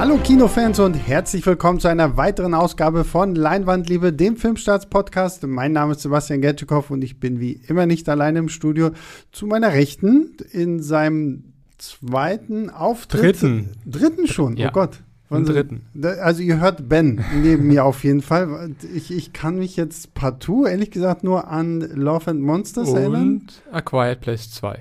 [0.00, 5.46] Hallo Kinofans und herzlich willkommen zu einer weiteren Ausgabe von Leinwandliebe, dem Filmstarts-Podcast.
[5.46, 8.92] Mein Name ist Sebastian Getschikow und ich bin wie immer nicht alleine im Studio.
[9.30, 13.42] Zu meiner Rechten in seinem zweiten Auftritt.
[13.42, 13.68] Dritten.
[13.84, 14.70] Dritten schon, Ja.
[14.70, 15.00] oh Gott.
[15.28, 15.82] Im dritten.
[16.22, 18.70] Also ihr hört Ben neben mir auf jeden Fall.
[18.94, 23.42] Ich, ich kann mich jetzt partout, ehrlich gesagt, nur an Love and Monsters erinnern.
[23.42, 24.78] Und A Quiet Place 2.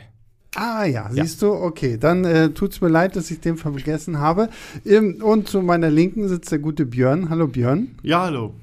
[0.56, 4.50] Ah ja, siehst du, okay, dann äh, tut's mir leid, dass ich den vergessen habe.
[4.86, 7.30] Ähm, und zu meiner Linken sitzt der gute Björn.
[7.30, 7.90] Hallo Björn.
[8.02, 8.54] Ja, hallo.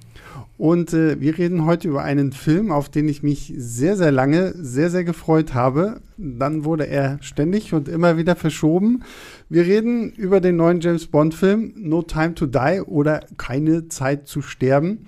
[0.58, 4.54] Und äh, wir reden heute über einen Film, auf den ich mich sehr, sehr lange,
[4.56, 6.00] sehr, sehr gefreut habe.
[6.16, 9.02] Dann wurde er ständig und immer wieder verschoben.
[9.48, 14.40] Wir reden über den neuen James Bond-Film No Time to Die oder Keine Zeit zu
[14.40, 15.06] sterben.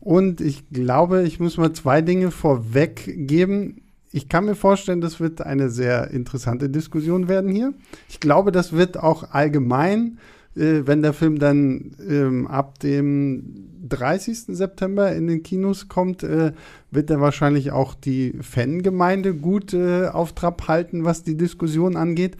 [0.00, 3.82] Und ich glaube, ich muss mal zwei Dinge vorweggeben.
[4.10, 7.74] Ich kann mir vorstellen, das wird eine sehr interessante Diskussion werden hier.
[8.08, 10.18] Ich glaube, das wird auch allgemein,
[10.56, 14.56] äh, wenn der Film dann ähm, ab dem 30.
[14.56, 16.52] September in den Kinos kommt, äh,
[16.90, 22.36] wird er wahrscheinlich auch die Fangemeinde gut äh, auf Trab halten, was die Diskussion angeht.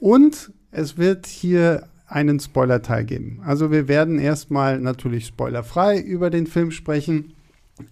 [0.00, 3.40] Und es wird hier einen Spoiler-Teil geben.
[3.44, 7.32] Also wir werden erstmal natürlich spoilerfrei über den Film sprechen.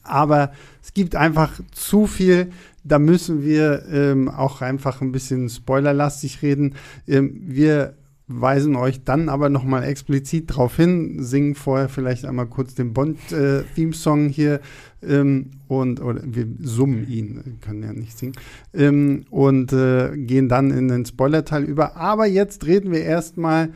[0.03, 2.53] Aber es gibt einfach zu viel.
[2.85, 6.75] Da müssen wir ähm, auch einfach ein bisschen spoilerlastig reden.
[7.07, 7.95] Ähm, wir
[8.41, 12.93] weisen euch dann aber noch mal explizit darauf hin, singen vorher vielleicht einmal kurz den
[12.93, 14.61] Bond-Theme-Song hier
[15.03, 18.35] ähm, und oder wir summen ihn, können ja nicht singen
[18.75, 21.97] ähm, und äh, gehen dann in den Spoiler-Teil über.
[21.97, 23.71] Aber jetzt reden wir erstmal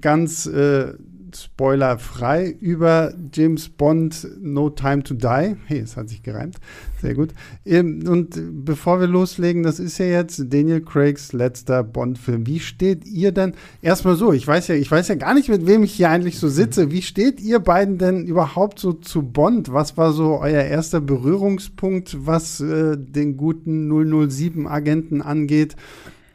[0.00, 0.94] ganz äh,
[1.36, 5.56] spoilerfrei über James Bond No Time to Die.
[5.66, 6.56] Hey, es hat sich gereimt.
[7.00, 7.30] Sehr gut.
[7.64, 12.46] Ähm, Und bevor wir loslegen, das ist ja jetzt Daniel Craigs letzter Bond-Film.
[12.46, 13.54] Wie steht ihr denn?
[13.82, 16.38] Erstmal so, ich weiß ja, ich weiß ja gar nicht, mit wem ich hier eigentlich
[16.38, 16.90] so sitze.
[16.90, 19.72] Wie steht ihr beiden denn überhaupt so zu Bond?
[19.72, 25.76] Was war so euer erster Berührungspunkt, was äh, den guten 007-Agenten angeht?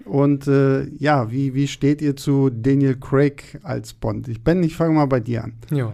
[0.06, 4.28] Und äh, ja, wie, wie steht ihr zu Daniel Craig als Bond?
[4.28, 5.54] Ich Ben, ich fange mal bei dir an.
[5.72, 5.94] Ja.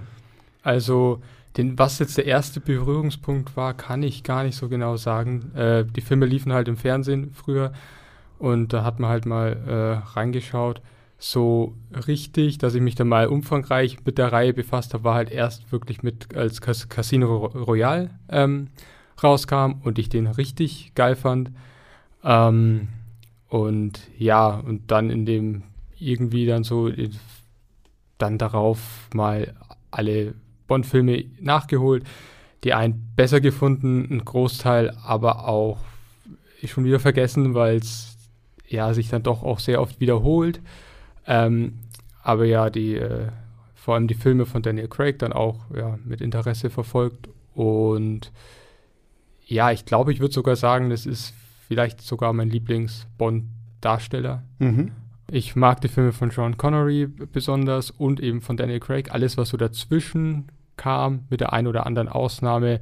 [0.64, 1.22] Also,
[1.58, 5.52] den, was jetzt der erste Berührungspunkt war, kann ich gar nicht so genau sagen.
[5.56, 7.72] Äh, die Filme liefen halt im Fernsehen früher
[8.38, 10.82] und da hat man halt mal äh, reingeschaut.
[11.18, 11.76] So
[12.08, 15.72] richtig, dass ich mich dann mal umfangreich mit der Reihe befasst habe, war halt erst
[15.72, 18.68] wirklich mit, als Cas Casino Royale ähm,
[19.22, 21.52] rauskam und ich den richtig geil fand.
[22.24, 22.88] Ähm,
[23.52, 25.64] und ja, und dann in dem
[26.00, 27.10] irgendwie dann so äh,
[28.18, 29.54] dann darauf mal
[29.92, 30.36] alle
[30.68, 32.06] Bond-Filme nachgeholt,
[32.64, 35.80] die einen besser gefunden, ein Großteil aber auch
[36.64, 38.16] schon wieder vergessen, weil es
[38.70, 40.62] ja sich dann doch auch sehr oft wiederholt.
[41.28, 41.74] Ähm,
[42.24, 43.28] aber ja, die äh,
[43.76, 48.32] vor allem die Filme von Daniel Craig dann auch ja, mit Interesse verfolgt und
[49.46, 51.34] ja, ich glaube, ich würde sogar sagen, das ist
[51.72, 54.44] vielleicht sogar mein Lieblings-Bond-Darsteller.
[54.59, 54.92] Mhm.
[55.32, 59.14] Ich mag die Filme von Sean Connery besonders und eben von Daniel Craig.
[59.14, 62.82] Alles, was so dazwischen kam, mit der einen oder anderen Ausnahme,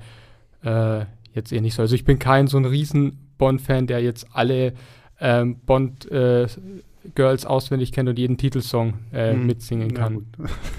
[0.63, 1.83] äh, jetzt eher nicht so.
[1.83, 4.73] Also ich bin kein so ein riesen Bond-Fan, der jetzt alle
[5.19, 9.45] ähm, Bond-Girls auswendig kennt und jeden Titelsong äh, Mhm.
[9.45, 10.25] mitsingen kann.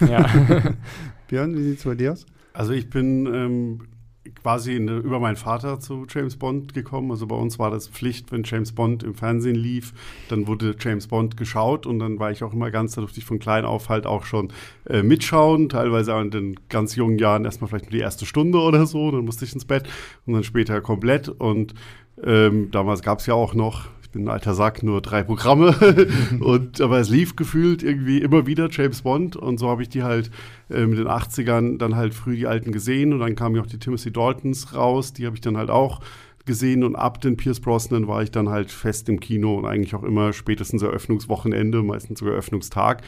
[0.00, 0.27] Ja.
[1.28, 2.27] Björn, wie sieht's bei dir aus?
[2.54, 3.82] Also ich bin ähm,
[4.42, 7.10] quasi in, über meinen Vater zu James Bond gekommen.
[7.10, 9.92] Also bei uns war das Pflicht, wenn James Bond im Fernsehen lief,
[10.28, 13.24] dann wurde James Bond geschaut und dann war ich auch immer ganz, da durfte ich
[13.24, 14.52] von klein auf halt auch schon
[14.88, 18.58] äh, mitschauen, teilweise auch in den ganz jungen Jahren erstmal vielleicht nur die erste Stunde
[18.58, 19.88] oder so, dann musste ich ins Bett
[20.26, 21.74] und dann später komplett und
[22.22, 25.72] ähm, damals gab es ja auch noch, ich bin ein alter Sack, nur drei Programme.
[26.41, 29.37] und, aber es lief gefühlt irgendwie immer wieder James Bond.
[29.37, 30.32] Und so habe ich die halt
[30.69, 33.12] äh, mit den 80ern dann halt früh die alten gesehen.
[33.12, 35.12] Und dann kamen ja auch die Timothy Daltons raus.
[35.12, 36.00] Die habe ich dann halt auch
[36.44, 36.82] gesehen.
[36.82, 40.03] Und ab den Pierce Brosnan war ich dann halt fest im Kino und eigentlich auch
[40.03, 43.03] immer spätestens Eröffnungswochenende, meistens sogar Eröffnungstag.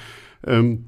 [0.47, 0.85] Ähm,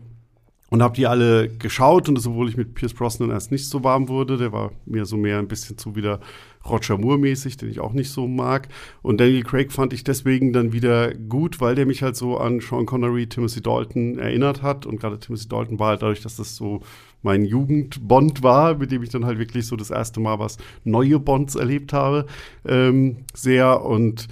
[0.74, 3.84] und habe die alle geschaut und das, obwohl ich mit Pierce Brosnan erst nicht so
[3.84, 6.18] warm wurde, der war mir so mehr ein bisschen zu wieder
[6.68, 8.66] Roger Moore-mäßig, den ich auch nicht so mag.
[9.00, 12.58] Und Daniel Craig fand ich deswegen dann wieder gut, weil der mich halt so an
[12.58, 14.84] Sean Connery, Timothy Dalton erinnert hat.
[14.84, 16.80] Und gerade Timothy Dalton war halt dadurch, dass das so
[17.22, 21.20] mein Jugendbond war, mit dem ich dann halt wirklich so das erste Mal was neue
[21.20, 22.26] Bonds erlebt habe,
[22.66, 23.84] ähm, sehr.
[23.84, 24.26] Und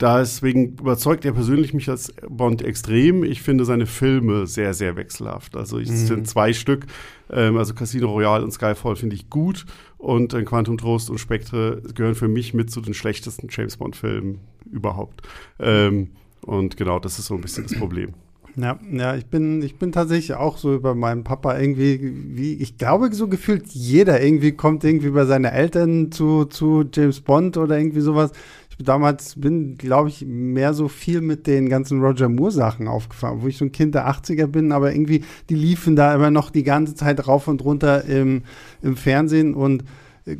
[0.00, 3.24] Deswegen überzeugt er persönlich mich als Bond extrem.
[3.24, 5.56] Ich finde seine Filme sehr, sehr wechselhaft.
[5.56, 5.96] Also es Mhm.
[6.06, 6.86] sind zwei Stück.
[7.30, 9.66] Ähm, also Casino Royale und Skyfall finde ich gut.
[9.96, 14.38] Und äh, Quantum Trost und Spectre gehören für mich mit zu den schlechtesten James Bond-Filmen
[14.70, 15.22] überhaupt.
[15.58, 16.10] Ähm,
[16.42, 18.10] und genau, das ist so ein bisschen das Problem.
[18.56, 22.00] Ja, ja, ich bin, ich bin tatsächlich auch so über meinen Papa irgendwie,
[22.36, 27.20] wie, ich glaube, so gefühlt jeder irgendwie kommt irgendwie bei seinen Eltern zu, zu James
[27.20, 28.32] Bond oder irgendwie sowas.
[28.78, 33.48] Damals bin, glaube ich, mehr so viel mit den ganzen Roger Moore Sachen aufgefahren, wo
[33.48, 36.62] ich so ein Kind der 80er bin, aber irgendwie, die liefen da immer noch die
[36.62, 38.42] ganze Zeit rauf und runter im,
[38.82, 39.84] im Fernsehen und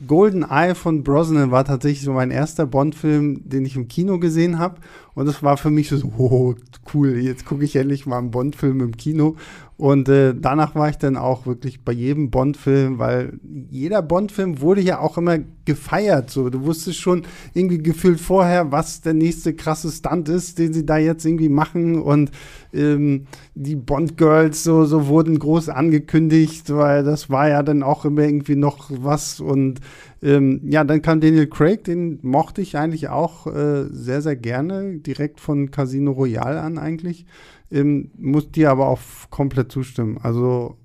[0.07, 4.59] Golden Eye von Brosnan war tatsächlich so mein erster Bond-Film, den ich im Kino gesehen
[4.59, 4.77] habe.
[5.15, 6.55] Und das war für mich so, oh,
[6.93, 9.37] cool, jetzt gucke ich endlich mal einen Bond-Film im Kino.
[9.79, 13.39] Und äh, danach war ich dann auch wirklich bei jedem Bond-Film, weil
[13.71, 16.31] jeder Bond-Film wurde ja auch immer gefeiert.
[16.31, 17.23] So, du wusstest schon
[17.55, 22.03] irgendwie gefühlt vorher, was der nächste krasse Stunt ist, den sie da jetzt irgendwie machen.
[22.03, 22.33] Und
[22.75, 28.23] ähm, die Bond-Girls so, so wurden groß angekündigt, weil das war ja dann auch immer
[28.23, 29.39] irgendwie noch was.
[29.39, 29.81] Und
[30.23, 34.99] ähm, ja, dann kam Daniel Craig, den mochte ich eigentlich auch äh, sehr, sehr gerne,
[34.99, 37.27] direkt von Casino Royale an eigentlich.
[37.71, 39.01] Ähm, muss dir aber auch
[39.31, 40.19] komplett zustimmen.
[40.23, 40.77] Also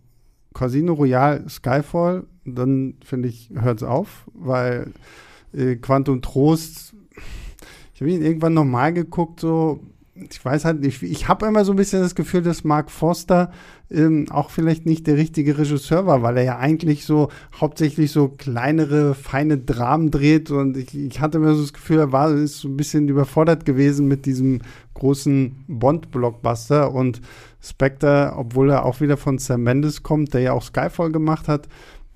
[0.53, 4.91] Casino Royale, Skyfall, dann finde ich, hört es auf, weil
[5.53, 6.93] äh, Quantum Trost,
[7.93, 9.79] ich habe ihn irgendwann nochmal geguckt, so
[10.15, 13.51] ich weiß halt nicht, ich habe immer so ein bisschen das Gefühl, dass Mark Forster
[13.89, 17.29] ähm, auch vielleicht nicht der richtige Regisseur war, weil er ja eigentlich so
[17.59, 22.11] hauptsächlich so kleinere, feine Dramen dreht und ich, ich hatte immer so das Gefühl, er
[22.11, 24.61] war ist so ein bisschen überfordert gewesen mit diesem
[24.93, 27.21] großen Bond-Blockbuster und
[27.59, 31.67] Spectre, obwohl er auch wieder von Sam Mendes kommt, der ja auch Skyfall gemacht hat,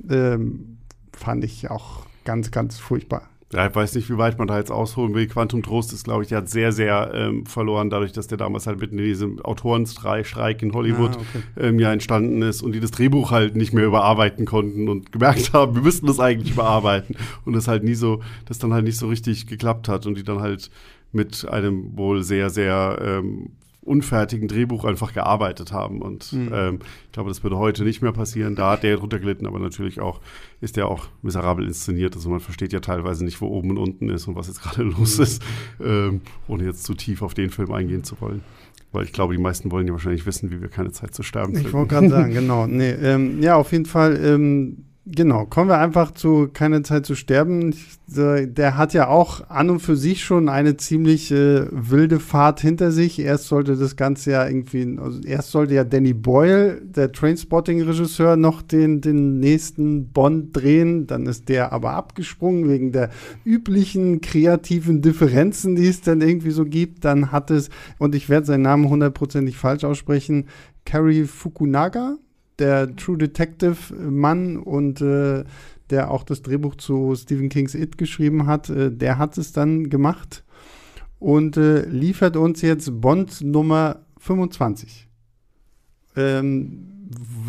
[0.08, 0.78] ähm,
[1.14, 3.28] fand ich auch ganz, ganz furchtbar.
[3.54, 5.26] Ja, ich weiß nicht, wie weit man da jetzt ausholen will.
[5.26, 8.82] Quantum Trost ist, glaube ich, hat sehr, sehr ähm, verloren, dadurch, dass der damals halt
[8.82, 11.68] mitten in diesem Autorenstreik in Hollywood ah, okay.
[11.68, 15.54] ähm, ja entstanden ist und die das Drehbuch halt nicht mehr überarbeiten konnten und gemerkt
[15.54, 17.16] haben, wir müssten das eigentlich überarbeiten.
[17.46, 20.24] Und das halt nie so, das dann halt nicht so richtig geklappt hat und die
[20.24, 20.70] dann halt
[21.14, 23.52] mit einem wohl sehr, sehr ähm,
[23.88, 26.02] unfertigen Drehbuch einfach gearbeitet haben.
[26.02, 26.52] Und mhm.
[26.54, 28.56] ähm, ich glaube, das würde heute nicht mehr passieren.
[28.56, 30.20] Da hat der drunter gelitten, aber natürlich auch
[30.62, 32.16] ist der auch miserabel inszeniert.
[32.16, 34.84] Also man versteht ja teilweise nicht, wo oben und unten ist und was jetzt gerade
[34.98, 35.24] los mhm.
[35.24, 35.44] ist,
[35.84, 38.42] ähm, ohne jetzt zu tief auf den Film eingehen zu wollen.
[38.92, 41.56] Weil ich glaube, die meisten wollen ja wahrscheinlich wissen, wie wir keine Zeit zu sterben
[41.58, 42.68] Ich wollte gerade sagen, genau.
[42.68, 47.16] Nee, ähm, ja, auf jeden Fall ähm, Genau, kommen wir einfach zu Keine Zeit zu
[47.16, 47.74] sterben.
[48.08, 52.92] Der hat ja auch an und für sich schon eine ziemlich äh, wilde Fahrt hinter
[52.92, 53.18] sich.
[53.20, 58.62] Erst sollte das Ganze ja irgendwie, also erst sollte ja Danny Boyle, der Trainspotting-Regisseur, noch
[58.62, 61.08] den, den nächsten Bond drehen.
[61.08, 63.10] Dann ist der aber abgesprungen wegen der
[63.46, 67.06] üblichen kreativen Differenzen, die es dann irgendwie so gibt.
[67.06, 70.48] Dann hat es, und ich werde seinen Namen hundertprozentig falsch aussprechen,
[70.84, 72.18] Carrie Fukunaga
[72.60, 75.44] der True Detective Mann und äh,
[75.90, 79.90] der auch das Drehbuch zu Stephen Kings It geschrieben hat, äh, der hat es dann
[79.90, 80.44] gemacht
[81.20, 85.08] und äh, liefert uns jetzt Bond Nummer 25.
[86.16, 86.98] Ähm,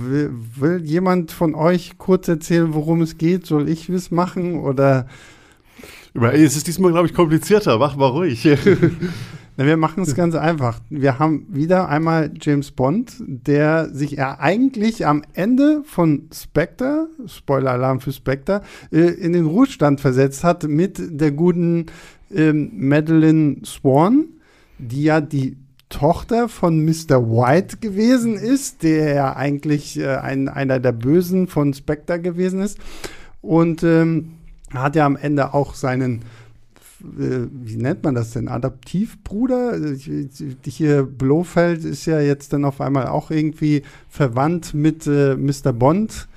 [0.00, 3.46] will, will, jemand von euch kurz erzählen, worum es geht?
[3.46, 5.06] Soll ich es machen oder?
[6.14, 7.78] Es ist diesmal, glaube ich, komplizierter.
[7.78, 8.48] Mach mal ruhig.
[9.60, 10.78] Na, wir machen es ganz einfach.
[10.88, 17.98] Wir haben wieder einmal James Bond, der sich ja eigentlich am Ende von Spectre, Spoiler-Alarm
[17.98, 18.62] für Spectre,
[18.92, 21.86] äh, in den Ruhestand versetzt hat mit der guten
[22.32, 24.26] äh, Madeline Swan,
[24.78, 25.56] die ja die
[25.88, 27.18] Tochter von Mr.
[27.28, 32.78] White gewesen ist, der ja eigentlich äh, ein, einer der Bösen von Spectre gewesen ist.
[33.42, 34.34] Und ähm,
[34.72, 36.22] hat ja am Ende auch seinen
[37.00, 38.48] wie nennt man das denn?
[38.48, 39.78] Adaptivbruder?
[40.64, 45.72] Hier Blofeld ist ja jetzt dann auf einmal auch irgendwie verwandt mit äh, Mr.
[45.72, 46.28] Bond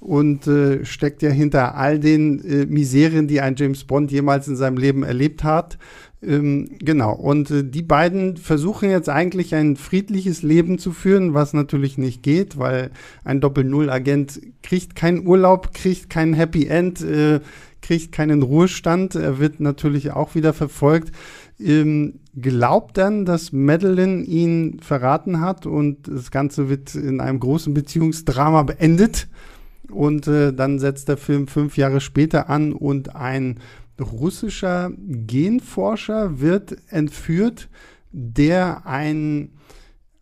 [0.00, 4.56] und äh, steckt ja hinter all den äh, Miserien, die ein James Bond jemals in
[4.56, 5.78] seinem Leben erlebt hat.
[6.22, 11.54] Ähm, genau, und äh, die beiden versuchen jetzt eigentlich ein friedliches Leben zu führen, was
[11.54, 12.90] natürlich nicht geht, weil
[13.24, 17.40] ein Doppel-Null-Agent kriegt keinen Urlaub, kriegt kein Happy End, äh,
[17.82, 19.14] kriegt keinen Ruhestand.
[19.14, 21.12] Er wird natürlich auch wieder verfolgt.
[21.58, 27.74] Ähm, glaubt dann, dass Madeline ihn verraten hat und das Ganze wird in einem großen
[27.74, 29.28] Beziehungsdrama beendet.
[29.90, 33.58] Und äh, dann setzt der Film fünf Jahre später an und ein
[34.00, 37.68] russischer Genforscher wird entführt,
[38.12, 39.50] der ein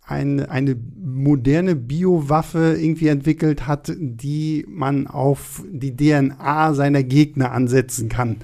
[0.08, 0.74] eine, eine
[1.04, 8.36] moderne Biowaffe irgendwie entwickelt hat, die man auf die DNA seiner Gegner ansetzen kann.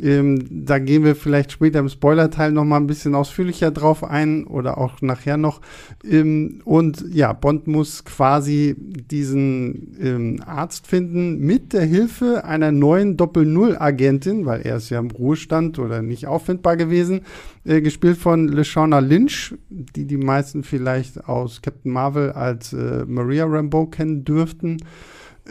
[0.00, 4.78] Ähm, da gehen wir vielleicht später im Spoiler-Teil nochmal ein bisschen ausführlicher drauf ein oder
[4.78, 5.60] auch nachher noch.
[6.08, 13.16] Ähm, und ja, Bond muss quasi diesen ähm, Arzt finden mit der Hilfe einer neuen
[13.16, 17.20] Doppel-Null-Agentin, weil er ist ja im Ruhestand oder nicht auffindbar gewesen,
[17.64, 23.44] äh, gespielt von LeShawna Lynch, die die meisten vielleicht aus Captain Marvel als äh, Maria
[23.46, 24.78] Rambeau kennen dürften.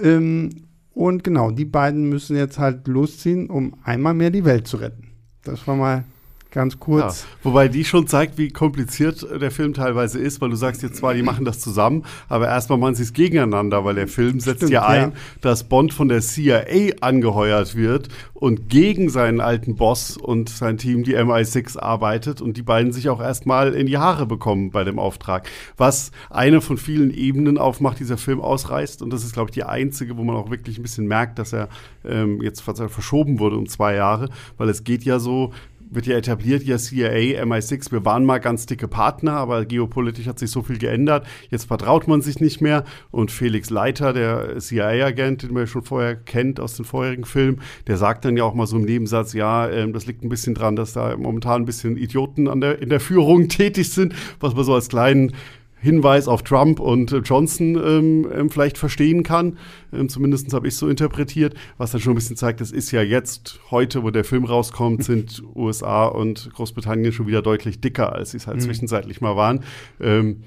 [0.01, 0.49] Ähm,
[0.93, 5.11] und genau, die beiden müssen jetzt halt losziehen, um einmal mehr die Welt zu retten.
[5.43, 6.03] Das war mal
[6.51, 7.21] ganz kurz.
[7.21, 10.97] Ja, wobei die schon zeigt, wie kompliziert der Film teilweise ist, weil du sagst jetzt
[10.97, 14.57] zwar, die machen das zusammen, aber erstmal machen sie es gegeneinander, weil der Film setzt
[14.57, 15.17] Stimmt, ja ein, ja.
[15.41, 21.03] dass Bond von der CIA angeheuert wird und gegen seinen alten Boss und sein Team,
[21.03, 24.99] die MI6, arbeitet und die beiden sich auch erstmal in die Haare bekommen bei dem
[24.99, 25.47] Auftrag.
[25.77, 29.01] Was eine von vielen Ebenen aufmacht, dieser Film ausreißt.
[29.01, 31.53] Und das ist, glaube ich, die einzige, wo man auch wirklich ein bisschen merkt, dass
[31.53, 31.69] er
[32.03, 35.53] ähm, jetzt verschoben wurde um zwei Jahre, weil es geht ja so,
[35.91, 40.39] wird ja etabliert, ja CIA, MI6, wir waren mal ganz dicke Partner, aber geopolitisch hat
[40.39, 41.27] sich so viel geändert.
[41.49, 45.83] Jetzt vertraut man sich nicht mehr und Felix Leiter, der CIA-Agent, den man ja schon
[45.83, 49.33] vorher kennt aus den vorherigen Filmen, der sagt dann ja auch mal so im Nebensatz,
[49.33, 52.89] ja, äh, das liegt ein bisschen dran, dass da momentan ein bisschen Idioten der, in
[52.89, 55.33] der Führung tätig sind, was man so als kleinen
[55.81, 59.57] Hinweis auf Trump und äh, Johnson ähm, ähm, vielleicht verstehen kann.
[59.91, 62.91] Ähm, Zumindest habe ich es so interpretiert, was dann schon ein bisschen zeigt, das ist
[62.91, 68.13] ja jetzt, heute, wo der Film rauskommt, sind USA und Großbritannien schon wieder deutlich dicker,
[68.13, 68.61] als sie es halt mhm.
[68.61, 69.63] zwischenzeitlich mal waren.
[69.99, 70.43] Ähm,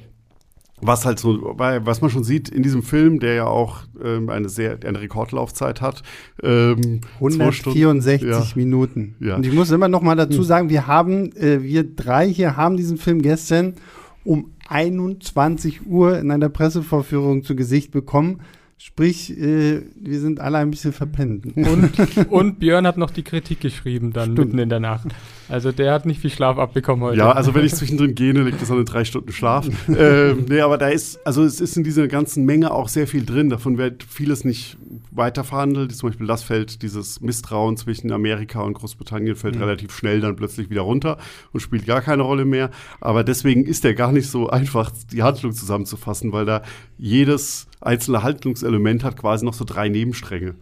[0.81, 4.49] was halt so, was man schon sieht in diesem Film, der ja auch ähm, eine
[4.49, 6.03] sehr eine Rekordlaufzeit hat.
[6.43, 8.45] Ähm, 164 ja.
[8.55, 9.15] Minuten.
[9.21, 9.37] Ja.
[9.37, 10.45] Und ich muss immer noch mal dazu hm.
[10.45, 13.75] sagen, wir haben, äh, wir drei hier haben diesen Film gestern
[14.25, 18.41] um 21 Uhr in einer Pressevorführung zu Gesicht bekommen.
[18.77, 21.57] Sprich, äh, wir sind alle ein bisschen verpennt.
[21.57, 21.93] Und,
[22.31, 24.39] und, Björn hat noch die Kritik geschrieben, dann Stimmt.
[24.39, 25.09] mitten in der Nacht.
[25.49, 27.19] Also der hat nicht viel Schlaf abbekommen heute.
[27.19, 29.67] Ja, also wenn ich zwischendrin gehe, liegt das an den drei Stunden Schlaf.
[29.89, 33.27] ähm, nee, aber da ist, also es ist in dieser ganzen Menge auch sehr viel
[33.27, 33.51] drin.
[33.51, 34.77] Davon wird vieles nicht
[35.11, 35.95] weiter verhandelt.
[35.95, 39.63] Zum Beispiel das fällt, dieses Misstrauen zwischen Amerika und Großbritannien fällt mhm.
[39.63, 41.19] relativ schnell dann plötzlich wieder runter
[41.53, 42.71] und spielt gar keine Rolle mehr.
[43.01, 46.63] Aber deswegen ist der gar nicht so einfach, die Handlung zusammenzufassen, weil da
[46.97, 50.55] jedes einzelne Handlungselement hat quasi noch so drei Nebenstränge.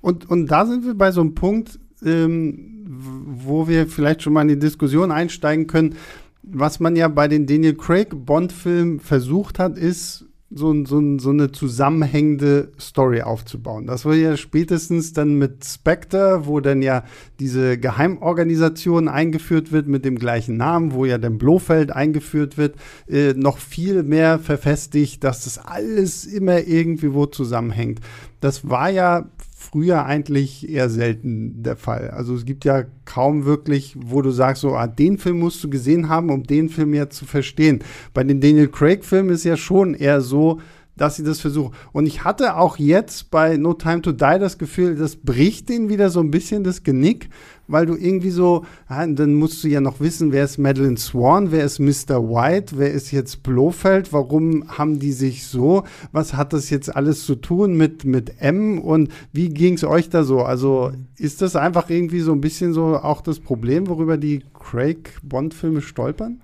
[0.00, 4.42] Und, und da sind wir bei so einem Punkt, ähm, wo wir vielleicht schon mal
[4.42, 5.94] in die Diskussion einsteigen können.
[6.42, 11.52] Was man ja bei den Daniel Craig Bond-Filmen versucht hat, ist so, so, so eine
[11.52, 13.86] zusammenhängende Story aufzubauen.
[13.86, 17.04] Das war ja spätestens dann mit Spectre, wo dann ja
[17.38, 22.74] diese Geheimorganisation eingeführt wird mit dem gleichen Namen, wo ja dann Blofeld eingeführt wird,
[23.08, 28.00] äh, noch viel mehr verfestigt, dass das alles immer irgendwie wo zusammenhängt.
[28.40, 29.28] Das war ja
[29.70, 32.10] früher eigentlich eher selten der Fall.
[32.10, 35.70] Also es gibt ja kaum wirklich, wo du sagst, so, ah, den Film musst du
[35.70, 37.80] gesehen haben, um den Film ja zu verstehen.
[38.12, 40.60] Bei den Daniel Craig-Filmen ist ja schon eher so,
[41.00, 41.72] dass sie das versuchen.
[41.92, 45.88] Und ich hatte auch jetzt bei No Time to Die das Gefühl, das bricht denen
[45.88, 47.30] wieder so ein bisschen das Genick,
[47.68, 51.64] weil du irgendwie so, dann musst du ja noch wissen, wer ist Madeline Swan, wer
[51.64, 52.28] ist Mr.
[52.28, 57.24] White, wer ist jetzt Blofeld, warum haben die sich so, was hat das jetzt alles
[57.24, 60.42] zu tun mit, mit M und wie ging es euch da so?
[60.42, 65.80] Also ist das einfach irgendwie so ein bisschen so auch das Problem, worüber die Craig-Bond-Filme
[65.80, 66.42] stolpern?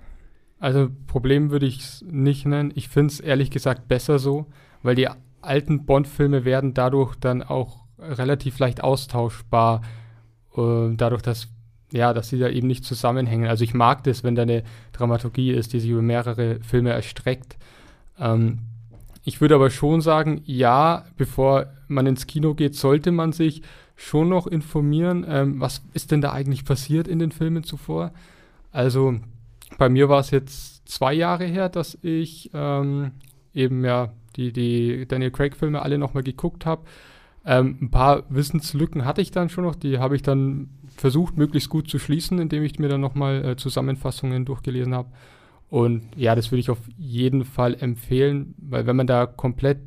[0.59, 2.71] Also Problem würde ich es nicht nennen.
[2.75, 4.47] Ich finde es ehrlich gesagt besser so,
[4.81, 5.07] weil die
[5.41, 9.81] alten Bond-Filme werden dadurch dann auch relativ leicht austauschbar
[10.55, 11.49] äh, dadurch, dass
[11.91, 13.47] ja, dass sie da eben nicht zusammenhängen.
[13.47, 17.57] Also ich mag das, wenn da eine Dramaturgie ist, die sich über mehrere Filme erstreckt.
[18.19, 18.59] Ähm,
[19.23, 23.61] ich würde aber schon sagen, ja, bevor man ins Kino geht, sollte man sich
[23.95, 28.11] schon noch informieren, ähm, was ist denn da eigentlich passiert in den Filmen zuvor.
[28.71, 29.15] Also
[29.77, 33.11] bei mir war es jetzt zwei Jahre her, dass ich ähm,
[33.53, 36.83] eben ja die, die Daniel Craig-Filme alle nochmal geguckt habe.
[37.45, 41.69] Ähm, ein paar Wissenslücken hatte ich dann schon noch, die habe ich dann versucht, möglichst
[41.69, 45.09] gut zu schließen, indem ich mir dann nochmal äh, Zusammenfassungen durchgelesen habe.
[45.69, 49.79] Und ja, das würde ich auf jeden Fall empfehlen, weil wenn man da komplett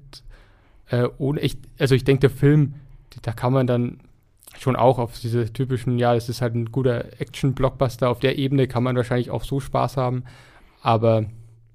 [0.90, 2.74] äh, ohne, ich, also ich denke, der Film,
[3.22, 4.00] da kann man dann
[4.60, 8.68] schon auch auf diese typischen, ja, es ist halt ein guter Action-Blockbuster, auf der Ebene
[8.68, 10.24] kann man wahrscheinlich auch so Spaß haben,
[10.82, 11.26] aber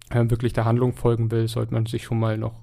[0.09, 2.61] wenn man wirklich der Handlung folgen will, sollte man sich schon mal noch,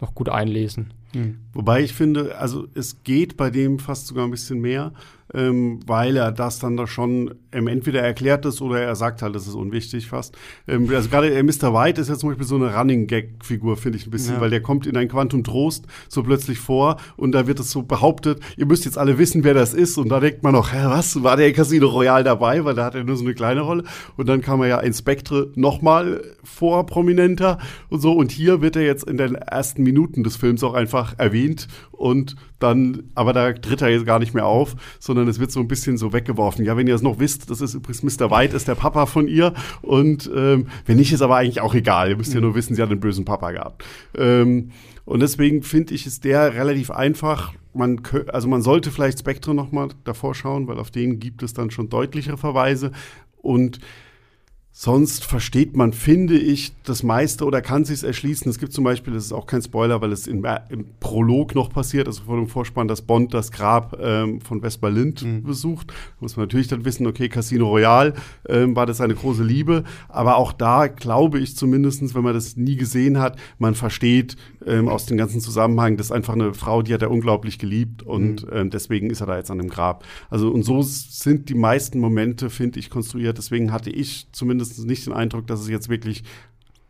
[0.00, 0.94] noch gut einlesen.
[1.12, 1.40] Mhm.
[1.52, 4.92] Wobei ich finde, also es geht bei dem fast sogar ein bisschen mehr
[5.32, 9.34] ähm, weil er das dann da schon ähm, entweder erklärt ist oder er sagt halt,
[9.34, 10.36] das ist unwichtig fast.
[10.68, 11.72] Ähm, also gerade äh, Mr.
[11.72, 14.40] White ist ja zum Beispiel so eine Running-Gag-Figur, finde ich ein bisschen, ja.
[14.40, 17.82] weil der kommt in ein Quantum Trost so plötzlich vor und da wird es so
[17.82, 20.84] behauptet, ihr müsst jetzt alle wissen, wer das ist und da denkt man noch, hä,
[20.84, 23.84] was, war der Casino Royale dabei, weil da hat er nur so eine kleine Rolle
[24.16, 28.76] und dann kam er ja in Spectre nochmal vor, prominenter und so und hier wird
[28.76, 33.52] er jetzt in den ersten Minuten des Films auch einfach erwähnt und dann, aber da
[33.52, 36.64] tritt er jetzt gar nicht mehr auf, sondern es wird so ein bisschen so weggeworfen.
[36.64, 38.30] Ja, wenn ihr es noch wisst, das ist übrigens Mr.
[38.30, 39.54] White, ist der Papa von ihr.
[39.82, 42.10] Und ähm, wenn nicht, ist aber eigentlich auch egal.
[42.10, 43.84] Ihr müsst ja nur wissen, sie hat einen bösen Papa gehabt.
[44.16, 44.70] Ähm,
[45.04, 47.52] und deswegen finde ich, ist der relativ einfach.
[47.74, 51.54] Man, also man sollte vielleicht Spectre noch mal davor schauen, weil auf den gibt es
[51.54, 52.92] dann schon deutlichere Verweise.
[53.36, 53.80] Und
[54.76, 58.50] Sonst versteht man, finde ich, das meiste oder kann sich erschließen.
[58.50, 61.70] Es gibt zum Beispiel, das ist auch kein Spoiler, weil es im, im Prolog noch
[61.70, 65.44] passiert, also vor dem Vorspann, dass Bond das Grab ähm, von Vespa Lind mhm.
[65.44, 65.90] besucht.
[65.90, 68.14] Da muss man natürlich dann wissen, okay, Casino Royale
[68.48, 69.84] ähm, war das eine große Liebe.
[70.08, 74.34] Aber auch da glaube ich zumindest, wenn man das nie gesehen hat, man versteht
[74.66, 78.02] ähm, aus dem ganzen Zusammenhang, das ist einfach eine Frau, die hat er unglaublich geliebt
[78.02, 78.52] und mhm.
[78.52, 80.04] ähm, deswegen ist er da jetzt an dem Grab.
[80.30, 83.38] Also und so sind die meisten Momente, finde ich, konstruiert.
[83.38, 86.24] Deswegen hatte ich zumindest nicht den Eindruck, dass es jetzt wirklich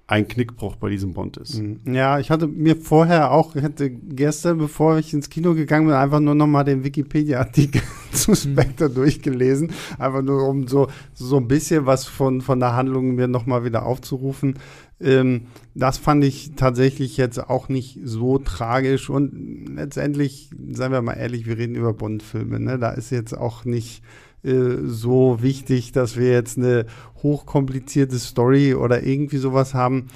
[0.07, 1.59] ein Knickbruch bei diesem Bond ist.
[1.59, 1.95] Mhm.
[1.95, 6.21] Ja, ich hatte mir vorher auch, hätte gestern, bevor ich ins Kino gegangen bin, einfach
[6.21, 7.81] nur noch mal den Wikipedia-Artikel
[8.13, 8.37] zu mhm.
[8.37, 8.95] Spectre mhm.
[8.95, 9.73] durchgelesen.
[9.99, 13.65] Einfach nur, um so, so ein bisschen was von, von der Handlung mir noch mal
[13.65, 14.59] wieder aufzurufen.
[15.01, 19.11] Ähm, das fand ich tatsächlich jetzt auch nicht so tragisch.
[19.11, 22.61] Und letztendlich, seien wir mal ehrlich, wir reden über Bond-Filme.
[22.61, 22.79] Ne?
[22.79, 24.03] Da ist jetzt auch nicht
[24.43, 26.87] äh, so wichtig, dass wir jetzt eine
[27.23, 30.09] hochkomplizierte Story oder irgendwie sowas haben.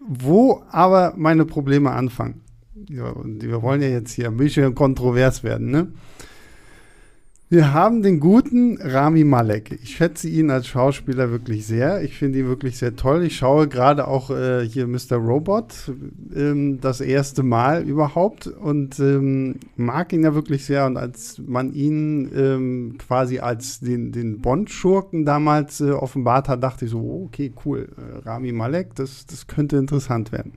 [0.00, 2.40] Wo aber meine Probleme anfangen.
[2.74, 5.92] Wir wollen ja jetzt hier ein bisschen kontrovers werden, ne?
[7.52, 9.78] Wir haben den guten Rami Malek.
[9.82, 12.02] Ich schätze ihn als Schauspieler wirklich sehr.
[12.02, 13.24] Ich finde ihn wirklich sehr toll.
[13.24, 15.16] Ich schaue gerade auch äh, hier Mr.
[15.16, 15.92] Robot
[16.34, 20.86] ähm, das erste Mal überhaupt und ähm, mag ihn ja wirklich sehr.
[20.86, 26.86] Und als man ihn ähm, quasi als den, den Bond-Schurken damals äh, offenbart hat, dachte
[26.86, 30.54] ich so, okay, cool, äh, Rami Malek, das, das könnte interessant werden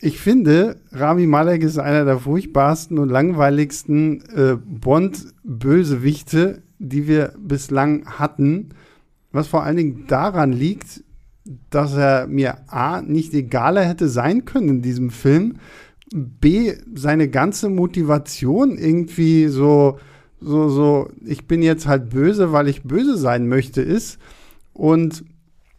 [0.00, 8.04] ich finde, Rami Malek ist einer der furchtbarsten und langweiligsten äh, Bond-Bösewichte, die wir bislang
[8.06, 8.70] hatten.
[9.32, 11.02] Was vor allen Dingen daran liegt,
[11.70, 15.56] dass er mir A, nicht egaler hätte sein können in diesem Film,
[16.12, 19.98] B, seine ganze Motivation irgendwie so,
[20.40, 24.18] so, so, ich bin jetzt halt böse, weil ich böse sein möchte, ist.
[24.72, 25.24] Und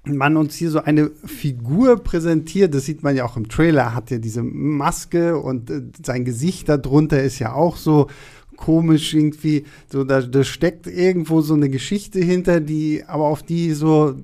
[0.06, 4.12] man uns hier so eine Figur präsentiert, das sieht man ja auch im Trailer, hat
[4.12, 8.08] ja diese Maske und äh, sein Gesicht darunter ist ja auch so
[8.56, 13.72] komisch irgendwie, so da, da steckt irgendwo so eine Geschichte hinter, die aber auf die
[13.72, 14.15] so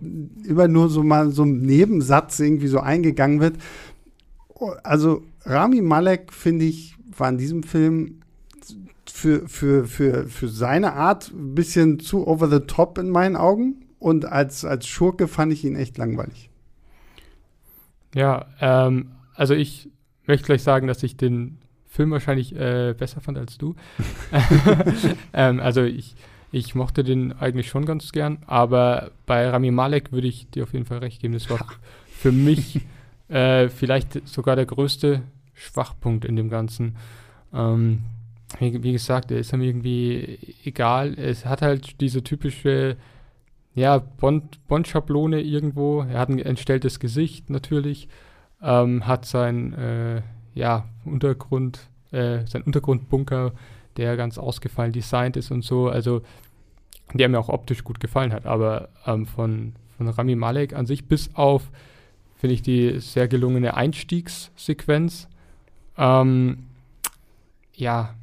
[0.48, 3.56] immer nur so mal so ein Nebensatz irgendwie so eingegangen wird.
[4.84, 8.22] Also Rami Malek finde ich war in diesem Film
[9.06, 13.81] für, für, für, für seine Art ein bisschen zu over the top in meinen Augen
[14.02, 16.50] und als, als Schurke fand ich ihn echt langweilig.
[18.16, 19.90] Ja, ähm, also ich
[20.26, 23.76] möchte gleich sagen, dass ich den Film wahrscheinlich äh, besser fand als du.
[25.34, 26.16] ähm, also ich,
[26.52, 30.74] ich mochte den eigentlich schon ganz gern, aber bei Rami Malek würde ich dir auf
[30.74, 31.36] jeden Fall recht geben.
[31.36, 31.60] Das war
[32.10, 32.82] für mich
[33.30, 35.22] äh, vielleicht sogar der größte
[35.54, 36.96] Schwachpunkt in dem Ganzen.
[37.54, 38.02] Ähm,
[38.58, 41.14] wie, wie, gesagt, er ist ihm irgendwie egal.
[41.20, 42.98] Es hat halt diese typische
[43.74, 46.02] ja, Bond-Schablone Bond irgendwo.
[46.02, 48.10] Er hat ein entstelltes Gesicht natürlich,
[48.62, 50.22] ähm, hat sein äh,
[50.54, 53.54] ja, Untergrund, äh, sein Untergrundbunker,
[53.98, 55.88] der ganz ausgefallen designt ist und so.
[55.88, 56.22] Also
[57.14, 58.46] der mir auch optisch gut gefallen hat.
[58.46, 61.72] Aber ähm, von, von Rami Malek an sich bis auf,
[62.36, 65.28] finde ich, die sehr gelungene Einstiegssequenz,
[65.98, 66.68] ähm,
[67.74, 68.16] ja,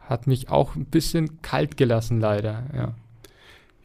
[0.00, 2.94] hat mich auch ein bisschen kalt gelassen, leider, ja.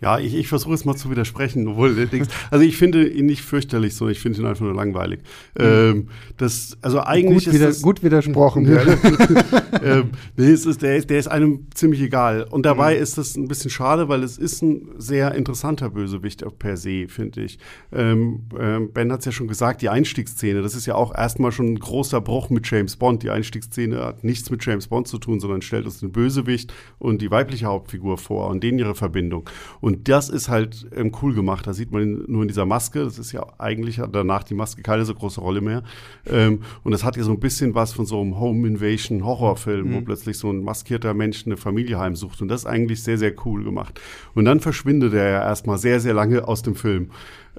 [0.02, 2.10] Ja, ich, ich versuche es mal zu widersprechen, obwohl
[2.52, 5.20] also ich finde ihn nicht fürchterlich, sondern ich finde ihn einfach nur langweilig.
[5.58, 5.66] Mhm.
[5.66, 6.08] Ähm,
[6.38, 8.66] das, also eigentlich gut, wieder, das, gut widersprochen.
[9.84, 12.44] ähm, nee, es ist, der, ist, der ist einem ziemlich egal.
[12.44, 13.04] Und dabei mhm.
[13.04, 17.42] ist das ein bisschen schade, weil es ist ein sehr interessanter Bösewicht per se, finde
[17.42, 17.60] ich.
[17.92, 21.52] Ähm, ähm, Ben hat es ja schon gesagt, die Einstiegsszene, das ist ja auch erstmal
[21.52, 23.24] schon ein großer Bruch mit James Bond.
[23.24, 27.22] Die Einstiegsszene hat nichts mit James Bond zu tun, sondern stellt uns den Bösewicht und
[27.22, 29.50] die weibliche Hauptfigur vor und denen ihre Verbindung.
[29.82, 31.66] Und Und das ist halt ähm, cool gemacht.
[31.66, 33.04] Da sieht man ihn nur in dieser Maske.
[33.04, 35.82] Das ist ja eigentlich danach die Maske keine so große Rolle mehr.
[36.28, 39.88] Ähm, und das hat ja so ein bisschen was von so einem Home Invasion Horrorfilm,
[39.88, 39.96] mhm.
[39.96, 42.40] wo plötzlich so ein maskierter Mensch eine Familie heimsucht.
[42.40, 44.00] Und das ist eigentlich sehr, sehr cool gemacht.
[44.36, 47.10] Und dann verschwindet er ja erstmal sehr, sehr lange aus dem Film.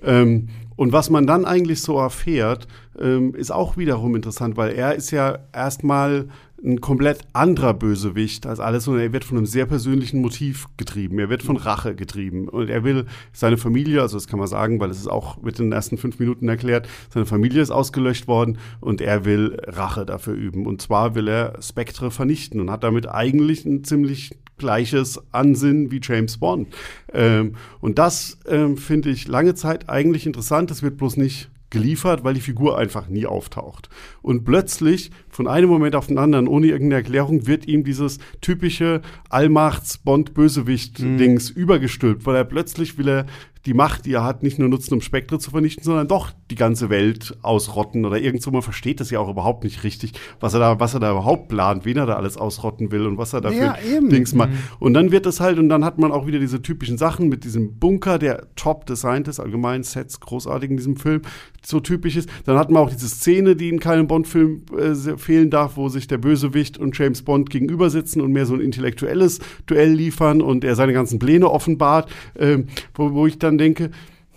[0.00, 4.94] Ähm, und was man dann eigentlich so erfährt, ähm, ist auch wiederum interessant, weil er
[4.94, 6.28] ist ja erstmal
[6.64, 11.18] ein komplett anderer Bösewicht als alles, sondern er wird von einem sehr persönlichen Motiv getrieben.
[11.18, 12.48] Er wird von Rache getrieben.
[12.48, 15.58] Und er will seine Familie, also das kann man sagen, weil es ist auch mit
[15.58, 20.34] den ersten fünf Minuten erklärt, seine Familie ist ausgelöscht worden und er will Rache dafür
[20.34, 20.66] üben.
[20.66, 26.00] Und zwar will er Spektre vernichten und hat damit eigentlich ein ziemlich gleiches Ansinnen wie
[26.02, 26.68] James Bond.
[27.12, 30.70] Ähm, und das ähm, finde ich lange Zeit eigentlich interessant.
[30.70, 33.88] Das wird bloß nicht geliefert, weil die Figur einfach nie auftaucht.
[34.22, 39.02] Und plötzlich, von einem Moment auf den anderen, ohne irgendeine Erklärung, wird ihm dieses typische
[39.30, 41.60] Allmachts-Bond-Bösewicht-Dings mhm.
[41.60, 43.26] übergestülpt, weil er plötzlich will er
[43.66, 46.54] die Macht, die er hat, nicht nur nutzen, um Spektre zu vernichten, sondern doch die
[46.54, 48.50] ganze Welt ausrotten oder irgendwo.
[48.50, 51.48] Man versteht das ja auch überhaupt nicht richtig, was er da, was er da überhaupt
[51.48, 54.50] plant, wen er da alles ausrotten will und was er dafür ja, Dings macht.
[54.50, 54.58] Mhm.
[54.78, 57.44] Und dann wird es halt, und dann hat man auch wieder diese typischen Sachen mit
[57.44, 61.20] diesem Bunker, der top designt ist, allgemein Sets großartig in diesem Film,
[61.62, 62.28] so typisch ist.
[62.46, 66.06] Dann hat man auch diese Szene, die in keinem Bond-Film äh, fehlen darf, wo sich
[66.06, 70.64] der Bösewicht und James Bond gegenüber sitzen und mehr so ein intellektuelles Duell liefern und
[70.64, 72.58] er seine ganzen Pläne offenbart, äh,
[72.94, 73.90] wo, wo ich dann dann denke,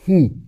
[0.05, 0.43] hm,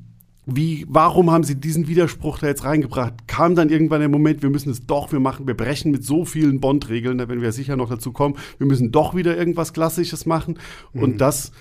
[0.46, 3.28] wie, warum haben sie diesen Widerspruch da jetzt reingebracht?
[3.28, 6.26] Kam dann irgendwann der Moment, wir müssen es doch, wir machen, wir brechen mit so
[6.26, 10.26] vielen Bond-Regeln, da werden wir sicher noch dazu kommen, wir müssen doch wieder irgendwas Klassisches
[10.26, 10.60] machen.
[10.94, 11.04] Mhm.
[11.04, 11.52] Und das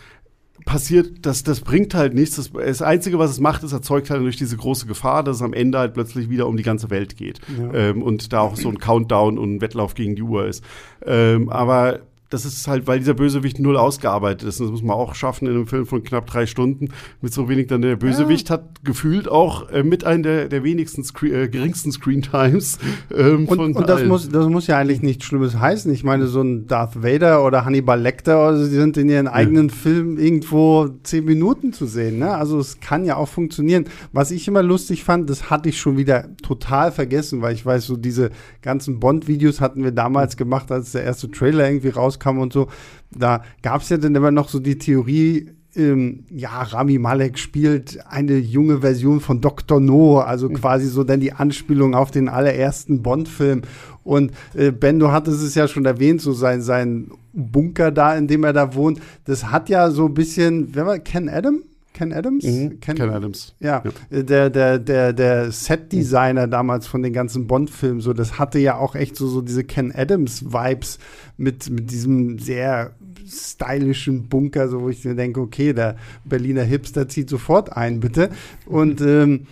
[0.64, 2.36] passiert, das, das bringt halt nichts.
[2.36, 5.42] Das, das Einzige, was es macht, ist erzeugt halt durch diese große Gefahr, dass es
[5.42, 7.40] am Ende halt plötzlich wieder um die ganze Welt geht.
[7.58, 7.72] Ja.
[7.72, 10.62] Ähm, und da auch so ein Countdown und ein Wettlauf gegen die Uhr ist.
[11.04, 12.00] Ähm, aber
[12.34, 14.60] das ist halt, weil dieser Bösewicht null ausgearbeitet ist.
[14.60, 16.88] Das muss man auch schaffen in einem Film von knapp drei Stunden
[17.20, 17.68] mit so wenig.
[17.68, 18.54] Dann der Bösewicht ja.
[18.54, 22.78] hat gefühlt auch äh, mit einem der, der wenigsten, Screen, äh, geringsten Screen-Times.
[23.14, 25.92] Ähm, und, und das, muss, das muss ja eigentlich nichts Schlimmes heißen.
[25.92, 29.68] Ich meine, so ein Darth Vader oder Hannibal Lecter, also die sind in ihren eigenen
[29.68, 29.74] ja.
[29.74, 32.18] Filmen irgendwo zehn Minuten zu sehen.
[32.18, 32.34] Ne?
[32.34, 33.84] Also es kann ja auch funktionieren.
[34.12, 37.86] Was ich immer lustig fand, das hatte ich schon wieder total vergessen, weil ich weiß,
[37.86, 38.30] so diese
[38.62, 42.68] ganzen Bond-Videos hatten wir damals gemacht, als der erste Trailer irgendwie rauskam rauskam und so,
[43.10, 47.98] da gab es ja dann immer noch so die Theorie, ähm, ja, Rami Malek spielt
[48.06, 49.80] eine junge Version von Dr.
[49.80, 50.54] No, also mhm.
[50.54, 53.62] quasi so dann die Anspielung auf den allerersten Bond-Film.
[54.04, 58.28] Und äh, Ben, du hattest es ja schon erwähnt, so sein, sein Bunker da, in
[58.28, 61.62] dem er da wohnt, das hat ja so ein bisschen, wer war Ken Adam?
[61.94, 62.44] Ken Adams?
[62.44, 62.80] Mhm.
[62.80, 63.54] Ken, Ken, Adams.
[63.60, 66.50] Ja, ja, der, der, der, der Set-Designer mhm.
[66.50, 69.92] damals von den ganzen Bond-Filmen, so, das hatte ja auch echt so, so diese Ken
[69.94, 70.98] Adams-Vibes
[71.36, 72.94] mit, mit diesem sehr
[73.26, 78.28] stylischen Bunker, so wo ich mir denke, okay, der Berliner Hipster zieht sofort ein, bitte.
[78.66, 79.46] Und ähm,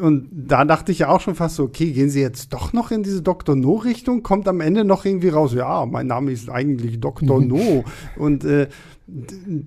[0.00, 2.90] und da dachte ich ja auch schon fast so, okay, gehen Sie jetzt doch noch
[2.90, 3.56] in diese Dr.
[3.56, 4.22] No-Richtung?
[4.22, 7.40] Kommt am Ende noch irgendwie raus, ja, mein Name ist eigentlich Dr.
[7.42, 7.84] No.
[8.16, 8.68] und äh,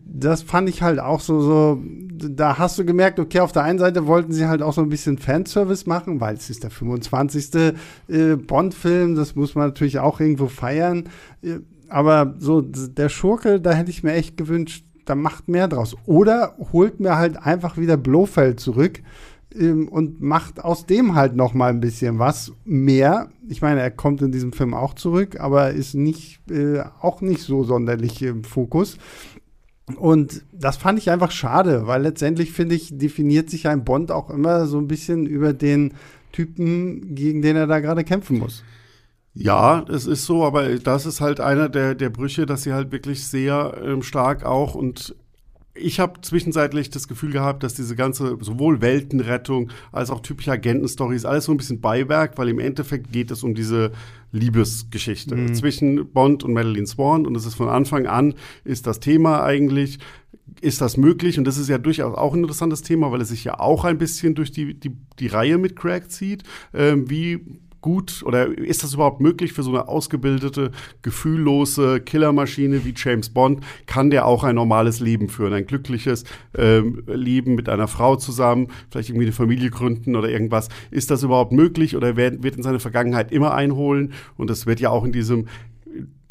[0.05, 1.81] das fand ich halt auch so, so,
[2.11, 4.89] da hast du gemerkt, okay, auf der einen Seite wollten sie halt auch so ein
[4.89, 7.73] bisschen Fanservice machen, weil es ist der 25.
[8.07, 11.09] Äh, Bond-Film, das muss man natürlich auch irgendwo feiern.
[11.43, 15.95] Äh, aber so der Schurke, da hätte ich mir echt gewünscht, da macht mehr draus.
[16.05, 19.01] Oder holt mir halt einfach wieder Blofeld zurück
[19.57, 23.29] ähm, und macht aus dem halt noch mal ein bisschen was mehr.
[23.47, 27.41] Ich meine, er kommt in diesem Film auch zurück, aber ist nicht äh, auch nicht
[27.41, 28.97] so sonderlich im Fokus.
[29.97, 34.31] Und das fand ich einfach schade, weil letztendlich finde ich, definiert sich ein Bond auch
[34.31, 35.93] immer so ein bisschen über den
[36.31, 38.63] Typen, gegen den er da gerade kämpfen muss.
[39.33, 42.91] Ja, es ist so, aber das ist halt einer der, der Brüche, dass sie halt
[42.91, 45.13] wirklich sehr ähm, stark auch und
[45.75, 51.25] ich habe zwischenzeitlich das Gefühl gehabt, dass diese ganze sowohl Weltenrettung als auch typische Agentenstories
[51.25, 53.91] alles so ein bisschen Beiwerk, weil im Endeffekt geht es um diese
[54.31, 55.53] Liebesgeschichte mhm.
[55.53, 59.99] zwischen Bond und Madeline Swan und es ist von Anfang an ist das Thema eigentlich
[60.61, 61.37] ist das möglich?
[61.37, 63.97] Und das ist ja durchaus auch ein interessantes Thema, weil es sich ja auch ein
[63.97, 66.43] bisschen durch die, die, die Reihe mit Craig zieht.
[66.73, 70.71] Ähm, wie gut oder ist das überhaupt möglich für so eine ausgebildete,
[71.03, 73.63] gefühllose Killermaschine wie James Bond?
[73.85, 76.23] Kann der auch ein normales Leben führen, ein glückliches
[76.57, 80.69] ähm, Leben mit einer Frau zusammen, vielleicht irgendwie eine Familie gründen oder irgendwas?
[80.89, 84.13] Ist das überhaupt möglich oder wird, wird in seine Vergangenheit immer einholen?
[84.35, 85.45] Und das wird ja auch in diesem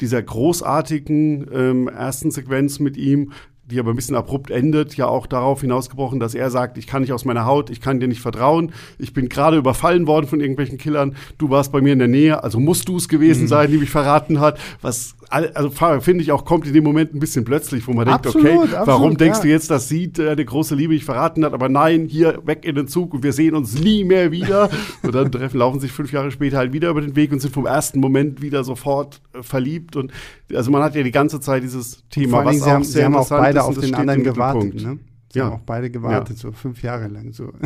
[0.01, 3.31] dieser großartigen ähm, ersten Sequenz mit ihm
[3.69, 7.01] die aber ein bisschen abrupt endet, ja auch darauf hinausgebrochen, dass er sagt, ich kann
[7.01, 10.39] nicht aus meiner Haut, ich kann dir nicht vertrauen, ich bin gerade überfallen worden von
[10.39, 13.47] irgendwelchen Killern, du warst bei mir in der Nähe, also musst du es gewesen mhm.
[13.47, 15.69] sein, die mich verraten hat, was also
[16.01, 18.71] finde ich auch kommt in dem Moment ein bisschen plötzlich, wo man absolut, denkt, okay,
[18.71, 19.43] warum absolut, denkst ja.
[19.43, 22.63] du jetzt, dass sie äh, die große Liebe nicht verraten hat, aber nein, hier weg
[22.63, 24.69] in den Zug und wir sehen uns nie mehr wieder.
[25.03, 27.53] und dann treffen, laufen sich fünf Jahre später halt wieder über den Weg und sind
[27.53, 29.95] vom ersten Moment wieder sofort äh, verliebt.
[29.95, 30.11] Und
[30.53, 32.41] also man hat ja die ganze Zeit dieses Thema.
[32.41, 34.75] Vor allem, sie, haben, sie haben auch beide auf den anderen gewartet.
[34.75, 34.99] Ne?
[35.31, 35.45] Sie ja.
[35.45, 36.41] haben auch beide gewartet, ja.
[36.41, 37.33] so fünf Jahre lang.
[37.33, 37.51] So.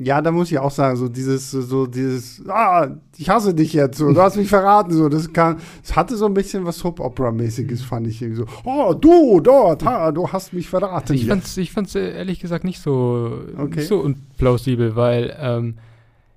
[0.00, 3.98] Ja, da muss ich auch sagen, so dieses, so dieses, ah, ich hasse dich jetzt,
[3.98, 7.82] so, du hast mich verraten, so, das kann, es hatte so ein bisschen was Soap-Opera-mäßiges,
[7.82, 11.14] fand ich irgendwie so, oh, du, dort, ha, du hast mich verraten.
[11.14, 13.80] Ich fand's, ich fand's äh, ehrlich gesagt nicht so, okay.
[13.80, 15.78] nicht so unplausibel, weil, ähm,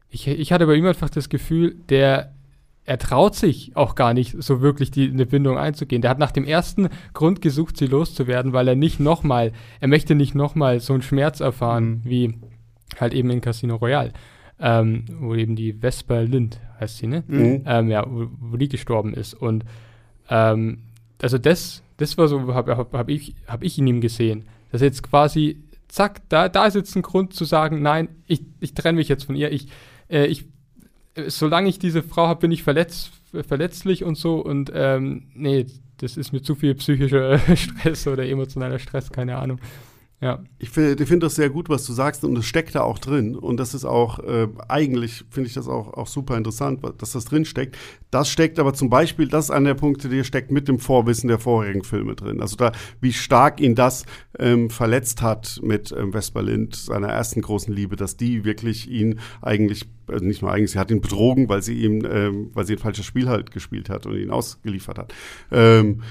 [0.09, 2.33] ich, ich hatte bei ihm einfach das Gefühl, der,
[2.83, 6.01] er traut sich auch gar nicht so wirklich die, eine Bindung einzugehen.
[6.01, 10.15] Der hat nach dem ersten Grund gesucht, sie loszuwerden, weil er nicht nochmal, er möchte
[10.15, 12.01] nicht nochmal so einen Schmerz erfahren, mhm.
[12.05, 12.33] wie
[12.99, 14.13] halt eben in Casino Royale,
[14.59, 17.23] ähm, wo eben die Vesper Lind, heißt sie, ne?
[17.27, 17.63] Mhm.
[17.65, 19.35] Ähm, ja, wo, wo, die gestorben ist.
[19.35, 19.63] Und
[20.29, 20.79] ähm,
[21.21, 24.45] also das, das war so, habe hab, hab ich, hab ich in ihm gesehen.
[24.71, 28.73] Dass jetzt quasi, zack, da, da ist jetzt ein Grund zu sagen, nein, ich, ich
[28.73, 29.51] trenne mich jetzt von ihr.
[29.51, 29.67] Ich,
[30.09, 30.45] äh, ich,
[31.27, 33.11] solange ich diese Frau habe, bin ich verletz,
[33.47, 34.39] verletzlich und so.
[34.39, 35.65] Und ähm, nee,
[35.97, 39.59] das ist mir zu viel psychischer Stress oder emotionaler Stress, keine Ahnung.
[40.21, 40.43] Ja.
[40.59, 43.35] Ich finde find das sehr gut, was du sagst, und es steckt da auch drin.
[43.35, 47.25] Und das ist auch, äh, eigentlich finde ich das auch, auch super interessant, dass das
[47.25, 47.75] drin steckt.
[48.11, 51.27] Das steckt aber zum Beispiel, das ist einer der Punkte, der steckt mit dem Vorwissen
[51.27, 52.39] der vorherigen Filme drin.
[52.39, 54.05] Also da, wie stark ihn das
[54.37, 59.19] ähm, verletzt hat mit ähm, Vesper Lind, seiner ersten großen Liebe, dass die wirklich ihn
[59.41, 62.73] eigentlich, also nicht nur eigentlich, sie hat ihn betrogen, weil sie ihm, ähm, weil sie
[62.73, 65.13] ein falsches Spiel halt gespielt hat und ihn ausgeliefert hat.
[65.51, 66.01] Ähm,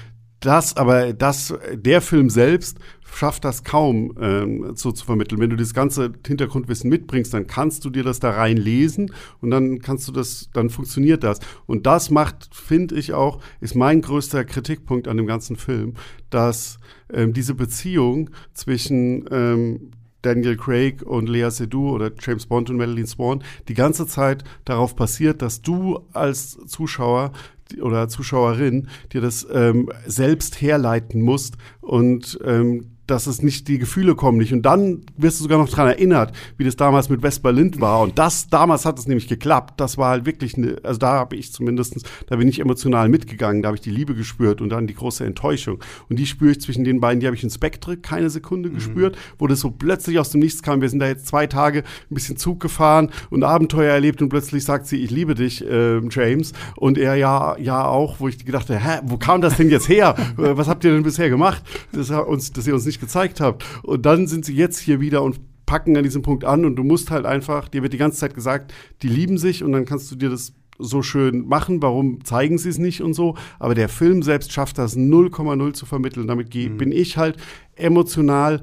[0.41, 2.77] das, aber das, der Film selbst
[3.13, 5.39] schafft das kaum ähm, so zu vermitteln.
[5.39, 9.51] Wenn du das ganze Hintergrundwissen mitbringst, dann kannst du dir das da rein lesen und
[9.51, 11.39] dann kannst du das, dann funktioniert das.
[11.67, 15.95] Und das macht, finde ich auch, ist mein größter Kritikpunkt an dem ganzen Film,
[16.29, 16.79] dass
[17.13, 23.07] ähm, diese Beziehung zwischen ähm, Daniel Craig und Lea Seydoux oder James Bond und Madeline
[23.07, 27.31] Swan die ganze Zeit darauf passiert, dass du als Zuschauer
[27.79, 34.15] oder Zuschauerin dir das ähm, selbst herleiten musst und ähm, dass es nicht, die Gefühle
[34.15, 34.53] kommen nicht.
[34.53, 38.01] Und dann wirst du sogar noch daran erinnert, wie das damals mit Vesper Lind war.
[38.01, 39.79] Und das, damals hat es nämlich geklappt.
[39.79, 43.61] Das war halt wirklich eine, also da habe ich zumindestens, da bin ich emotional mitgegangen,
[43.61, 45.83] da habe ich die Liebe gespürt und dann die große Enttäuschung.
[46.09, 48.75] Und die spüre ich zwischen den beiden, die habe ich in Spectre keine Sekunde mhm.
[48.75, 50.81] gespürt, wo das so plötzlich aus dem Nichts kam.
[50.81, 54.63] Wir sind da jetzt zwei Tage ein bisschen Zug gefahren und Abenteuer erlebt und plötzlich
[54.63, 56.53] sagt sie, ich liebe dich, äh, James.
[56.77, 59.89] Und er ja, ja auch, wo ich gedacht habe, hä, wo kam das denn jetzt
[59.89, 60.15] her?
[60.37, 61.61] Äh, was habt ihr denn bisher gemacht?
[61.91, 63.65] Das, uns, dass ihr uns nicht gezeigt habt.
[63.83, 66.83] Und dann sind sie jetzt hier wieder und packen an diesem Punkt an und du
[66.83, 70.11] musst halt einfach, dir wird die ganze Zeit gesagt, die lieben sich und dann kannst
[70.11, 73.35] du dir das so schön machen, warum zeigen sie es nicht und so.
[73.59, 76.27] Aber der Film selbst schafft das 0,0 zu vermitteln.
[76.27, 76.77] Damit mhm.
[76.77, 77.37] bin ich halt
[77.75, 78.61] emotional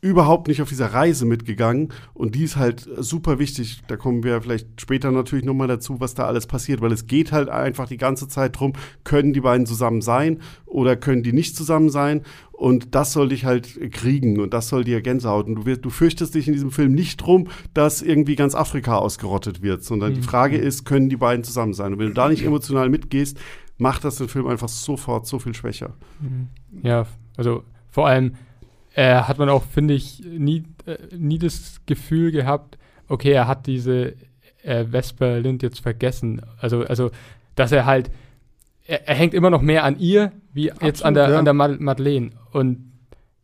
[0.00, 3.82] überhaupt nicht auf dieser Reise mitgegangen und die ist halt super wichtig.
[3.88, 7.32] Da kommen wir vielleicht später natürlich nochmal dazu, was da alles passiert, weil es geht
[7.32, 11.56] halt einfach die ganze Zeit drum, können die beiden zusammen sein oder können die nicht
[11.56, 12.22] zusammen sein
[12.58, 15.46] und das soll dich halt kriegen und das soll dir Gänsehaut.
[15.46, 18.96] Und du, wirst, du fürchtest dich in diesem Film nicht drum, dass irgendwie ganz Afrika
[18.96, 20.14] ausgerottet wird, sondern mhm.
[20.16, 21.92] die Frage ist, können die beiden zusammen sein?
[21.92, 23.38] Und wenn du da nicht emotional mitgehst,
[23.76, 25.94] macht das den Film einfach sofort so viel schwächer.
[26.18, 26.48] Mhm.
[26.82, 28.32] Ja, also vor allem
[28.94, 33.68] äh, hat man auch, finde ich, nie, äh, nie das Gefühl gehabt, okay, er hat
[33.68, 34.14] diese
[34.64, 36.42] äh, Vesper Lind jetzt vergessen.
[36.60, 37.12] Also, also,
[37.54, 38.10] dass er halt,
[38.88, 41.38] er, er hängt immer noch mehr an ihr, wie Absolut, jetzt an der, ja.
[41.38, 42.30] an der Madeleine.
[42.50, 42.88] Und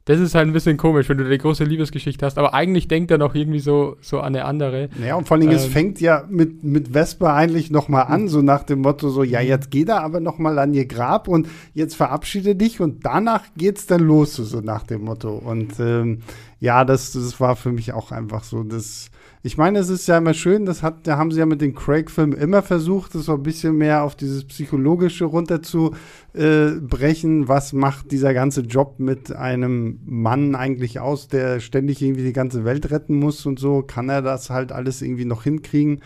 [0.06, 3.10] das ist halt ein bisschen komisch, wenn du die große Liebesgeschichte hast, aber eigentlich denkt
[3.10, 4.90] er noch irgendwie so, so an eine andere.
[5.02, 8.02] Ja, und vor allen Dingen, ähm, es fängt ja mit, mit Vesper eigentlich noch mal
[8.02, 10.84] an, so nach dem Motto so, ja, jetzt geh da aber noch mal an ihr
[10.86, 15.36] Grab und jetzt verabschiede dich und danach geht's dann los, so nach dem Motto.
[15.36, 16.20] Und ähm,
[16.60, 19.10] ja, das, das war für mich auch einfach so, das
[19.46, 21.74] ich meine, es ist ja immer schön, das hat, da haben sie ja mit den
[21.74, 27.42] Craig-Filmen immer versucht, das so ein bisschen mehr auf dieses Psychologische runterzubrechen.
[27.42, 32.32] Äh, Was macht dieser ganze Job mit einem Mann eigentlich aus, der ständig irgendwie die
[32.32, 33.82] ganze Welt retten muss und so?
[33.82, 36.00] Kann er das halt alles irgendwie noch hinkriegen?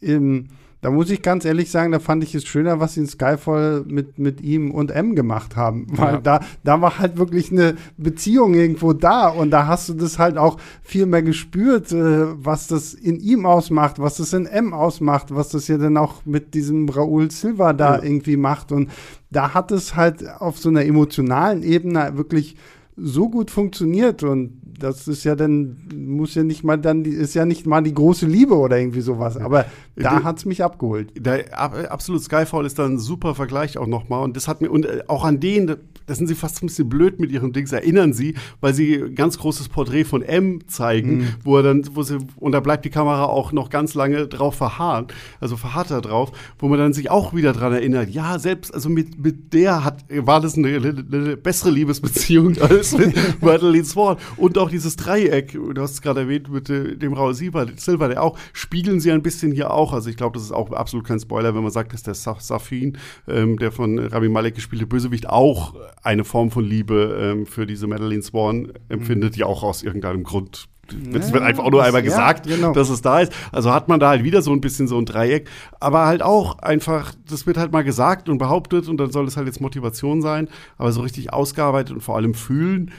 [0.00, 0.50] Ähm,
[0.84, 3.84] Da muss ich ganz ehrlich sagen, da fand ich es schöner, was sie in Skyfall
[3.88, 5.86] mit, mit ihm und M gemacht haben.
[5.92, 6.20] Weil Ja.
[6.20, 10.36] da, da war halt wirklich eine Beziehung irgendwo da und da hast du das halt
[10.36, 15.34] auch viel mehr gespürt, äh, was das in ihm ausmacht, was das in M ausmacht,
[15.34, 18.02] was das ja dann auch mit diesem Raoul Silva da Ja.
[18.02, 18.70] irgendwie macht.
[18.70, 18.90] Und
[19.30, 22.56] da hat es halt auf so einer emotionalen Ebene wirklich
[22.96, 27.44] so gut funktioniert und das ist ja dann, muss ja nicht mal dann, ist ja
[27.44, 31.12] nicht mal die große Liebe oder irgendwie sowas, aber da hat es mich abgeholt.
[31.16, 34.22] Der ab, absolut Skyfall ist da ein super Vergleich auch nochmal.
[34.22, 35.76] Und das hat mir, und äh, auch an den,
[36.06, 39.14] da sind sie fast ein bisschen blöd mit ihren Dings, erinnern sie, weil sie ein
[39.14, 41.28] ganz großes Porträt von M zeigen, Mhm.
[41.42, 44.54] wo er dann, wo sie, und da bleibt die Kamera auch noch ganz lange drauf
[44.56, 45.06] verharren,
[45.40, 48.88] also verharrt er drauf, wo man dann sich auch wieder dran erinnert, ja, selbst, also
[48.88, 54.16] mit, mit der hat, war das eine, eine, bessere Liebesbeziehung als mit Madeline Swan.
[54.36, 58.22] Und auch dieses Dreieck, du hast es gerade erwähnt, mit äh, dem Raul Silva, der
[58.22, 59.92] auch, spiegeln sie ein bisschen hier auch.
[59.92, 62.36] Also ich glaube, das ist auch absolut kein Spoiler, wenn man sagt, dass der Sa
[62.38, 67.66] Safin, ähm, der von Rami Malek gespielte Bösewicht, auch eine Form von Liebe ähm, für
[67.66, 70.68] diese Madeline Swan empfindet, die auch aus irgendeinem Grund.
[71.14, 72.72] Es wird Ja, einfach auch nur einmal ja, gesagt, genau.
[72.72, 73.32] dass es da ist.
[73.52, 75.48] Also hat man da halt wieder so ein bisschen so ein Dreieck.
[75.80, 79.36] Aber halt auch einfach, das wird halt mal gesagt und behauptet und dann soll es
[79.36, 80.48] halt jetzt Motivation sein.
[80.76, 82.90] Aber so richtig ausgearbeitet und vor allem fühlen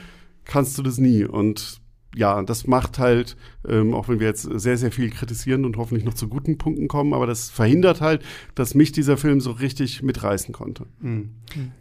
[0.44, 1.24] kannst du das nie.
[1.24, 1.80] Und
[2.16, 3.36] ja, das macht halt,
[3.68, 6.88] ähm, auch wenn wir jetzt sehr, sehr viel kritisieren und hoffentlich noch zu guten Punkten
[6.88, 8.22] kommen, aber das verhindert halt,
[8.54, 10.86] dass mich dieser Film so richtig mitreißen konnte.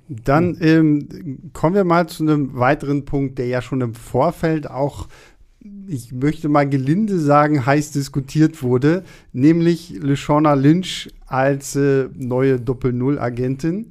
[0.10, 5.08] Dann ähm, kommen wir mal zu einem weiteren Punkt, der ja schon im Vorfeld auch,
[5.88, 13.88] ich möchte mal gelinde sagen, heiß diskutiert wurde, nämlich Leshawna Lynch als äh, neue Doppel-Null-Agentin,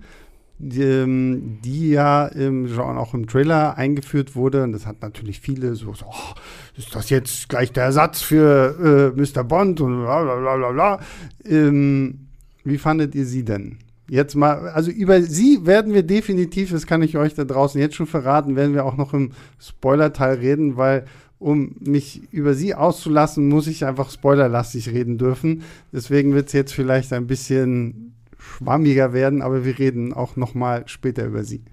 [0.65, 4.63] die, ähm, die ja im, schon auch im Trailer eingeführt wurde.
[4.63, 6.35] Und das hat natürlich viele so, so oh,
[6.77, 9.45] ist das jetzt gleich der Ersatz für äh, Mr.
[9.45, 11.01] Bond und bla bla bla bla bla.
[11.45, 12.29] Ähm,
[12.65, 13.79] wie fandet ihr sie denn?
[14.09, 17.95] Jetzt mal, also über sie werden wir definitiv, das kann ich euch da draußen jetzt
[17.95, 21.07] schon verraten, werden wir auch noch im Spoiler-Teil reden, weil
[21.39, 25.63] um mich über sie auszulassen, muss ich einfach spoilerlastig reden dürfen.
[25.93, 28.14] Deswegen wird es jetzt vielleicht ein bisschen
[28.45, 31.65] schwammiger werden, aber wir reden auch noch mal später über sie.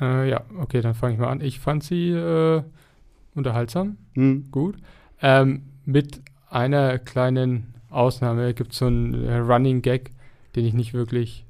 [0.00, 1.40] Äh, ja, okay, dann fange ich mal an.
[1.40, 2.62] Ich fand sie äh,
[3.34, 4.50] unterhaltsam, Hm?
[4.50, 4.76] gut.
[5.22, 10.12] Ähm, mit einer kleinen Ausnahme gibt es so einen äh, Running Gag,
[10.54, 11.44] den ich nicht wirklich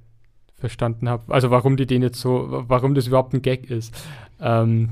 [0.56, 1.32] verstanden habe.
[1.32, 3.94] Also warum die den jetzt so, warum das überhaupt ein Gag ist.
[4.40, 4.90] Ähm,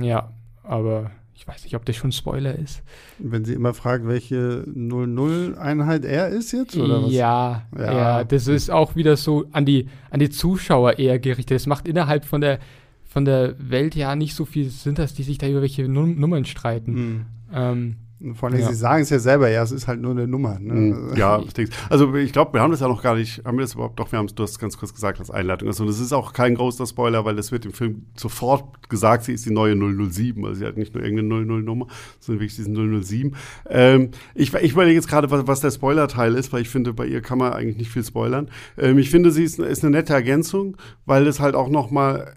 [0.00, 0.30] ja,
[0.62, 2.82] aber ich weiß nicht, ob das schon Spoiler ist.
[3.18, 7.12] Wenn sie immer fragt, welche 00-Einheit er ist jetzt, oder was?
[7.12, 7.92] Ja, Ja.
[7.92, 11.56] ja, das ist auch wieder so an die, an die Zuschauer eher gerichtet.
[11.56, 12.60] Es macht innerhalb von der,
[13.04, 16.18] von der Welt ja nicht so viel Sinn, dass die sich da über welche Num
[16.18, 16.94] Nummern streiten.
[16.94, 17.26] Hm.
[17.52, 17.96] Ähm,
[18.34, 18.68] Vor allem, Ja.
[18.68, 20.58] sie sagen es ja selber, ja, es ist halt nur eine Nummer.
[20.58, 20.72] Ne?
[20.74, 21.12] Mhm.
[21.16, 21.42] Ja,
[21.90, 24.10] also ich glaube, wir haben das ja noch gar nicht, haben wir das überhaupt, doch,
[24.12, 25.68] wir haben es, du hast es ganz kurz gesagt als Einleitung.
[25.68, 29.32] Also das ist auch kein großer Spoiler, weil das wird im Film sofort gesagt, sie
[29.34, 31.86] ist die neue 007, also sie hat nicht nur irgendeine 00-Nummer,
[32.20, 33.34] sondern wirklich diesen 007.
[33.68, 37.06] Ähm, ich, ich überlege jetzt gerade, was, was der Spoiler-Teil ist, weil ich finde, bei
[37.06, 38.48] ihr kann man eigentlich nicht viel spoilern.
[38.78, 42.32] Ähm, ich finde, sie ist, ist eine nette Ergänzung, weil das halt auch noch mal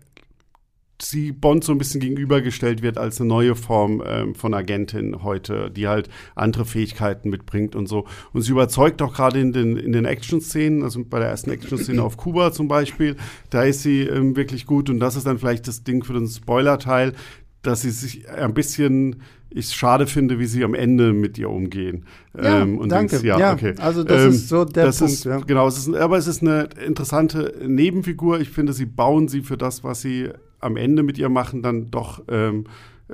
[1.01, 5.69] sie Bond so ein bisschen gegenübergestellt wird als eine neue Form ähm, von Agentin heute,
[5.69, 8.05] die halt andere Fähigkeiten mitbringt und so.
[8.33, 12.01] Und sie überzeugt auch gerade in den, in den Action-Szenen, also bei der ersten Action-Szene
[12.01, 13.15] auf Kuba zum Beispiel,
[13.49, 16.27] da ist sie ähm, wirklich gut und das ist dann vielleicht das Ding für den
[16.27, 17.13] Spoiler-Teil,
[17.61, 22.05] dass sie sich ein bisschen ich schade finde, wie sie am Ende mit ihr umgehen.
[22.35, 23.11] Ja, Ähm, und danke.
[23.11, 23.73] denkst, ja, Ja, okay.
[23.77, 25.37] also das Ähm, ist so der das Punkt, Ist, ja.
[25.39, 28.41] Genau, es ist, aber es ist eine interessante Nebenfigur.
[28.41, 30.29] Ich finde, sie bauen sie für das, was sie
[30.59, 32.65] am Ende mit ihr machen, dann doch ähm,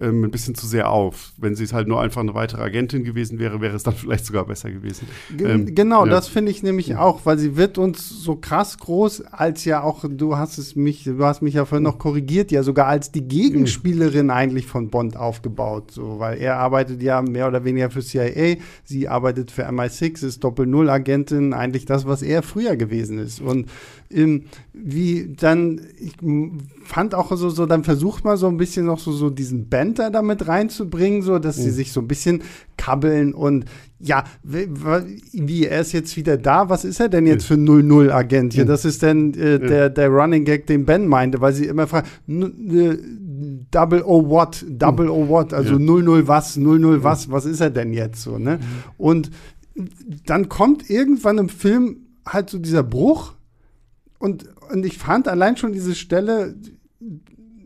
[0.01, 1.33] ähm, ein bisschen zu sehr auf.
[1.37, 4.25] Wenn sie es halt nur einfach eine weitere Agentin gewesen wäre, wäre es dann vielleicht
[4.25, 5.07] sogar besser gewesen.
[5.37, 6.11] Ge- Ähm, genau, ja.
[6.11, 10.03] das finde ich nämlich auch, weil sie wird uns so krass groß, als ja auch,
[10.09, 13.27] du hast es mich, du hast mich ja vorhin noch korrigiert, ja sogar als die
[13.27, 18.55] Gegenspielerin eigentlich von Bond aufgebaut, so, weil er arbeitet ja mehr oder weniger für CIA,
[18.83, 23.41] sie arbeitet für MI6, ist Doppel-Null-Agentin, eigentlich das, was er früher gewesen ist.
[23.41, 23.69] Und
[24.13, 26.13] ähm, wie dann, ich
[26.83, 30.09] fand auch so, so, dann versucht man so ein bisschen noch so, so diesen Banter
[30.11, 32.41] damit reinzubringen, so, dass sie sich so ein bisschen
[32.77, 33.65] kabbeln und
[33.99, 38.65] ja, wie, er ist jetzt wieder da, was ist er denn jetzt für 00-Agent hier?
[38.65, 42.09] Das ist denn äh, der, der Running Gag, den Ben meinte, weil sie immer fragt,
[42.27, 42.97] n- äh,
[43.71, 45.79] Double O what, Double O what, also Ja.
[45.79, 48.59] 00 was, 00 was, was ist er denn jetzt so, ne?
[48.97, 49.31] Und
[50.25, 51.97] dann kommt irgendwann im Film
[52.27, 53.33] halt so dieser Bruch
[54.23, 56.55] und, und ich fand allein schon diese Stelle,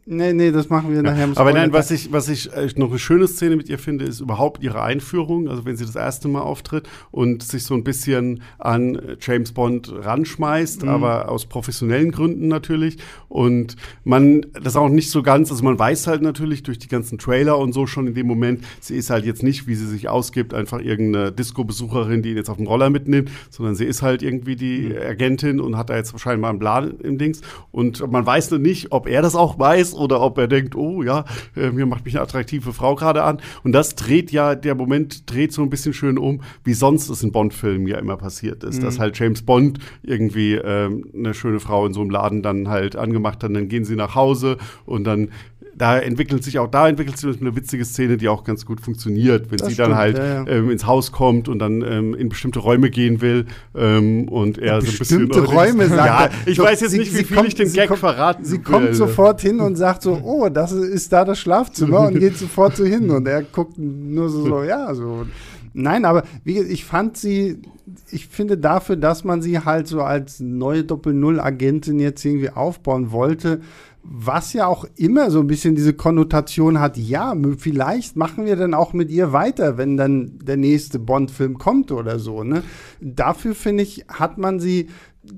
[0.09, 2.91] Nee, nee, das machen wir nachher im Aber nein, was ich, was ich äh, noch
[2.91, 5.49] eine schöne Szene mit ihr finde, ist überhaupt ihre Einführung.
[5.49, 9.91] Also wenn sie das erste Mal auftritt und sich so ein bisschen an James Bond
[9.93, 10.89] ranschmeißt, mhm.
[10.89, 12.99] aber aus professionellen Gründen natürlich.
[13.27, 17.17] Und man das auch nicht so ganz, also man weiß halt natürlich durch die ganzen
[17.17, 20.07] Trailer und so schon in dem Moment, sie ist halt jetzt nicht, wie sie sich
[20.07, 24.23] ausgibt, einfach irgendeine Disco-Besucherin, die ihn jetzt auf dem Roller mitnimmt, sondern sie ist halt
[24.23, 25.01] irgendwie die mhm.
[25.05, 27.41] Agentin und hat da jetzt wahrscheinlich mal einen Plan im Dings.
[27.71, 31.03] Und man weiß nur nicht, ob er das auch weiß oder ob er denkt, oh
[31.03, 33.39] ja, äh, mir macht mich eine attraktive Frau gerade an.
[33.63, 37.23] Und das dreht ja, der Moment dreht so ein bisschen schön um, wie sonst es
[37.23, 38.79] in Bond-Filmen ja immer passiert ist.
[38.79, 38.85] Mhm.
[38.85, 42.95] Dass halt James Bond irgendwie ähm, eine schöne Frau in so einem Laden dann halt
[42.95, 45.29] angemacht hat, dann gehen sie nach Hause und dann
[45.77, 49.51] da entwickelt sich auch, da entwickelt sich eine witzige Szene, die auch ganz gut funktioniert,
[49.51, 50.47] wenn das sie stimmt, dann halt ja, ja.
[50.47, 54.81] Ähm, ins Haus kommt und dann ähm, in bestimmte Räume gehen will ähm, und er
[54.81, 55.27] so ein bisschen.
[55.27, 57.71] Bestimmte Räume sagt Ja, ich so, weiß jetzt sie, nicht, wie viel kommt, ich dem
[57.71, 58.63] Gag kommt, verraten Sie will.
[58.63, 62.75] kommt sofort hin und sagt so, oh, das ist da das Schlafzimmer und geht sofort
[62.75, 65.25] so hin und er guckt nur so, so ja, so.
[65.73, 67.61] Nein, aber wie, ich fand sie,
[68.09, 73.61] ich finde dafür, dass man sie halt so als neue Doppel-Null-Agentin jetzt irgendwie aufbauen wollte,
[74.09, 78.73] was ja auch immer so ein bisschen diese Konnotation hat, ja, vielleicht machen wir dann
[78.73, 82.43] auch mit ihr weiter, wenn dann der nächste Bond-Film kommt oder so.
[82.43, 82.63] Ne?
[83.01, 84.87] Dafür, finde ich, hat man sie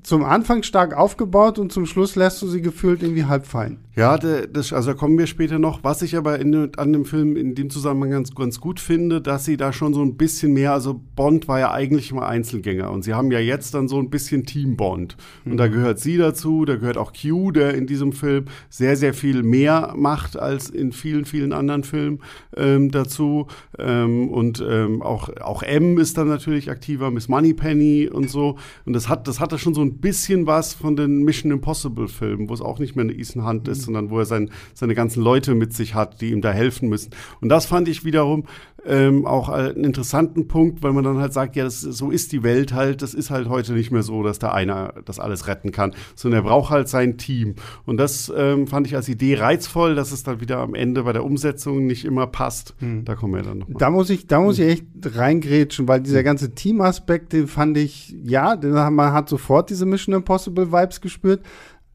[0.02, 3.78] zum Anfang stark aufgebaut und zum Schluss lässt du sie gefühlt irgendwie halb fallen.
[3.96, 5.84] Ja, das, also da kommen wir später noch.
[5.84, 9.44] Was ich aber in, an dem Film in dem Zusammenhang ganz, ganz gut finde, dass
[9.44, 13.02] sie da schon so ein bisschen mehr, also Bond war ja eigentlich immer Einzelgänger und
[13.02, 15.16] sie haben ja jetzt dann so ein bisschen Team Bond.
[15.44, 15.56] Und mhm.
[15.58, 19.42] da gehört sie dazu, da gehört auch Q, der in diesem Film sehr, sehr viel
[19.42, 22.20] mehr macht als in vielen, vielen anderen Filmen
[22.56, 23.48] ähm, dazu.
[23.78, 28.56] Ähm, und ähm, auch, auch M ist dann natürlich aktiver, Miss Moneypenny und so.
[28.86, 32.48] Und das hat, das hatte schon so ein bisschen was von den Mission Impossible Filmen,
[32.48, 35.22] wo es auch nicht mehr eine Ethan Hunt ist, sondern wo er sein, seine ganzen
[35.22, 37.10] Leute mit sich hat, die ihm da helfen müssen.
[37.40, 38.44] Und das fand ich wiederum
[38.86, 42.42] ähm, auch einen interessanten Punkt, weil man dann halt sagt, ja, das, so ist die
[42.42, 45.72] Welt halt, das ist halt heute nicht mehr so, dass da einer das alles retten
[45.72, 47.56] kann, sondern er braucht halt sein Team.
[47.84, 51.12] Und das ähm, fand ich als Idee reizvoll, dass es dann wieder am Ende bei
[51.12, 52.74] der Umsetzung nicht immer passt.
[52.78, 53.04] Hm.
[53.04, 53.78] Da kommen wir dann nochmal.
[53.78, 58.14] Da muss ich, da muss ich echt reingrätschen, weil dieser ganze Teamaspekt, den fand ich,
[58.22, 58.58] ja,
[58.90, 61.42] man hat sofort diese Mission Impossible Vibes gespürt,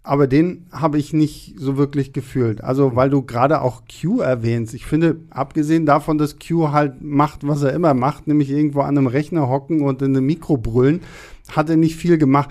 [0.05, 2.63] aber den habe ich nicht so wirklich gefühlt.
[2.63, 4.73] Also, weil du gerade auch Q erwähnst.
[4.76, 8.97] Ich finde, abgesehen davon, dass Q halt macht, was er immer macht, nämlich irgendwo an
[8.97, 11.01] einem Rechner hocken und in einem Mikro brüllen,
[11.49, 12.49] hat er nicht viel gemacht.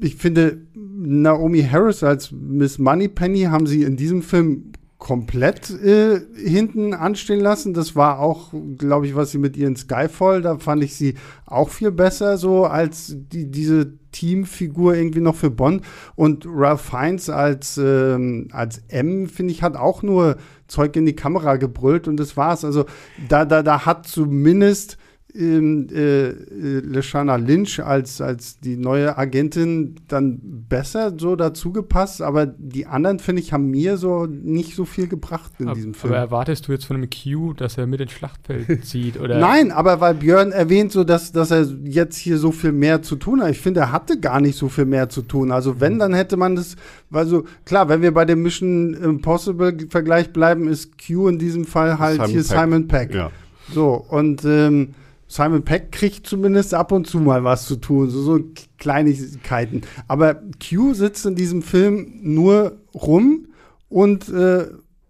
[0.00, 4.69] Ich finde, Naomi Harris als Miss Moneypenny haben sie in diesem Film
[5.00, 7.74] komplett äh, hinten anstehen lassen.
[7.74, 11.14] Das war auch, glaube ich, was sie mit ihren Skyfall, da fand ich sie
[11.46, 15.82] auch viel besser so als die, diese Teamfigur irgendwie noch für Bond.
[16.16, 20.36] Und Ralph Fiennes als, ähm, als M, finde ich, hat auch nur
[20.68, 22.64] Zeug in die Kamera gebrüllt und das war's.
[22.64, 22.84] Also
[23.28, 24.98] da, da, da hat zumindest
[25.34, 32.22] ähm, äh, äh, Leshana Lynch als, als die neue Agentin dann besser so dazu gepasst,
[32.22, 35.94] aber die anderen, finde ich, haben mir so nicht so viel gebracht in aber, diesem
[35.94, 36.12] Film.
[36.12, 39.20] Aber erwartest du jetzt von einem Q, dass er mit ins Schlachtfeld zieht?
[39.20, 39.38] Oder?
[39.38, 43.16] Nein, aber weil Björn erwähnt, so dass, dass er jetzt hier so viel mehr zu
[43.16, 43.50] tun hat.
[43.50, 45.52] Ich finde, er hatte gar nicht so viel mehr zu tun.
[45.52, 46.76] Also wenn, dann hätte man das,
[47.10, 51.98] weil so, klar, wenn wir bei dem Mission Impossible-Vergleich bleiben, ist Q in diesem Fall
[51.98, 52.50] halt Simon hier Peck.
[52.50, 53.14] Simon Peck.
[53.14, 53.30] Ja.
[53.72, 54.94] So, und ähm,
[55.30, 58.40] Simon Peck kriegt zumindest ab und zu mal was zu tun, so, so
[58.78, 59.82] Kleinigkeiten.
[60.08, 63.46] Aber Q sitzt in diesem Film nur rum
[63.88, 64.66] und äh,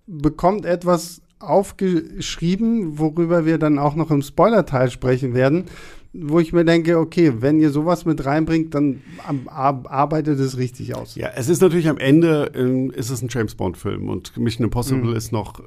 [0.07, 5.65] bekommt etwas aufgeschrieben, worüber wir dann auch noch im Spoiler-Teil sprechen werden,
[6.13, 9.01] wo ich mir denke, okay, wenn ihr sowas mit reinbringt, dann
[9.47, 11.15] arbeitet es richtig aus.
[11.15, 15.13] Ja, es ist natürlich am Ende, äh, ist es ein James Bond-Film und Mission Impossible
[15.13, 15.17] mhm.
[15.17, 15.63] ist noch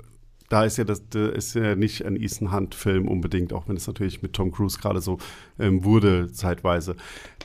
[0.54, 1.02] da ist ja das,
[1.34, 5.02] ist ja nicht ein Ethan Hunt-Film unbedingt, auch wenn es natürlich mit Tom Cruise gerade
[5.02, 5.18] so
[5.58, 6.96] ähm, wurde, zeitweise.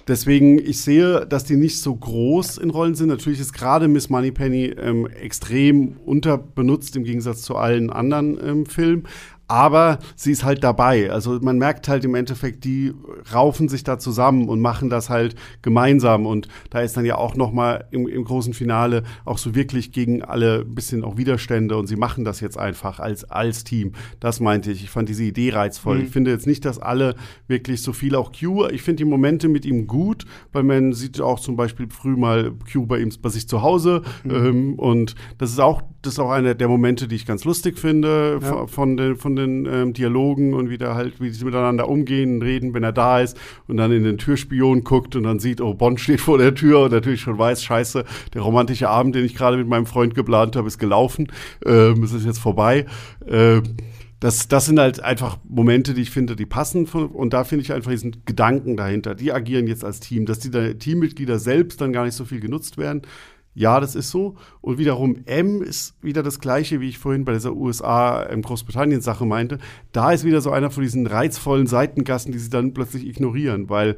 [0.07, 3.09] Deswegen, ich sehe, dass die nicht so groß in Rollen sind.
[3.09, 9.05] Natürlich ist gerade Miss Moneypenny ähm, extrem unterbenutzt im Gegensatz zu allen anderen ähm, Filmen
[9.49, 11.11] aber sie ist halt dabei.
[11.11, 12.93] Also man merkt halt im Endeffekt, die
[13.33, 16.27] raufen sich da zusammen und machen das halt gemeinsam.
[16.27, 19.91] Und da ist dann ja auch noch mal im, im großen Finale auch so wirklich
[19.91, 23.93] gegen alle ein bisschen auch Widerstände und sie machen das jetzt einfach als, als Team.
[24.21, 24.85] Das meinte ich.
[24.85, 25.99] Ich fand diese Idee reizvoll.
[25.99, 26.05] Mhm.
[26.05, 27.15] Ich finde jetzt nicht, dass alle
[27.47, 31.21] wirklich so viel auch Q, ich finde die Momente mit ihm gut, weil man sieht
[31.23, 34.31] auch zum Beispiel früh mal Q bei ihm bei sich zu Hause mhm.
[34.31, 37.79] ähm, und das ist auch das ist auch einer der Momente, die ich ganz lustig
[37.79, 38.67] finde ja.
[38.67, 42.83] von, den, von den ähm, Dialogen und wie, halt, wie sie miteinander umgehen, reden, wenn
[42.83, 46.21] er da ist und dann in den Türspion guckt und dann sieht, oh, Bond steht
[46.21, 49.69] vor der Tür und natürlich schon weiß, scheiße, der romantische Abend, den ich gerade mit
[49.69, 51.29] meinem Freund geplant habe, ist gelaufen.
[51.65, 52.87] Ähm, es ist jetzt vorbei.
[53.27, 53.63] Ähm,
[54.21, 56.87] das, das sind halt einfach Momente, die ich finde, die passen.
[56.87, 59.15] Und da finde ich einfach diesen Gedanken dahinter.
[59.15, 62.79] Die agieren jetzt als Team, dass die Teammitglieder selbst dann gar nicht so viel genutzt
[62.79, 63.03] werden.
[63.59, 64.37] Ja, das ist so.
[64.61, 69.59] Und wiederum M ist wieder das Gleiche, wie ich vorhin bei dieser USA-Großbritannien-Sache meinte.
[69.91, 73.97] Da ist wieder so einer von diesen reizvollen Seitengassen, die sie dann plötzlich ignorieren, weil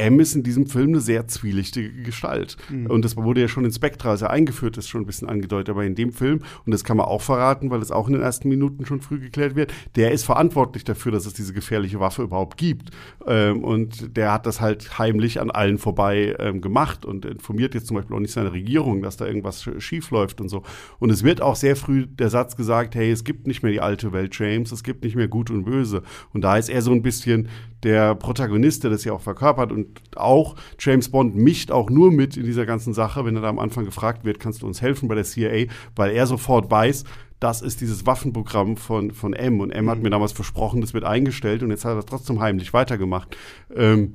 [0.00, 2.56] M ist in diesem Film eine sehr zwielichtige Gestalt.
[2.70, 2.86] Mhm.
[2.86, 5.70] Und das wurde ja schon in Spectra, als er eingeführt ist, schon ein bisschen angedeutet.
[5.70, 8.22] Aber in dem Film, und das kann man auch verraten, weil es auch in den
[8.22, 12.22] ersten Minuten schon früh geklärt wird, der ist verantwortlich dafür, dass es diese gefährliche Waffe
[12.22, 12.90] überhaupt gibt.
[13.26, 17.86] Ähm, und der hat das halt heimlich an allen vorbei ähm, gemacht und informiert jetzt
[17.86, 20.62] zum Beispiel auch nicht seine Regierung, dass da irgendwas schief läuft und so.
[20.98, 23.80] Und es wird auch sehr früh der Satz gesagt, hey, es gibt nicht mehr die
[23.80, 26.02] alte Welt, James, es gibt nicht mehr Gut und Böse.
[26.32, 27.48] Und da ist er so ein bisschen
[27.82, 32.36] der Protagonist, der das ja auch verkörpert und auch James Bond mischt auch nur mit
[32.36, 35.08] in dieser ganzen Sache, wenn er da am Anfang gefragt wird, kannst du uns helfen
[35.08, 35.66] bei der CIA,
[35.96, 37.04] weil er sofort weiß,
[37.40, 39.90] das ist dieses Waffenprogramm von, von M und M mhm.
[39.90, 43.36] hat mir damals versprochen, das wird eingestellt und jetzt hat er trotzdem heimlich weitergemacht.
[43.74, 44.14] Ähm,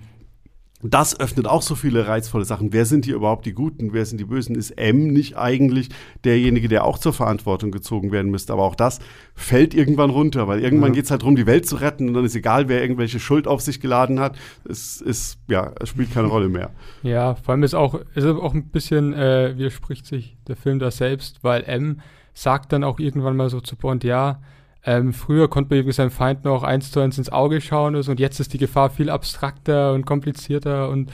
[0.93, 2.73] das öffnet auch so viele reizvolle Sachen.
[2.73, 3.93] Wer sind hier überhaupt die Guten?
[3.93, 4.55] Wer sind die Bösen?
[4.55, 5.89] Ist M nicht eigentlich
[6.23, 8.53] derjenige, der auch zur Verantwortung gezogen werden müsste?
[8.53, 8.99] Aber auch das
[9.33, 10.95] fällt irgendwann runter, weil irgendwann ja.
[10.95, 13.47] geht es halt darum, die Welt zu retten und dann ist egal, wer irgendwelche Schuld
[13.47, 14.37] auf sich geladen hat.
[14.67, 16.71] Es ist, ja, es spielt keine Rolle mehr.
[17.03, 20.91] Ja, vor allem ist auch, ist auch ein bisschen, äh, widerspricht sich der Film da
[20.91, 22.01] selbst, weil M
[22.33, 24.41] sagt dann auch irgendwann mal so zu Bond, ja,
[24.85, 28.19] ähm, früher konnte man irgendwie seinem Feind noch eins zu eins ins Auge schauen und
[28.19, 31.11] jetzt ist die Gefahr viel abstrakter und komplizierter und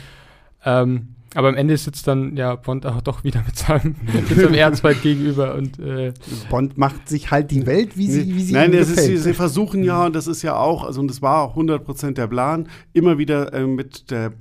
[0.66, 4.54] ähm, aber am Ende sitzt dann ja Bond auch doch wieder mit seinem, mit seinem
[4.54, 6.14] Erzfeind gegenüber und äh
[6.50, 9.34] Bond macht sich halt die Welt, wie sie, wie sie Nein, das ist, sie, sie,
[9.34, 13.18] versuchen ja, und das ist ja auch, also und das war 100% der Plan, immer
[13.18, 14.34] wieder äh, mit der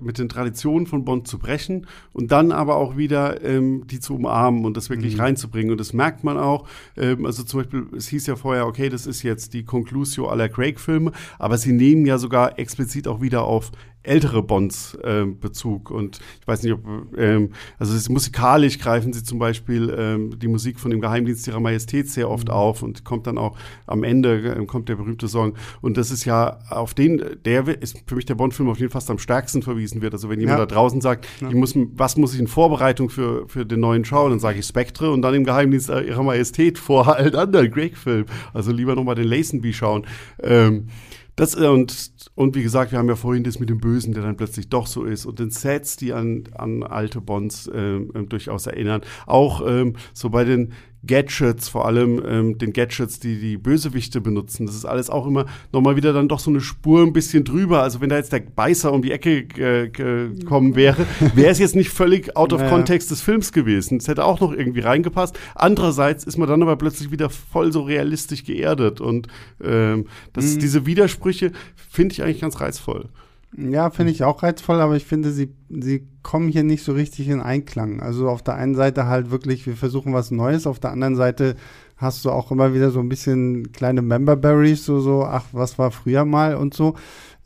[0.00, 4.14] mit den Traditionen von Bond zu brechen und dann aber auch wieder ähm, die zu
[4.14, 5.20] umarmen und das wirklich mhm.
[5.20, 5.70] reinzubringen.
[5.70, 6.66] Und das merkt man auch.
[6.96, 10.48] Ähm, also zum Beispiel, es hieß ja vorher, okay, das ist jetzt die Conclusio aller
[10.48, 13.72] Craig-Filme, aber sie nehmen ja sogar explizit auch wieder auf
[14.02, 16.80] ältere Bonds äh, Bezug und ich weiß nicht, ob
[17.16, 21.60] ähm, also ist musikalisch greifen sie zum Beispiel ähm, die Musik von dem Geheimdienst ihrer
[21.60, 22.54] Majestät sehr oft mhm.
[22.54, 26.24] auf und kommt dann auch am Ende äh, kommt der berühmte Song und das ist
[26.24, 29.62] ja auf den der ist für mich der Bond-Film auf jeden Fall fast am stärksten
[29.62, 30.12] verwiesen wird.
[30.12, 30.66] Also wenn jemand ja.
[30.66, 31.48] da draußen sagt, ja.
[31.48, 34.66] ich muss was muss ich in Vorbereitung für für den neuen schauen, dann sage ich
[34.66, 38.26] Spectre und dann im Geheimdienst ihrer Majestät vor allen anderen Greg-Film.
[38.52, 40.06] Also lieber noch mal den Lazenby schauen.
[40.42, 40.88] Ähm,
[41.36, 44.22] das, äh, und, und wie gesagt, wir haben ja vorhin das mit dem Bösen, der
[44.22, 45.26] dann plötzlich doch so ist.
[45.26, 49.02] Und den Sets, die an, an alte Bonds äh, durchaus erinnern.
[49.26, 50.72] Auch ähm, so bei den
[51.06, 54.66] Gadgets, vor allem ähm, den Gadgets, die die Bösewichte benutzen.
[54.66, 57.82] Das ist alles auch immer nochmal wieder dann doch so eine Spur ein bisschen drüber.
[57.82, 61.74] Also wenn da jetzt der Beißer um die Ecke äh, gekommen wäre, wäre es jetzt
[61.74, 62.70] nicht völlig out of naja.
[62.72, 63.98] context des Films gewesen.
[63.98, 65.38] Es hätte auch noch irgendwie reingepasst.
[65.54, 69.00] Andererseits ist man dann aber plötzlich wieder voll so realistisch geerdet.
[69.00, 69.26] Und
[69.62, 70.58] ähm, das, mhm.
[70.60, 71.52] diese Widersprüche
[71.90, 73.08] finde ich eigentlich ganz reizvoll.
[73.56, 77.28] Ja, finde ich auch reizvoll, aber ich finde, sie, sie kommen hier nicht so richtig
[77.28, 78.00] in Einklang.
[78.00, 81.56] Also auf der einen Seite halt wirklich, wir versuchen was Neues, auf der anderen Seite
[81.98, 85.90] hast du auch immer wieder so ein bisschen kleine Memberberries, so, so, ach, was war
[85.90, 86.94] früher mal und so.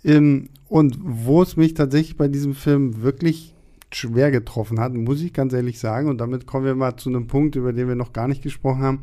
[0.05, 3.55] Ähm, und wo es mich tatsächlich bei diesem Film wirklich
[3.93, 7.27] schwer getroffen hat, muss ich ganz ehrlich sagen, und damit kommen wir mal zu einem
[7.27, 9.01] Punkt, über den wir noch gar nicht gesprochen haben,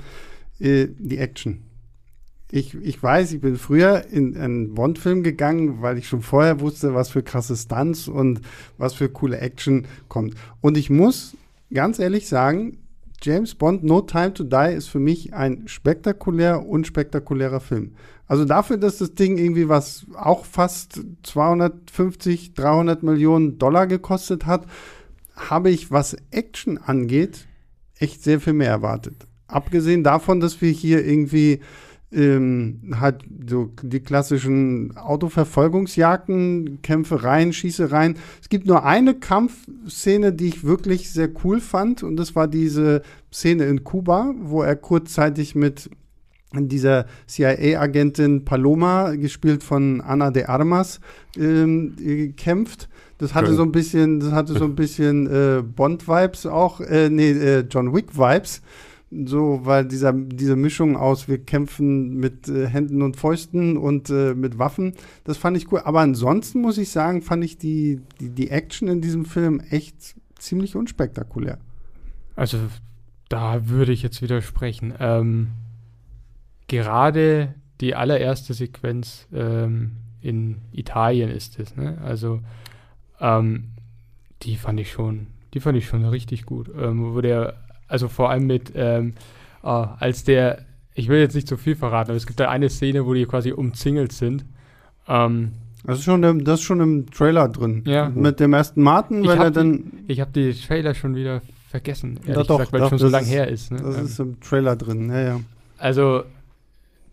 [0.59, 1.63] äh, die Action
[2.53, 6.93] ich, ich weiß, ich bin früher in einen Bond-Film gegangen, weil ich schon vorher wusste,
[6.93, 8.41] was für krasse Stunts und
[8.77, 10.35] was für coole Action kommt.
[10.61, 11.35] Und ich muss
[11.73, 12.77] ganz ehrlich sagen,
[13.23, 17.95] James Bond No Time to Die ist für mich ein spektakulär, unspektakulärer Film.
[18.27, 24.67] Also dafür, dass das Ding irgendwie was auch fast 250, 300 Millionen Dollar gekostet hat,
[25.35, 27.47] habe ich, was Action angeht,
[27.97, 29.25] echt sehr viel mehr erwartet.
[29.47, 31.59] Abgesehen davon, dass wir hier irgendwie
[32.13, 38.15] ähm, hat so die klassischen Autoverfolgungsjagden, Kämpfereien, Schießereien.
[38.41, 43.01] Es gibt nur eine Kampfszene, die ich wirklich sehr cool fand, und das war diese
[43.31, 45.89] Szene in Kuba, wo er kurzzeitig mit
[46.55, 50.99] dieser CIA-Agentin Paloma, gespielt von Ana de Armas,
[51.37, 51.95] ähm,
[52.37, 52.89] kämpft.
[53.17, 53.55] Das hatte Schön.
[53.55, 57.93] so ein bisschen, das hatte so ein bisschen äh, Bond-Vibes auch, äh, nee, äh, John
[57.93, 58.61] Wick-Vibes
[59.25, 64.33] so, weil dieser, diese Mischung aus, wir kämpfen mit äh, Händen und Fäusten und äh,
[64.33, 64.93] mit Waffen,
[65.23, 65.81] das fand ich cool.
[65.83, 70.15] Aber ansonsten muss ich sagen, fand ich die, die, die Action in diesem Film echt
[70.37, 71.59] ziemlich unspektakulär.
[72.35, 72.57] Also,
[73.29, 74.93] da würde ich jetzt widersprechen.
[74.99, 75.49] Ähm,
[76.67, 81.97] gerade die allererste Sequenz ähm, in Italien ist es, ne?
[82.01, 82.39] Also
[83.19, 83.71] ähm,
[84.41, 86.69] die fand ich schon, die fand ich schon richtig gut.
[86.77, 89.13] Ähm, wo der, also vor allem mit, ähm,
[89.63, 92.69] oh, als der, ich will jetzt nicht zu viel verraten, aber es gibt da eine
[92.69, 94.45] Szene, wo die quasi umzingelt sind.
[95.07, 95.53] Ähm,
[95.85, 97.83] das ist, schon im, das ist schon im Trailer drin.
[97.85, 98.09] Ja.
[98.09, 99.91] Mit dem ersten Martin, weil er dann.
[100.07, 102.99] ich habe die Trailer schon wieder vergessen, ehrlich Ja, doch, gesagt, weil doch, es schon
[102.99, 103.71] so das lang ist- her ist.
[103.71, 103.79] Ne?
[103.81, 105.39] Das Ähm, ist im Trailer drin, ja, ja.
[105.77, 106.23] Also,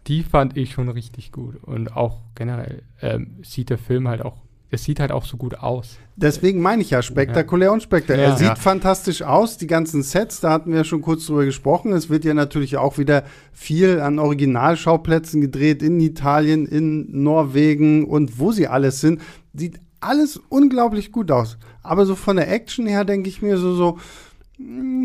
[0.07, 1.57] die fand ich schon richtig gut.
[1.63, 4.37] Und auch generell ähm, sieht der Film halt auch,
[4.73, 5.99] es sieht halt auch so gut aus.
[6.17, 8.27] Deswegen meine ich ja, spektakulär und spektakulär.
[8.29, 8.33] Ja.
[8.35, 8.55] Er sieht Ja.
[8.55, 11.93] fantastisch aus, die ganzen Sets, da hatten wir ja schon kurz drüber gesprochen.
[11.93, 18.39] Es wird ja natürlich auch wieder viel an Originalschauplätzen gedreht, in Italien, in Norwegen und
[18.39, 19.21] wo sie alles sind.
[19.55, 21.59] Sieht alles unglaublich gut aus.
[21.83, 23.99] Aber so von der Action her denke ich mir so, so,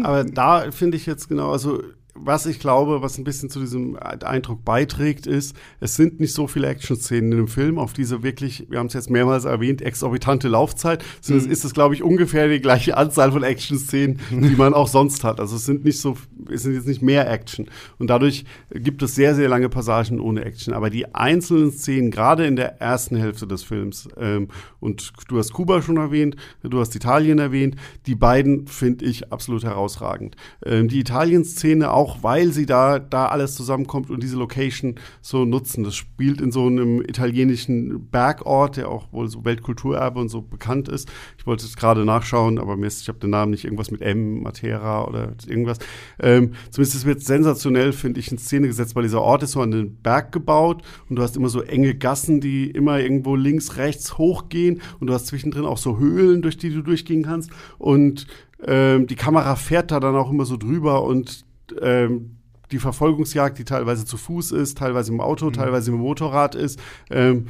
[0.03, 1.81] Aber da finde ich jetzt genau, also
[2.17, 6.47] was ich glaube, was ein bisschen zu diesem Eindruck beiträgt, ist, es sind nicht so
[6.47, 10.47] viele Action-Szenen in dem Film, auf diese wirklich, wir haben es jetzt mehrmals erwähnt, exorbitante
[10.47, 14.73] Laufzeit, sondern es ist es, glaube ich, ungefähr die gleiche Anzahl von Action-Szenen, die man
[14.73, 15.39] auch sonst hat.
[15.41, 16.15] Also es sind nicht so,
[16.49, 17.69] es sind jetzt nicht mehr Action.
[17.99, 20.73] Und dadurch gibt es sehr, sehr lange Passagen ohne Action.
[20.73, 24.47] Aber die einzelnen Szenen, gerade in der ersten Hälfte des Films, ähm,
[24.79, 29.63] und du hast Kuba schon erwähnt, du hast Italien erwähnt, die beiden finde ich absolut
[29.63, 30.35] herausragend.
[30.63, 35.83] Ähm, die Italien-Szene auch, weil sie da, da alles zusammenkommt und diese Location so nutzen.
[35.83, 40.87] Das spielt in so einem italienischen Bergort, der auch wohl so Weltkulturerbe und so bekannt
[40.87, 41.11] ist.
[41.37, 44.01] Ich wollte es gerade nachschauen, aber mir ist, ich habe den Namen nicht irgendwas mit
[44.01, 45.79] M, Matera oder irgendwas.
[46.19, 49.61] Ähm, zumindest es wird sensationell, finde ich, in Szene gesetzt, weil dieser Ort ist so
[49.61, 53.77] an den Berg gebaut und du hast immer so enge Gassen, die immer irgendwo links,
[53.77, 58.27] rechts hochgehen und du hast zwischendrin auch so Höhlen, durch die du durchgehen kannst und
[58.63, 61.44] ähm, die Kamera fährt da dann auch immer so drüber und
[61.81, 62.37] ähm,
[62.71, 66.79] die Verfolgungsjagd, die teilweise zu Fuß ist, teilweise im Auto, teilweise im Motorrad ist.
[67.09, 67.47] Ähm,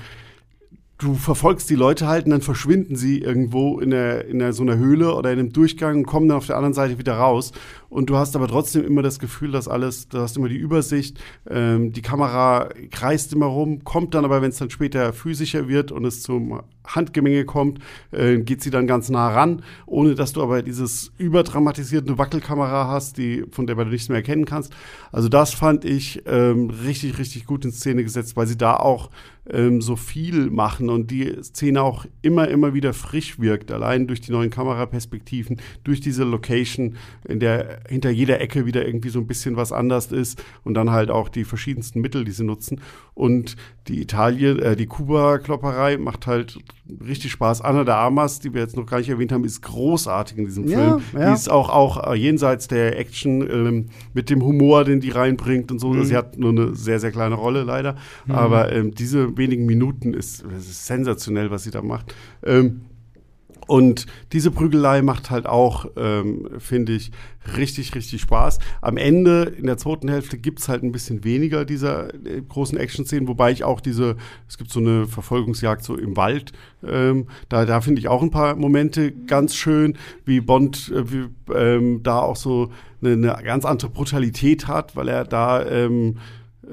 [0.97, 4.63] du verfolgst die Leute halt und dann verschwinden sie irgendwo in, der, in der, so
[4.63, 7.51] einer Höhle oder in einem Durchgang und kommen dann auf der anderen Seite wieder raus.
[7.95, 11.17] Und du hast aber trotzdem immer das Gefühl, dass alles, du hast immer die Übersicht,
[11.49, 15.93] ähm, die Kamera kreist immer rum, kommt dann aber, wenn es dann später physischer wird
[15.93, 17.79] und es zum Handgemenge kommt,
[18.11, 23.17] äh, geht sie dann ganz nah ran, ohne dass du aber dieses überdramatisierte Wackelkamera hast,
[23.17, 24.73] die, von der du nichts mehr erkennen kannst.
[25.13, 29.09] Also das fand ich ähm, richtig, richtig gut in Szene gesetzt, weil sie da auch
[29.49, 34.21] ähm, so viel machen und die Szene auch immer, immer wieder frisch wirkt, allein durch
[34.21, 36.95] die neuen Kameraperspektiven, durch diese Location,
[37.27, 40.91] in der hinter jeder Ecke wieder irgendwie so ein bisschen was anders ist und dann
[40.91, 42.81] halt auch die verschiedensten Mittel, die sie nutzen.
[43.13, 43.55] Und
[43.87, 46.57] die Italien, äh, die Kuba-Klopperei macht halt
[47.05, 47.61] richtig Spaß.
[47.61, 50.67] Anna de Armas, die wir jetzt noch gar nicht erwähnt haben, ist großartig in diesem
[50.67, 51.01] Film.
[51.13, 51.29] ja.
[51.29, 55.71] Die ist auch, auch äh, jenseits der Action ähm, mit dem Humor, den die reinbringt
[55.71, 55.89] und so.
[55.89, 56.03] Mhm.
[56.03, 57.95] Sie hat nur eine sehr, sehr kleine Rolle leider.
[58.27, 62.13] Aber ähm, diese wenigen Minuten ist, ist sensationell, was sie da macht.
[62.43, 62.81] Ähm,
[63.67, 67.11] und diese Prügelei macht halt auch, ähm, finde ich,
[67.57, 68.59] richtig, richtig Spaß.
[68.81, 73.27] Am Ende, in der zweiten Hälfte, gibt's halt ein bisschen weniger dieser äh, großen Action-Szenen,
[73.27, 76.53] wobei ich auch diese, es gibt so eine Verfolgungsjagd so im Wald,
[76.85, 81.25] ähm, da, da finde ich auch ein paar Momente ganz schön, wie Bond äh, wie,
[81.53, 86.17] ähm, da auch so eine, eine ganz andere Brutalität hat, weil er da ähm,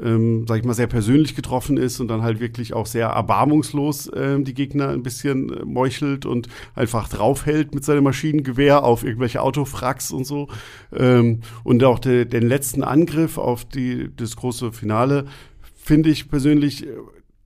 [0.01, 4.11] ähm, sag ich mal, sehr persönlich getroffen ist und dann halt wirklich auch sehr erbarmungslos
[4.14, 9.43] ähm, die Gegner ein bisschen äh, meuchelt und einfach draufhält mit seinem Maschinengewehr auf irgendwelche
[9.43, 10.49] Autofracks und so.
[10.95, 15.26] Ähm, und auch de, den letzten Angriff auf die, das große Finale
[15.74, 16.90] finde ich persönlich, äh,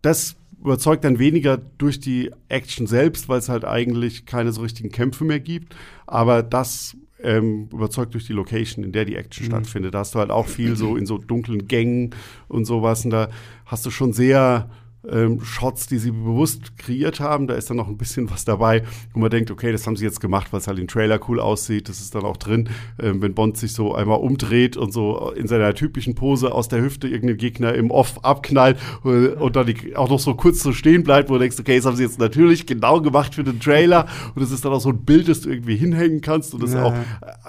[0.02, 4.90] das überzeugt dann weniger durch die Action selbst, weil es halt eigentlich keine so richtigen
[4.90, 5.76] Kämpfe mehr gibt.
[6.06, 9.94] Aber das ähm, überzeugt durch die Location, in der die Action stattfindet.
[9.94, 12.14] Da hast du halt auch viel so in so dunklen Gängen
[12.48, 13.04] und sowas.
[13.04, 13.28] Und da
[13.66, 14.70] hast du schon sehr
[15.10, 17.46] ähm, Shots, die sie bewusst kreiert haben.
[17.46, 18.82] Da ist dann noch ein bisschen was dabei,
[19.12, 21.40] wo man denkt, okay, das haben sie jetzt gemacht, weil es halt im Trailer cool
[21.40, 21.88] aussieht.
[21.88, 22.68] Das ist dann auch drin,
[23.00, 26.82] ähm, wenn Bond sich so einmal umdreht und so in seiner typischen Pose aus der
[26.82, 30.72] Hüfte irgendeinen Gegner im Off abknallt und, und dann die, auch noch so kurz so
[30.72, 33.60] stehen bleibt, wo du denkst, okay, das haben sie jetzt natürlich genau gemacht für den
[33.60, 34.06] Trailer.
[34.34, 36.72] Und es ist dann auch so ein Bild, das du irgendwie hinhängen kannst und das
[36.74, 36.84] Ja.
[36.84, 36.94] auch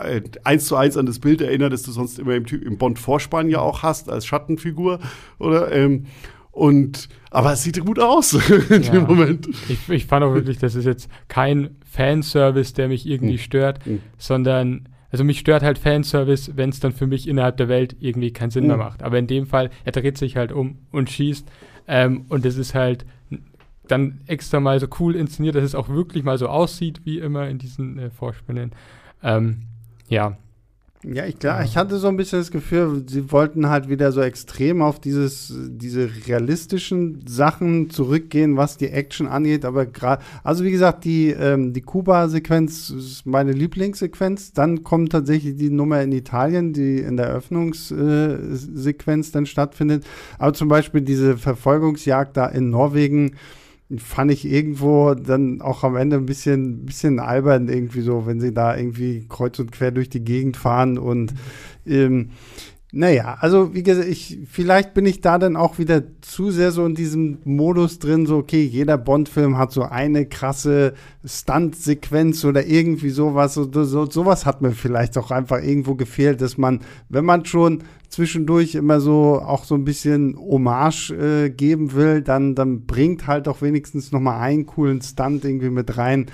[0.04, 3.50] äh, eins zu eins an das Bild erinnert, das du sonst immer im, im Bond-Vorspann
[3.50, 5.00] ja auch hast, als Schattenfigur.
[5.40, 6.06] Oder, ähm,
[6.52, 8.34] und, aber es sieht gut aus
[8.70, 8.92] in Ja.
[8.92, 9.48] dem Moment.
[9.70, 13.44] Ich, ich fand auch wirklich, das ist jetzt kein Fanservice, der mich irgendwie Hm.
[13.44, 14.02] stört, Hm.
[14.18, 18.32] sondern, also mich stört halt Fanservice, wenn es dann für mich innerhalb der Welt irgendwie
[18.32, 18.84] keinen Sinn mehr Hm.
[18.84, 19.04] macht.
[19.04, 21.48] Aber in dem Fall, er dreht sich halt um und schießt
[21.88, 23.06] ähm, und es ist halt
[23.88, 27.48] dann extra mal so cool inszeniert, dass es auch wirklich mal so aussieht, wie immer
[27.48, 28.74] in diesen äh, Vorspielen.
[29.24, 29.60] Ähm,
[30.10, 30.38] ja,
[31.14, 34.20] Ja, ich, klar, ich hatte so ein bisschen das Gefühl, sie wollten halt wieder so
[34.20, 39.64] extrem auf dieses, diese realistischen Sachen zurückgehen, was die Action angeht.
[39.64, 44.52] Aber gerade, also wie gesagt, die, ähm, die Kuba-Sequenz ist meine Lieblingssequenz.
[44.52, 50.06] Dann kommt tatsächlich die Nummer in Italien, die in der Eröffnungssequenz äh, dann stattfindet.
[50.40, 53.38] Aber zum Beispiel diese Verfolgungsjagd da in Norwegen
[53.96, 58.54] fand ich irgendwo dann auch am Ende ein bisschen, bisschen albern irgendwie so, wenn sie
[58.54, 61.34] da irgendwie kreuz und quer durch die Gegend fahren und
[61.86, 62.32] ähm,
[62.94, 66.86] naja, also wie gesagt, ich, vielleicht bin ich da dann auch wieder zu sehr so
[66.86, 70.94] in diesem Modus drin, so okay, jeder Bond-Film hat so eine krasse
[71.26, 73.56] Stunt-Sequenz oder irgendwie sowas.
[73.56, 76.80] So, so, sowas hat mir vielleicht auch einfach irgendwo gefehlt, dass man,
[77.10, 82.56] wenn man schon zwischendurch immer so auch so ein bisschen Hommage äh, geben will, dann,
[82.56, 86.28] dann bringt halt auch wenigstens noch mal einen coolen Stunt irgendwie mit rein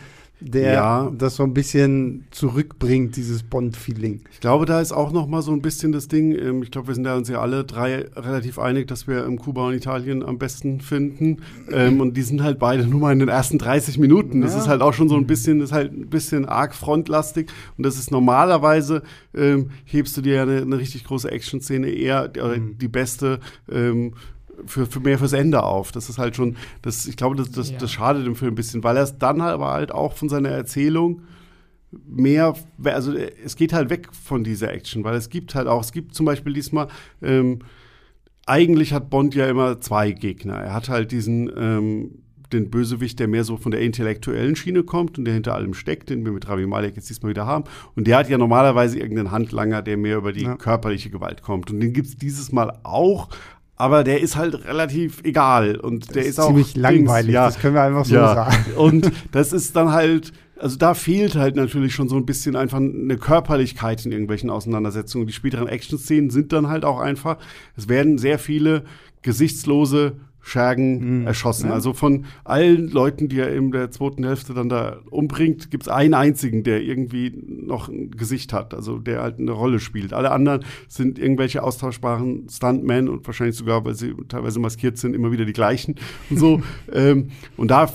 [0.44, 1.12] der ja.
[1.18, 4.22] das so ein bisschen zurückbringt, dieses Bond-Feeling.
[4.32, 6.90] Ich glaube, da ist auch noch mal so ein bisschen das Ding, ähm, ich glaube,
[6.90, 10.24] wir sind da uns ja alle drei relativ einig, dass wir ähm, Kuba und Italien
[10.24, 11.38] am besten finden.
[11.72, 14.42] Ähm, und die sind halt beide nur mal in den ersten 30 Minuten.
[14.42, 14.60] Das ja.
[14.60, 17.50] ist halt auch schon so ein bisschen, das ist halt ein bisschen arg frontlastig.
[17.78, 22.32] Und das ist normalerweise, ähm, hebst du dir ja eine, eine richtig große Action-Szene eher,
[22.36, 22.78] äh, mhm.
[22.78, 23.40] die beste
[23.72, 24.14] ähm,
[24.66, 25.92] für, für mehr fürs Ende auf.
[25.92, 27.78] Das ist halt schon, das, ich glaube, das, das, ja.
[27.78, 30.50] das schadet dem Film ein bisschen, weil er es dann aber halt auch von seiner
[30.50, 31.22] Erzählung
[32.08, 35.92] mehr, also es geht halt weg von dieser Action, weil es gibt halt auch, es
[35.92, 36.88] gibt zum Beispiel diesmal,
[37.22, 37.60] ähm,
[38.46, 40.56] eigentlich hat Bond ja immer zwei Gegner.
[40.56, 45.18] Er hat halt diesen, ähm, den Bösewicht, der mehr so von der intellektuellen Schiene kommt
[45.18, 47.64] und der hinter allem steckt, den wir mit Ravi Malek jetzt diesmal wieder haben.
[47.96, 50.56] Und der hat ja normalerweise irgendeinen Handlanger, der mehr über die ja.
[50.56, 51.72] körperliche Gewalt kommt.
[51.72, 53.30] Und den gibt es dieses Mal auch,
[53.84, 57.34] aber der ist halt relativ egal und das der ist, ist auch ziemlich langweilig.
[57.34, 58.34] Ja, das können wir einfach so ja.
[58.34, 58.66] sagen.
[58.78, 62.78] Und das ist dann halt, also da fehlt halt natürlich schon so ein bisschen einfach
[62.78, 65.28] eine Körperlichkeit in irgendwelchen Auseinandersetzungen.
[65.28, 67.40] Die späteren Action-Szenen sind dann halt auch einfach.
[67.76, 68.86] Es werden sehr viele
[69.22, 70.14] gesichtslose
[70.46, 71.28] Schergen mhm.
[71.28, 71.70] erschossen.
[71.70, 71.74] Ja.
[71.74, 75.90] Also von allen Leuten, die er in der zweiten Hälfte dann da umbringt, gibt es
[75.90, 80.12] einen einzigen, der irgendwie noch ein Gesicht hat, also der halt eine Rolle spielt.
[80.12, 85.32] Alle anderen sind irgendwelche austauschbaren Stuntmen und wahrscheinlich sogar, weil sie teilweise maskiert sind, immer
[85.32, 85.96] wieder die gleichen
[86.30, 86.62] und so.
[86.92, 87.90] ähm, und da,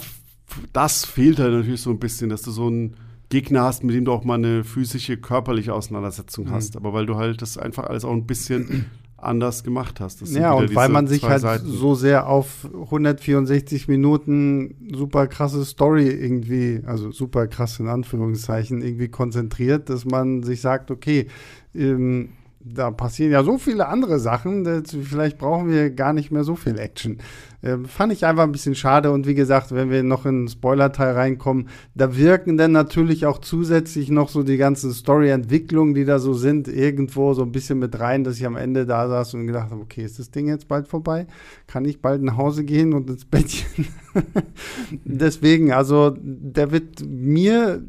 [0.72, 2.96] das fehlt halt natürlich so ein bisschen, dass du so einen
[3.28, 6.52] Gegner hast, mit dem du auch mal eine physische, körperliche Auseinandersetzung mhm.
[6.52, 6.78] hast.
[6.78, 8.86] Aber weil du halt das einfach alles auch ein bisschen
[9.18, 10.26] anders gemacht hast.
[10.28, 11.66] ja, und weil man sich halt Seiten.
[11.66, 19.08] so sehr auf 164 Minuten super krasse Story irgendwie, also super krass in Anführungszeichen, irgendwie
[19.08, 21.26] konzentriert, dass man sich sagt, okay,
[21.74, 26.54] ähm, da passieren ja so viele andere Sachen, vielleicht brauchen wir gar nicht mehr so
[26.54, 27.18] viel Action.
[27.60, 30.48] Äh, fand ich einfach ein bisschen schade und wie gesagt, wenn wir noch in den
[30.48, 36.20] Spoiler-Teil reinkommen, da wirken dann natürlich auch zusätzlich noch so die ganzen Story-Entwicklungen, die da
[36.20, 39.46] so sind, irgendwo so ein bisschen mit rein, dass ich am Ende da saß und
[39.48, 41.26] gedacht habe, okay, ist das Ding jetzt bald vorbei?
[41.66, 43.86] Kann ich bald nach Hause gehen und ins Bettchen?
[45.04, 47.82] Deswegen, also der wird mir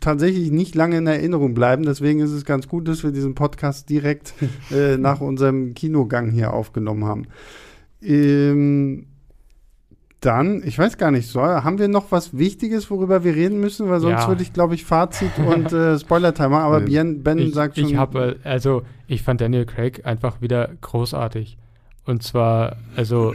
[0.00, 1.84] tatsächlich nicht lange in Erinnerung bleiben.
[1.84, 4.34] Deswegen ist es ganz gut, dass wir diesen Podcast direkt
[4.70, 7.26] äh, nach unserem Kinogang hier aufgenommen haben.
[8.02, 9.06] Ähm,
[10.20, 13.88] dann, ich weiß gar nicht, soll, haben wir noch was Wichtiges, worüber wir reden müssen?
[13.88, 14.28] Weil sonst ja.
[14.28, 16.64] würde ich, glaube ich, Fazit und äh, Spoiler-Time machen.
[16.64, 17.88] Aber Ben, ben ich, sagt schon.
[17.88, 21.58] Ich habe, also, ich fand Daniel Craig einfach wieder großartig.
[22.04, 23.34] Und zwar, also,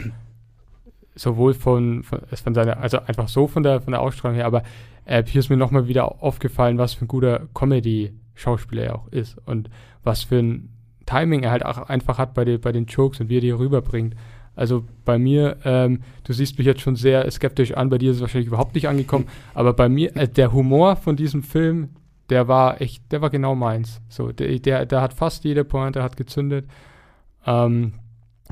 [1.15, 4.63] sowohl von, von, von seiner, also einfach so von der, von der Ausstrahlung her, aber
[5.05, 9.37] äh, hier ist mir nochmal wieder aufgefallen, was für ein guter Comedy-Schauspieler er auch ist
[9.45, 9.69] und
[10.03, 10.69] was für ein
[11.05, 13.51] Timing er halt auch einfach hat bei, die, bei den Jokes und wie er die
[13.51, 14.15] rüberbringt.
[14.55, 18.17] Also bei mir, ähm, du siehst mich jetzt schon sehr skeptisch an, bei dir ist
[18.17, 21.89] es wahrscheinlich überhaupt nicht angekommen, aber bei mir, äh, der Humor von diesem Film,
[22.29, 24.01] der war echt, der war genau meins.
[24.09, 26.65] So, der, der, der hat fast jede Pointe hat gezündet.
[27.45, 27.93] Ähm,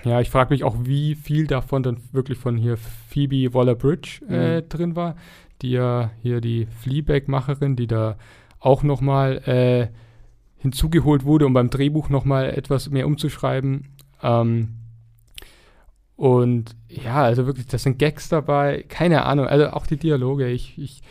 [0.04, 4.62] ja, ich frage mich auch, wie viel davon dann wirklich von hier Phoebe Waller-Bridge äh,
[4.62, 4.70] mhm.
[4.70, 5.16] drin war,
[5.62, 8.18] die ja hier die Fleabag-Macherin, die da
[8.60, 9.88] auch noch mal äh,
[10.58, 13.88] hinzugeholt wurde, um beim Drehbuch noch mal etwas mehr umzuschreiben.
[14.22, 14.79] Ähm,
[16.20, 20.50] und ja, also wirklich, das sind Gags dabei, keine Ahnung, also auch die Dialoge.
[20.50, 21.02] Ich, ich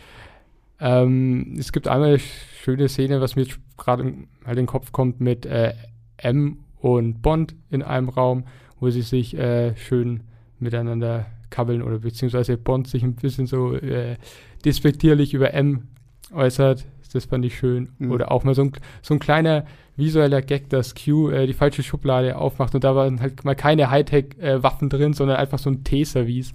[0.79, 5.19] ähm, es gibt einmal eine schöne Szene, was mir gerade halt in den Kopf kommt
[5.19, 5.73] mit äh,
[6.17, 8.43] M und Bond in einem Raum,
[8.79, 10.25] wo sie sich äh, schön
[10.59, 14.15] miteinander kabbeln oder beziehungsweise Bond sich ein bisschen so äh,
[14.63, 15.87] despektierlich über M
[16.31, 16.85] äußert.
[17.13, 17.89] Das fand ich schön.
[17.97, 18.11] Mhm.
[18.11, 21.83] Oder auch mal so ein, so ein kleiner visueller Gag, dass Q äh, die falsche
[21.83, 25.83] Schublade aufmacht und da waren halt mal keine Hightech-Waffen äh, drin, sondern einfach so ein
[25.83, 26.53] T-Service.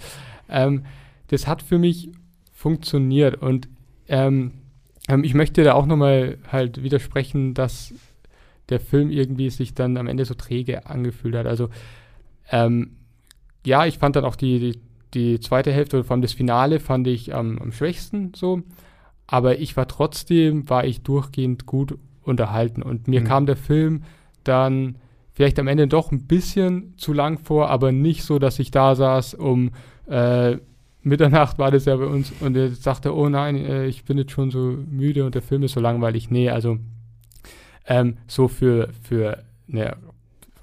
[0.49, 0.85] Ähm,
[1.29, 2.11] das hat für mich
[2.53, 3.69] funktioniert und
[4.09, 4.53] ähm,
[5.09, 7.93] ähm, ich möchte da auch nochmal halt widersprechen, dass
[8.69, 11.47] der Film irgendwie sich dann am Ende so träge angefühlt hat.
[11.47, 11.69] Also
[12.51, 12.97] ähm,
[13.67, 14.81] ja, ich fand dann auch die, die,
[15.15, 18.63] die, zweite Hälfte oder vor allem das Finale fand ich am, am schwächsten so.
[19.27, 22.83] Aber ich war trotzdem, war ich durchgehend gut unterhalten.
[22.83, 23.25] Und mir mhm.
[23.25, 24.05] kam der Film
[24.45, 24.97] dann
[25.33, 28.95] vielleicht am Ende doch ein bisschen zu lang vor, aber nicht so, dass ich da
[28.95, 29.71] saß, um
[30.07, 30.59] äh,
[31.03, 34.33] Mitternacht war das ja bei uns und er sagte, oh nein, äh, ich bin jetzt
[34.33, 36.31] schon so müde und der Film ist so langweilig.
[36.31, 36.79] Nee, also
[37.87, 39.97] ähm, so für, für eine,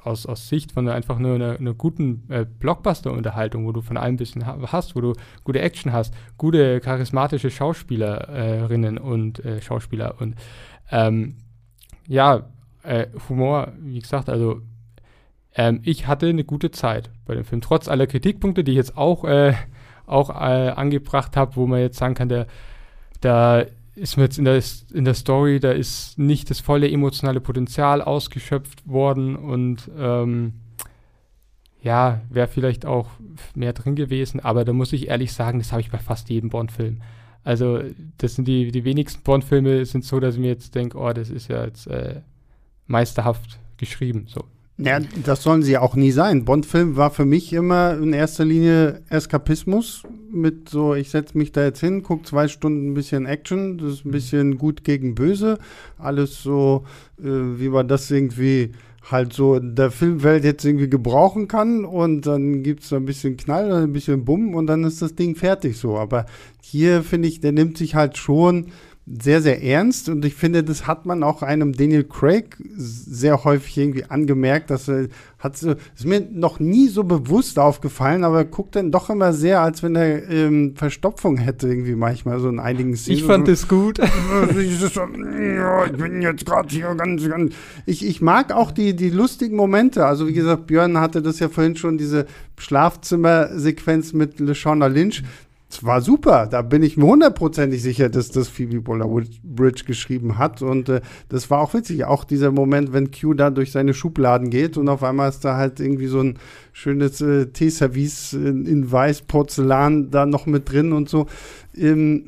[0.03, 4.15] aus, aus Sicht von einfach nur einer, einer guten äh, Blockbuster-Unterhaltung, wo du von allem
[4.15, 10.35] ein bisschen hast, wo du gute Action hast, gute charismatische Schauspielerinnen und äh, Schauspieler und
[10.91, 11.37] ähm,
[12.07, 12.47] ja,
[12.83, 14.61] äh, Humor, wie gesagt, also
[15.55, 18.97] ähm, ich hatte eine gute Zeit bei dem Film, trotz aller Kritikpunkte, die ich jetzt
[18.97, 19.53] auch, äh,
[20.05, 22.47] auch äh, angebracht habe, wo man jetzt sagen kann, der,
[23.21, 24.61] da ist mir jetzt in der,
[24.93, 30.53] in der Story, da ist nicht das volle emotionale Potenzial ausgeschöpft worden und ähm,
[31.81, 33.09] ja, wäre vielleicht auch
[33.55, 36.49] mehr drin gewesen, aber da muss ich ehrlich sagen, das habe ich bei fast jedem
[36.49, 37.01] Bond-Film.
[37.43, 37.81] Also,
[38.19, 41.29] das sind die, die wenigsten Bond-Filme sind so, dass ich mir jetzt denke, oh, das
[41.29, 42.21] ist ja jetzt äh,
[42.85, 44.27] meisterhaft geschrieben.
[44.27, 44.43] So.
[44.83, 46.43] Ja, das sollen sie auch nie sein.
[46.43, 51.63] Bond-Film war für mich immer in erster Linie Eskapismus mit so, ich setze mich da
[51.63, 55.59] jetzt hin, gucke zwei Stunden ein bisschen Action, das ist ein bisschen gut gegen böse,
[55.99, 56.85] alles so,
[57.19, 58.71] äh, wie man das irgendwie
[59.09, 63.05] halt so in der Filmwelt jetzt irgendwie gebrauchen kann und dann gibt es so ein
[63.05, 65.97] bisschen Knall, ein bisschen Bumm und dann ist das Ding fertig so.
[65.97, 66.25] Aber
[66.61, 68.67] hier finde ich, der nimmt sich halt schon
[69.19, 73.77] sehr, sehr ernst und ich finde, das hat man auch einem Daniel Craig sehr häufig
[73.77, 75.07] irgendwie angemerkt, dass er
[75.39, 79.33] hat so, ist mir noch nie so bewusst aufgefallen, aber er guckt dann doch immer
[79.33, 83.17] sehr, als wenn er ähm, Verstopfung hätte, irgendwie manchmal so in einigen Szenen.
[83.17, 83.99] Ich fand es gut.
[84.59, 84.79] ich
[85.97, 87.53] bin jetzt gerade hier ganz, ganz.
[87.87, 90.05] Ich, ich mag auch die, die lustigen Momente.
[90.05, 95.23] Also, wie gesagt, Björn hatte das ja vorhin schon, diese Schlafzimmersequenz mit LeShawna Lynch
[95.71, 96.47] es war super.
[96.47, 100.61] Da bin ich mir hundertprozentig sicher, dass das Phoebe Waller-Bridge geschrieben hat.
[100.61, 102.03] Und äh, das war auch witzig.
[102.03, 105.55] Auch dieser Moment, wenn Q da durch seine Schubladen geht und auf einmal ist da
[105.55, 106.37] halt irgendwie so ein
[106.73, 111.27] schönes äh, Teeservice in, in Weiß Porzellan da noch mit drin und so.
[111.75, 112.25] Ähm,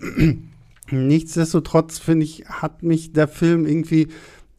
[0.89, 4.07] nichtsdestotrotz finde ich, hat mich der Film irgendwie,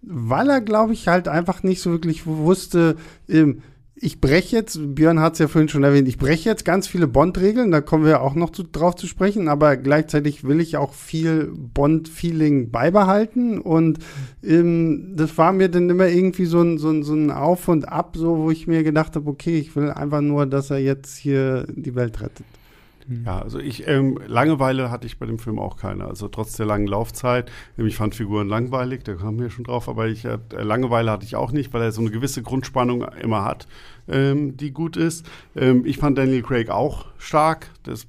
[0.03, 2.97] weil er, glaube ich, halt einfach nicht so wirklich wusste,
[3.30, 3.62] ähm,
[3.97, 7.07] ich breche jetzt, Björn hat es ja vorhin schon erwähnt, ich breche jetzt ganz viele
[7.07, 10.95] Bond-Regeln, da kommen wir auch noch zu, drauf zu sprechen, aber gleichzeitig will ich auch
[10.95, 13.99] viel Bond-Feeling beibehalten und
[14.42, 17.88] ähm, das war mir dann immer irgendwie so ein, so, ein, so ein Auf und
[17.88, 21.16] Ab, so wo ich mir gedacht habe, okay, ich will einfach nur, dass er jetzt
[21.16, 22.47] hier die Welt rettet.
[23.24, 26.07] Ja, also ich, ähm, Langeweile hatte ich bei dem Film auch keine.
[26.07, 27.50] Also trotz der langen Laufzeit.
[27.76, 31.36] Ich fand Figuren langweilig, da kamen wir schon drauf, aber ich, äh, Langeweile hatte ich
[31.36, 33.66] auch nicht, weil er so eine gewisse Grundspannung immer hat,
[34.09, 35.26] ähm, die gut ist.
[35.55, 37.70] Ähm, ich fand Daniel Craig auch stark.
[37.82, 38.07] Das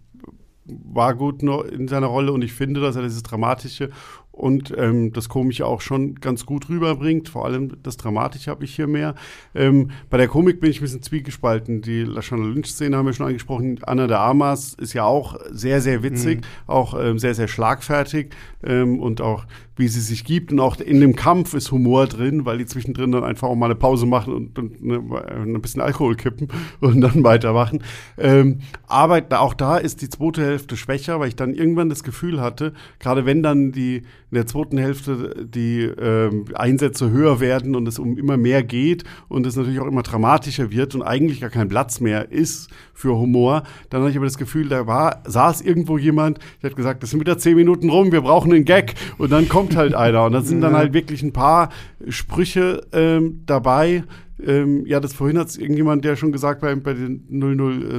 [0.65, 3.91] war gut in seiner Rolle und ich finde, dass er dieses Dramatische
[4.36, 7.29] und ähm, das Komische auch schon ganz gut rüberbringt.
[7.29, 9.15] Vor allem das Dramatische habe ich hier mehr.
[9.53, 11.81] Ähm, bei der Komik bin ich ein bisschen zwiegespalten.
[11.81, 13.79] Die Lashana Lynch-Szene haben wir schon angesprochen.
[13.83, 16.43] Anna de Armas ist ja auch sehr, sehr witzig, mhm.
[16.67, 18.31] auch ähm, sehr, sehr schlagfertig
[18.63, 19.45] ähm, und auch
[19.76, 20.51] wie sie sich gibt.
[20.51, 23.65] Und auch in dem Kampf ist Humor drin, weil die zwischendrin dann einfach auch mal
[23.65, 26.47] eine Pause machen und, und eine, ein bisschen Alkohol kippen
[26.80, 27.84] und dann weitermachen.
[28.17, 32.41] Ähm, aber auch da ist die zweite Hälfte schwächer, weil ich dann irgendwann das Gefühl
[32.41, 34.03] hatte, gerade wenn dann die
[34.36, 39.05] in der zweiten Hälfte die ähm, Einsätze höher werden und es um immer mehr geht
[39.30, 43.17] und es natürlich auch immer dramatischer wird und eigentlich gar kein Platz mehr ist für
[43.17, 47.01] Humor, dann hatte ich aber das Gefühl, da war, saß irgendwo jemand, der hat gesagt,
[47.01, 49.95] das sind wieder zehn Minuten rum, wir brauchen einen Gag und dann kommt kommt halt
[49.95, 50.26] einer.
[50.26, 51.70] Und da sind dann halt wirklich ein paar
[52.07, 54.03] Sprüche ähm, dabei.
[54.43, 57.25] Ähm, ja, das vorhin hat irgendjemand, der schon gesagt, bei, bei den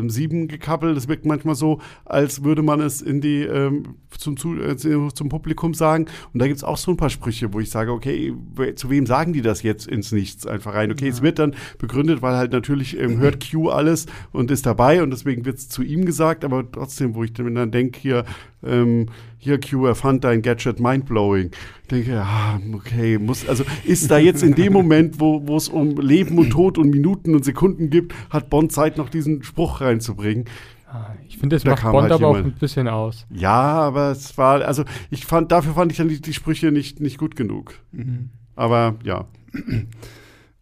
[0.08, 0.96] 007 gekappelt.
[0.96, 5.28] Das wirkt manchmal so, als würde man es in die, ähm, zum, zu, äh, zum
[5.28, 6.06] Publikum sagen.
[6.32, 8.34] Und da gibt es auch so ein paar Sprüche, wo ich sage, okay,
[8.74, 10.92] zu wem sagen die das jetzt ins Nichts einfach rein?
[10.92, 11.12] Okay, ja.
[11.12, 15.10] es wird dann begründet, weil halt natürlich ähm, hört Q alles und ist dabei und
[15.10, 18.24] deswegen wird es zu ihm gesagt, aber trotzdem, wo ich dann denke, hier,
[18.62, 19.06] ähm,
[19.38, 21.50] hier Q erfand dein Gadget mindblowing.
[21.86, 25.96] Ich denke, ja, okay, muss, also ist da jetzt in dem Moment, wo es um
[26.00, 30.46] Leben und Tod und Minuten und Sekunden gibt, hat Bond Zeit, noch diesen Spruch reinzubringen.
[30.88, 33.24] Ah, ich finde, das da macht Bond halt aber auch ein bisschen aus.
[33.30, 36.98] Ja, aber es war, also ich fand, dafür fand ich dann die, die Sprüche nicht,
[36.98, 37.74] nicht gut genug.
[37.92, 38.30] Mhm.
[38.56, 39.26] Aber ja.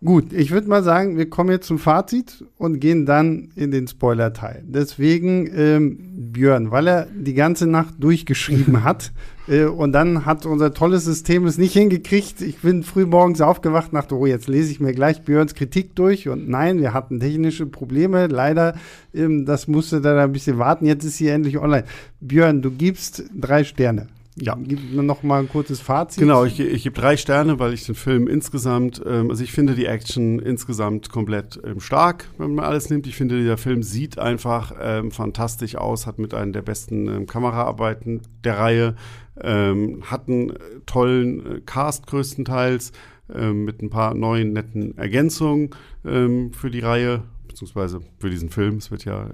[0.04, 3.88] Gut, ich würde mal sagen, wir kommen jetzt zum Fazit und gehen dann in den
[3.88, 4.62] Spoiler-Teil.
[4.66, 5.98] Deswegen, ähm,
[6.30, 9.12] Björn, weil er die ganze Nacht durchgeschrieben hat.
[9.46, 12.40] Äh, und dann hat unser tolles System es nicht hingekriegt.
[12.40, 16.30] Ich bin früh morgens aufgewacht, dachte, oh, jetzt lese ich mir gleich Björns Kritik durch.
[16.30, 18.26] Und nein, wir hatten technische Probleme.
[18.26, 18.74] Leider,
[19.12, 20.86] ähm, das musste da ein bisschen warten.
[20.86, 21.84] Jetzt ist sie endlich online.
[22.20, 24.06] Björn, du gibst drei Sterne.
[24.36, 24.56] Ja.
[24.60, 26.18] Gib noch mal ein kurzes Fazit.
[26.20, 29.74] Genau, ich, ich gebe drei Sterne, weil ich den Film insgesamt, ähm, also ich finde
[29.74, 33.06] die Action insgesamt komplett ähm, stark, wenn man alles nimmt.
[33.06, 37.26] Ich finde, der Film sieht einfach ähm, fantastisch aus, hat mit einem der besten ähm,
[37.26, 38.96] Kameraarbeiten der Reihe,
[39.40, 40.54] ähm, hat einen
[40.86, 42.90] tollen äh, Cast größtenteils,
[43.32, 45.70] ähm, mit ein paar neuen netten Ergänzungen
[46.02, 48.76] für die Reihe, beziehungsweise für diesen Film.
[48.76, 49.26] Es wird ja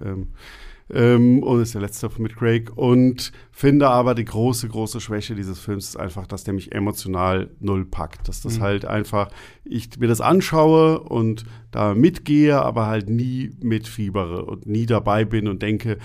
[0.92, 2.76] ähm, und ist der letzte mit Craig.
[2.76, 7.50] Und finde aber die große, große Schwäche dieses Films ist einfach, dass der mich emotional
[7.60, 8.28] null packt.
[8.28, 8.62] Dass das mhm.
[8.62, 9.30] halt einfach,
[9.64, 15.48] ich mir das anschaue und da mitgehe, aber halt nie mitfiebere und nie dabei bin
[15.48, 15.98] und denke,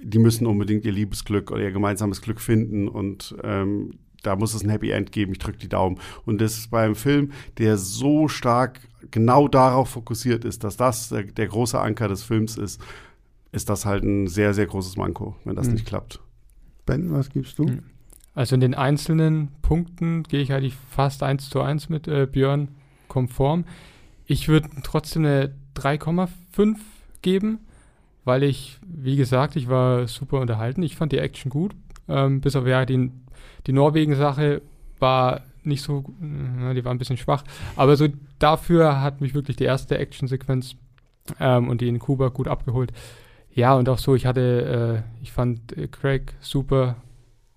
[0.00, 4.64] die müssen unbedingt ihr Liebesglück oder ihr gemeinsames Glück finden und ähm, da muss es
[4.64, 5.98] ein Happy End geben, ich drücke die Daumen.
[6.24, 11.10] Und das ist bei einem Film, der so stark genau darauf fokussiert ist, dass das
[11.10, 12.80] der, der große Anker des Films ist,
[13.56, 15.74] ist das halt ein sehr, sehr großes Manko, wenn das mhm.
[15.74, 16.20] nicht klappt.
[16.84, 17.64] Ben, was gibst du?
[17.64, 17.82] Mhm.
[18.34, 22.68] Also in den einzelnen Punkten gehe ich eigentlich fast eins zu eins mit äh, Björn
[23.08, 23.64] konform.
[24.26, 26.76] Ich würde trotzdem eine 3,5
[27.22, 27.60] geben,
[28.24, 30.82] weil ich, wie gesagt, ich war super unterhalten.
[30.82, 31.74] Ich fand die Action gut.
[32.08, 33.10] Ähm, bis auf ja, die,
[33.66, 34.60] die Norwegen-Sache
[34.98, 37.42] war nicht so, die war ein bisschen schwach.
[37.74, 38.06] Aber so
[38.38, 40.76] dafür hat mich wirklich die erste Action-Sequenz
[41.40, 42.92] ähm, und die in Kuba gut abgeholt.
[43.56, 46.96] Ja, und auch so, ich hatte, äh, ich fand äh, Craig super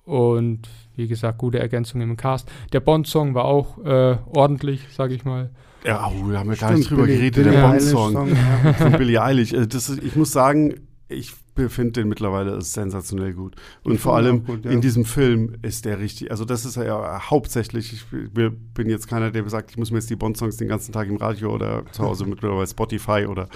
[0.05, 0.61] und
[0.95, 2.49] wie gesagt, gute Ergänzung im Cast.
[2.71, 5.49] Der Bond-Song war auch äh, ordentlich, sage ich mal.
[5.83, 8.29] Ja, oh, da haben wir gar nicht drüber Billy, geredet, Billy der Bond-Song
[8.63, 8.73] ja.
[8.73, 9.53] von Billie Eilish.
[9.53, 10.75] Also das ist, ich muss sagen,
[11.09, 11.33] ich
[11.67, 13.55] finde den mittlerweile sensationell gut.
[13.83, 14.71] Und ich vor allem gut, ja.
[14.71, 19.31] in diesem Film ist der richtig, also das ist ja hauptsächlich, ich bin jetzt keiner,
[19.31, 22.03] der sagt, ich muss mir jetzt die Bond-Songs den ganzen Tag im Radio oder zu
[22.03, 23.49] Hause mittlerweile Spotify oder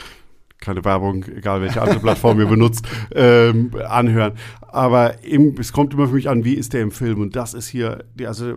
[0.63, 4.33] keine Werbung, egal welche andere Plattform ihr benutzt, ähm, anhören.
[4.61, 7.21] Aber im, es kommt immer für mich an, wie ist der im Film?
[7.21, 8.55] Und das ist hier, also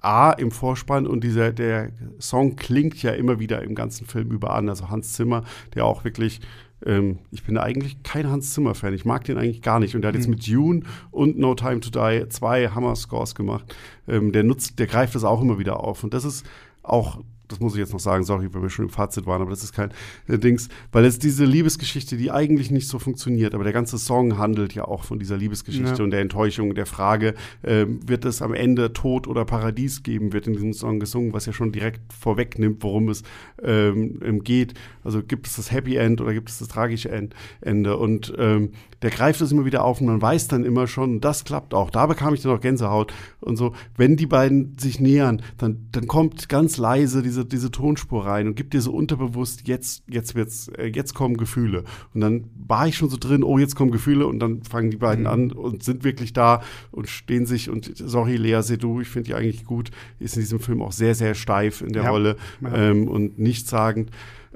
[0.00, 4.54] A im Vorspann und dieser, der Song klingt ja immer wieder im ganzen Film über
[4.54, 4.68] an.
[4.68, 5.44] Also Hans Zimmer,
[5.74, 6.40] der auch wirklich
[6.86, 8.94] ähm, ich bin eigentlich kein Hans Zimmer-Fan.
[8.94, 9.94] Ich mag den eigentlich gar nicht.
[9.94, 10.34] Und der hat jetzt mhm.
[10.34, 13.74] mit Dune und No Time to Die zwei Hammer-Scores gemacht.
[14.06, 16.04] Ähm, der nutzt, der greift das auch immer wieder auf.
[16.04, 16.44] Und das ist
[16.82, 17.20] auch
[17.54, 19.62] das muss ich jetzt noch sagen, sorry, wenn wir schon im Fazit waren, aber das
[19.62, 19.90] ist kein
[20.26, 24.38] äh, Dings, weil es diese Liebesgeschichte, die eigentlich nicht so funktioniert, aber der ganze Song
[24.38, 26.04] handelt ja auch von dieser Liebesgeschichte ja.
[26.04, 30.48] und der Enttäuschung, der Frage, äh, wird es am Ende Tod oder Paradies geben, wird
[30.48, 33.22] in diesem Song gesungen, was ja schon direkt vorwegnimmt, worum es
[33.62, 34.74] ähm, geht.
[35.04, 37.96] Also gibt es das Happy End oder gibt es das tragische End, Ende?
[37.96, 38.70] Und ähm,
[39.04, 41.90] der greift es immer wieder auf und man weiß dann immer schon, das klappt auch.
[41.90, 43.74] Da bekam ich dann auch Gänsehaut und so.
[43.98, 48.54] Wenn die beiden sich nähern, dann, dann kommt ganz leise diese, diese Tonspur rein und
[48.54, 51.84] gibt dir so unterbewusst, jetzt, jetzt wird's, äh, jetzt kommen Gefühle.
[52.14, 54.96] Und dann war ich schon so drin, oh, jetzt kommen Gefühle und dann fangen die
[54.96, 55.30] beiden mhm.
[55.30, 59.34] an und sind wirklich da und stehen sich und sorry, Lea Seydoux, ich finde die
[59.34, 62.10] eigentlich gut, ist in diesem Film auch sehr, sehr steif in der ja.
[62.10, 62.36] Rolle
[62.74, 64.10] ähm, und nichtssagend.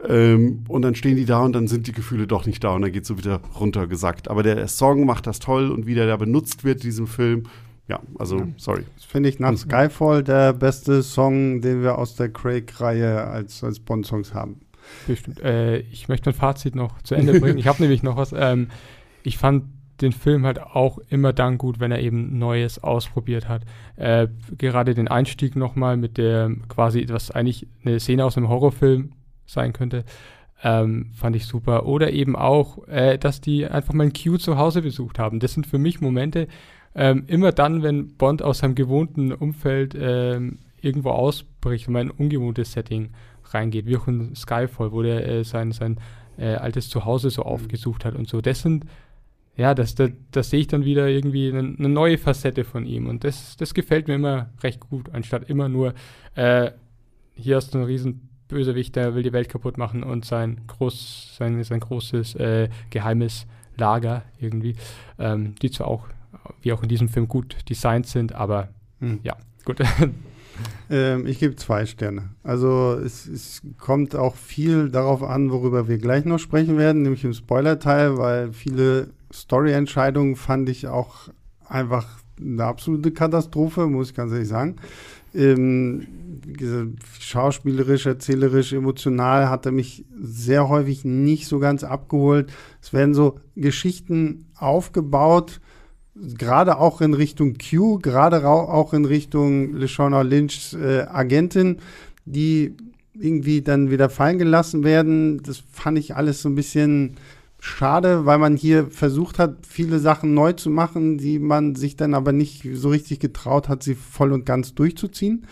[0.06, 2.82] Ähm, und dann stehen die da und dann sind die Gefühle doch nicht da und
[2.82, 4.28] dann geht so wieder runtergesackt.
[4.28, 7.44] Aber der Song macht das toll und wie der da benutzt wird in diesem Film,
[7.88, 8.84] ja, also sorry.
[8.96, 13.80] Das finde ich nach Skyfall der beste Song, den wir aus der Craig-Reihe als, als
[13.80, 14.60] Bond-Songs haben.
[15.06, 15.40] Bestimmt.
[15.40, 17.58] Äh, ich möchte mein Fazit noch zu Ende bringen.
[17.58, 18.32] ich habe nämlich noch was.
[18.36, 18.68] Ähm,
[19.22, 19.64] ich fand
[20.00, 23.62] den Film halt auch immer dann gut, wenn er eben Neues ausprobiert hat.
[23.96, 29.12] Äh, gerade den Einstieg nochmal mit der quasi, was eigentlich eine Szene aus einem Horrorfilm
[29.48, 30.04] sein könnte.
[30.62, 31.86] Ähm, fand ich super.
[31.86, 35.40] Oder eben auch, äh, dass die einfach mal ein Q zu Hause besucht haben.
[35.40, 36.48] Das sind für mich Momente,
[36.94, 42.08] ähm, immer dann, wenn Bond aus seinem gewohnten Umfeld ähm, irgendwo ausbricht und mal in
[42.08, 43.10] ein ungewohntes Setting
[43.44, 45.98] reingeht, wie auch in Skyfall, wo der äh, sein, sein
[46.38, 47.48] äh, altes Zuhause so mhm.
[47.48, 48.40] aufgesucht hat und so.
[48.40, 48.84] Das sind,
[49.56, 53.06] ja, das, das, das sehe ich dann wieder irgendwie eine, eine, neue Facette von ihm
[53.06, 55.94] und das, das gefällt mir immer recht gut, anstatt immer nur,
[56.34, 56.70] äh,
[57.34, 61.36] hier hast du einen riesen Bösewicht, der will die Welt kaputt machen und sein, groß,
[61.36, 63.46] sein, sein großes äh, geheimes
[63.76, 64.74] Lager irgendwie,
[65.18, 66.08] ähm, die zwar auch,
[66.62, 68.68] wie auch in diesem Film, gut designt sind, aber
[69.00, 69.20] hm.
[69.22, 69.80] ja, gut.
[70.90, 72.30] Ähm, ich gebe zwei Sterne.
[72.42, 77.22] Also es, es, kommt auch viel darauf an, worüber wir gleich noch sprechen werden, nämlich
[77.22, 81.28] im Spoiler-Teil, weil viele Story-Entscheidungen fand ich auch
[81.68, 82.08] einfach
[82.40, 84.76] eine absolute Katastrophe, muss ich ganz ehrlich sagen
[85.34, 86.06] ähm,
[87.20, 92.50] schauspielerisch, erzählerisch, emotional hat er mich sehr häufig nicht so ganz abgeholt.
[92.80, 95.60] Es werden so Geschichten aufgebaut,
[96.14, 101.78] gerade auch in Richtung Q, gerade auch in Richtung LeShawna Lynchs äh, Agentin,
[102.24, 102.74] die
[103.14, 105.42] irgendwie dann wieder fallen gelassen werden.
[105.42, 107.16] Das fand ich alles so ein bisschen
[107.60, 112.14] schade, weil man hier versucht hat, viele Sachen neu zu machen, die man sich dann
[112.14, 115.46] aber nicht so richtig getraut hat, sie voll und ganz durchzuziehen.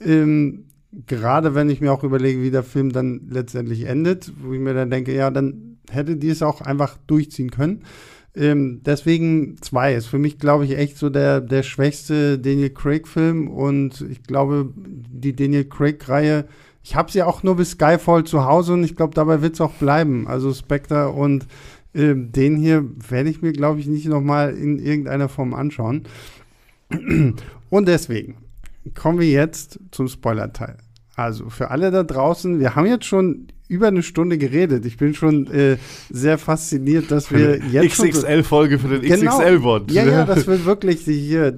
[0.00, 0.64] Ähm,
[1.06, 4.74] gerade wenn ich mir auch überlege, wie der Film dann letztendlich endet, wo ich mir
[4.74, 7.82] dann denke, ja, dann hätte die es auch einfach durchziehen können.
[8.36, 13.48] Ähm, deswegen zwei ist für mich, glaube ich, echt so der, der schwächste Daniel Craig-Film
[13.48, 16.46] und ich glaube, die Daniel Craig-Reihe
[16.84, 19.60] ich habe sie auch nur bis Skyfall zu Hause und ich glaube, dabei wird es
[19.62, 20.28] auch bleiben.
[20.28, 21.46] Also Spectre und
[21.94, 26.04] äh, den hier werde ich mir, glaube ich, nicht nochmal in irgendeiner Form anschauen.
[27.70, 28.36] Und deswegen
[28.94, 30.76] kommen wir jetzt zum Spoiler-Teil.
[31.16, 34.84] Also für alle da draußen, wir haben jetzt schon über eine Stunde geredet.
[34.84, 35.78] Ich bin schon äh,
[36.10, 37.98] sehr fasziniert, dass wir jetzt.
[37.98, 39.90] XXL-Folge für den genau, XXL-Bot.
[39.90, 41.54] Ja, ja, das wird wirklich hier.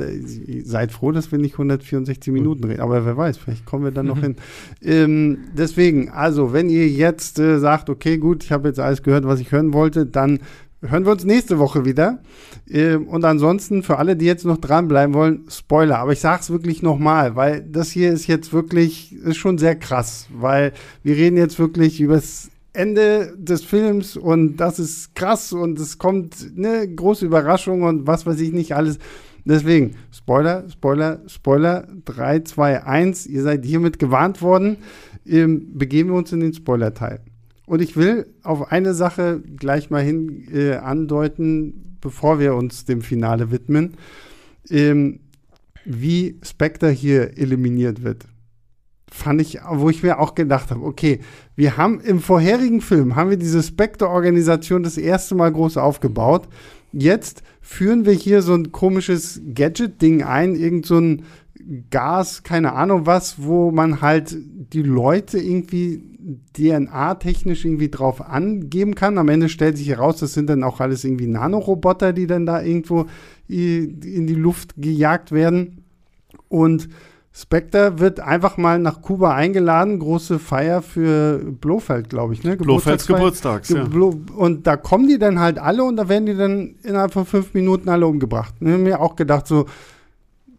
[0.65, 2.81] Seid froh, dass wir nicht 164 Minuten reden.
[2.81, 4.23] Aber wer weiß, vielleicht kommen wir dann noch mhm.
[4.23, 4.37] hin.
[4.83, 9.27] Ähm, deswegen, also, wenn ihr jetzt äh, sagt, okay, gut, ich habe jetzt alles gehört,
[9.27, 10.39] was ich hören wollte, dann
[10.83, 12.21] hören wir uns nächste Woche wieder.
[12.69, 15.99] Ähm, und ansonsten für alle, die jetzt noch dranbleiben wollen, Spoiler.
[15.99, 19.77] Aber ich sage es wirklich nochmal, weil das hier ist jetzt wirklich, ist schon sehr
[19.77, 20.73] krass, weil
[21.03, 25.97] wir reden jetzt wirklich über das Ende des Films und das ist krass und es
[25.97, 28.99] kommt eine große Überraschung und was weiß ich nicht alles.
[29.47, 34.79] Deswegen, Spoiler, Spoiler, Spoiler, 3, 2, 1, ihr seid hiermit gewarnt worden.
[35.25, 37.21] Ähm, begeben wir uns in den Spoiler-Teil.
[37.67, 43.03] Und ich will auf eine Sache gleich mal hin äh, andeuten, bevor wir uns dem
[43.03, 43.97] Finale widmen,
[44.71, 45.21] ähm,
[45.85, 48.27] wie Spectre hier eliminiert wird.
[49.11, 51.21] Fand ich, wo ich mir auch gedacht habe, okay,
[51.55, 56.49] wir haben im vorherigen Film, haben wir diese Spectre-Organisation das erste Mal groß aufgebaut.
[56.93, 61.25] Jetzt führen wir hier so ein komisches Gadget-Ding ein, irgend so ein
[61.91, 64.37] Gas, keine Ahnung was, wo man halt
[64.73, 66.01] die Leute irgendwie
[66.57, 69.19] DNA-technisch irgendwie drauf angeben kann.
[69.19, 72.63] Am Ende stellt sich heraus, das sind dann auch alles irgendwie Nanoroboter, die dann da
[72.63, 73.07] irgendwo
[73.49, 75.85] in die Luft gejagt werden.
[76.49, 76.89] Und
[77.33, 82.57] Spectre wird einfach mal nach Kuba eingeladen, große Feier für Blofeld, glaube ich, ne?
[82.57, 83.85] Blofelds Geburtstags, ja.
[83.85, 87.53] Und da kommen die dann halt alle und da werden die dann innerhalb von fünf
[87.53, 88.55] Minuten alle umgebracht.
[88.61, 89.67] Ich habe mir auch gedacht, so,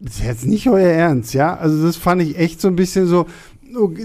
[0.00, 1.56] das ist jetzt nicht euer Ernst, ja?
[1.56, 3.26] Also das fand ich echt so ein bisschen so,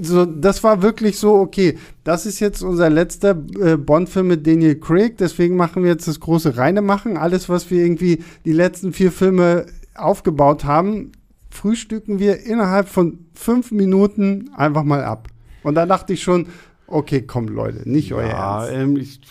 [0.01, 4.75] so, das war wirklich so, okay, das ist jetzt unser letzter äh, Bond-Film mit Daniel
[4.75, 7.17] Craig, deswegen machen wir jetzt das große Reine machen.
[7.17, 11.11] Alles, was wir irgendwie die letzten vier Filme aufgebaut haben,
[11.49, 15.27] frühstücken wir innerhalb von fünf Minuten einfach mal ab.
[15.61, 16.47] Und da dachte ich schon,
[16.87, 18.71] okay, komm Leute, nicht ja, euer Ernst.
[18.73, 19.21] Ähm, ich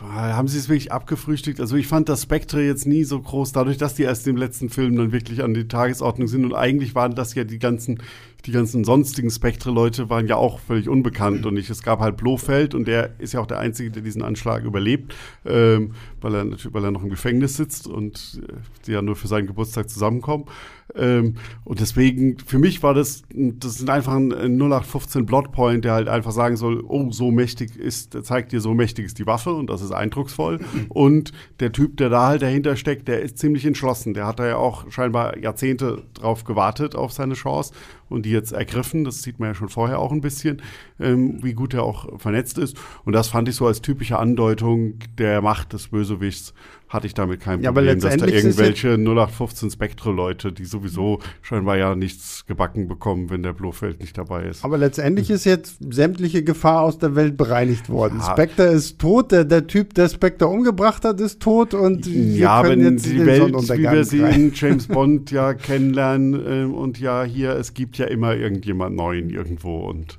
[0.00, 1.60] haben sie es wirklich abgefrühstückt?
[1.60, 4.70] Also ich fand das Spectre jetzt nie so groß, dadurch, dass die erst im letzten
[4.70, 8.00] Film dann wirklich an die Tagesordnung sind und eigentlich waren das ja die ganzen
[8.46, 12.74] die ganzen sonstigen Spectre-Leute waren ja auch völlig unbekannt und ich, es gab halt Blofeld
[12.74, 16.84] und der ist ja auch der Einzige, der diesen Anschlag überlebt, ähm, weil, er, weil
[16.84, 18.52] er noch im Gefängnis sitzt und äh,
[18.86, 20.46] die ja nur für seinen Geburtstag zusammenkommen.
[20.94, 26.08] Ähm, und deswegen, für mich war das, das ist einfach ein 0815 Plotpoint, der halt
[26.08, 29.70] einfach sagen soll, oh, so mächtig ist, zeigt dir, so mächtig ist die Waffe und
[29.70, 30.60] das ist eindrucksvoll.
[30.88, 34.14] und der Typ, der da halt dahinter steckt, der ist ziemlich entschlossen.
[34.14, 37.72] Der hat da ja auch scheinbar Jahrzehnte drauf gewartet auf seine Chance
[38.08, 39.04] und die jetzt ergriffen.
[39.04, 40.60] Das sieht man ja schon vorher auch ein bisschen,
[40.98, 42.76] ähm, wie gut er auch vernetzt ist.
[43.04, 46.52] Und das fand ich so als typische Andeutung der Macht des Bösewichts
[46.90, 51.94] hatte ich damit kein Problem, ja, dass da irgendwelche 0815 Spectre-Leute, die sowieso scheinbar ja
[51.94, 54.64] nichts gebacken bekommen, wenn der Blofeld nicht dabei ist.
[54.64, 58.18] Aber letztendlich ist jetzt sämtliche Gefahr aus der Welt bereinigt worden.
[58.18, 58.32] Ja.
[58.32, 62.70] Spectre ist tot, der, der Typ, der Spectre umgebracht hat, ist tot und ja, wir
[62.70, 66.98] können wenn jetzt die Welt, wie wir sie in James Bond ja kennenlernen äh, und
[66.98, 70.18] ja hier, es gibt ja immer irgendjemand Neuen irgendwo und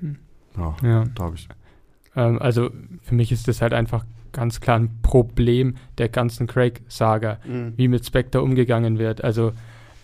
[0.00, 0.16] hm.
[0.58, 1.04] ja, ja.
[1.14, 1.48] da habe ich.
[2.16, 2.70] Ähm, also
[3.02, 7.74] für mich ist das halt einfach ganz klar ein Problem der ganzen Craig-Saga, mhm.
[7.76, 9.22] wie mit Spectre umgegangen wird.
[9.24, 9.52] Also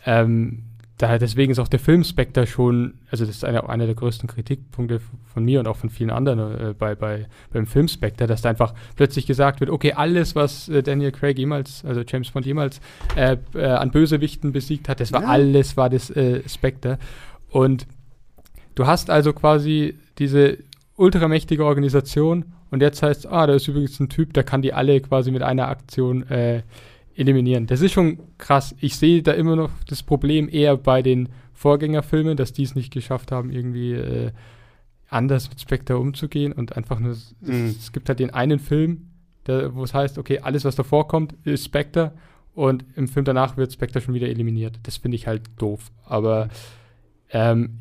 [0.05, 0.63] ähm,
[0.99, 4.29] da, deswegen ist auch der Film Spectre schon, also das ist einer, einer der größten
[4.29, 8.41] Kritikpunkte von mir und auch von vielen anderen äh, bei, bei, beim Film Spectre, dass
[8.41, 12.47] da einfach plötzlich gesagt wird, okay, alles, was äh, Daniel Craig jemals, also James Bond
[12.47, 12.81] jemals
[13.15, 15.29] äh, äh an Bösewichten besiegt hat, das war ja.
[15.29, 16.99] alles, war das äh, Spectre.
[17.51, 17.87] Und
[18.75, 20.59] du hast also quasi diese
[20.97, 24.73] ultramächtige Organisation und jetzt heißt es, ah, da ist übrigens ein Typ, der kann die
[24.73, 26.63] alle quasi mit einer Aktion äh,
[27.15, 27.67] eliminieren.
[27.67, 28.75] Das ist schon krass.
[28.81, 32.93] Ich sehe da immer noch das Problem eher bei den Vorgängerfilmen, dass die es nicht
[32.93, 34.33] geschafft haben, irgendwie äh,
[35.09, 37.67] anders mit Spectre umzugehen und einfach nur, mhm.
[37.69, 39.09] es, es, gibt halt den einen Film,
[39.47, 42.13] wo es heißt, okay, alles, was davor kommt, ist Spectre
[42.55, 44.79] und im Film danach wird Spectre schon wieder eliminiert.
[44.83, 45.93] Das finde ich halt doof.
[46.05, 46.49] Aber
[47.31, 47.79] ähm,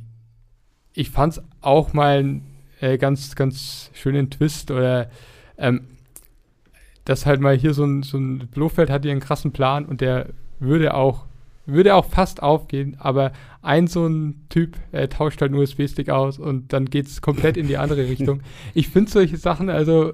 [0.94, 5.10] ich fand es auch mal einen äh, ganz, ganz schönen Twist oder
[5.58, 5.88] ähm,
[7.06, 10.02] dass halt mal hier so ein, so ein Blofeld hat hier einen krassen Plan und
[10.02, 10.30] der
[10.60, 11.26] würde auch
[11.68, 13.32] würde auch fast aufgehen, aber
[13.62, 17.58] ein so ein Typ äh, tauscht halt einen USB-Stick aus und dann geht es komplett
[17.58, 18.42] in die andere Richtung.
[18.74, 20.14] Ich finde solche Sachen, also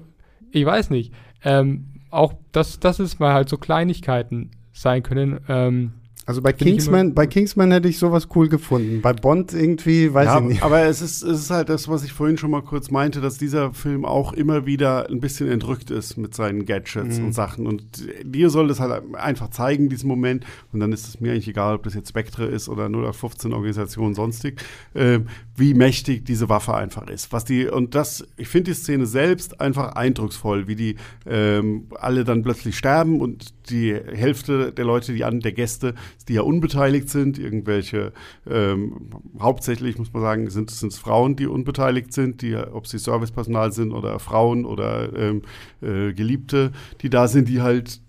[0.50, 1.12] ich weiß nicht,
[1.44, 5.40] ähm, auch das, das ist mal halt so Kleinigkeiten sein können.
[5.48, 5.92] Ähm,
[6.24, 9.00] also bei Kingsman, bei Kingsman hätte ich sowas cool gefunden.
[9.00, 10.62] Bei Bond irgendwie, weiß ja, ich nicht.
[10.62, 13.38] Aber es ist, es ist halt das, was ich vorhin schon mal kurz meinte, dass
[13.38, 17.26] dieser Film auch immer wieder ein bisschen entrückt ist mit seinen Gadgets mhm.
[17.26, 17.66] und Sachen.
[17.66, 17.84] Und
[18.24, 20.44] dir soll das halt einfach zeigen, diesen Moment.
[20.72, 24.14] Und dann ist es mir eigentlich egal, ob das jetzt Spectre ist oder 0815 Organisation
[24.14, 24.62] sonstig,
[24.94, 25.18] äh,
[25.56, 27.32] wie mächtig diese Waffe einfach ist.
[27.32, 30.96] Was die, und das, ich finde die Szene selbst einfach eindrucksvoll, wie die
[31.26, 35.94] ähm, alle dann plötzlich sterben und die Hälfte der Leute, die an, der Gäste,
[36.24, 38.12] die ja unbeteiligt sind, irgendwelche,
[38.48, 39.08] ähm,
[39.40, 43.92] hauptsächlich muss man sagen, sind es Frauen, die unbeteiligt sind, die, ob sie Servicepersonal sind
[43.92, 45.42] oder Frauen oder ähm,
[45.80, 48.00] äh, Geliebte, die da sind, die halt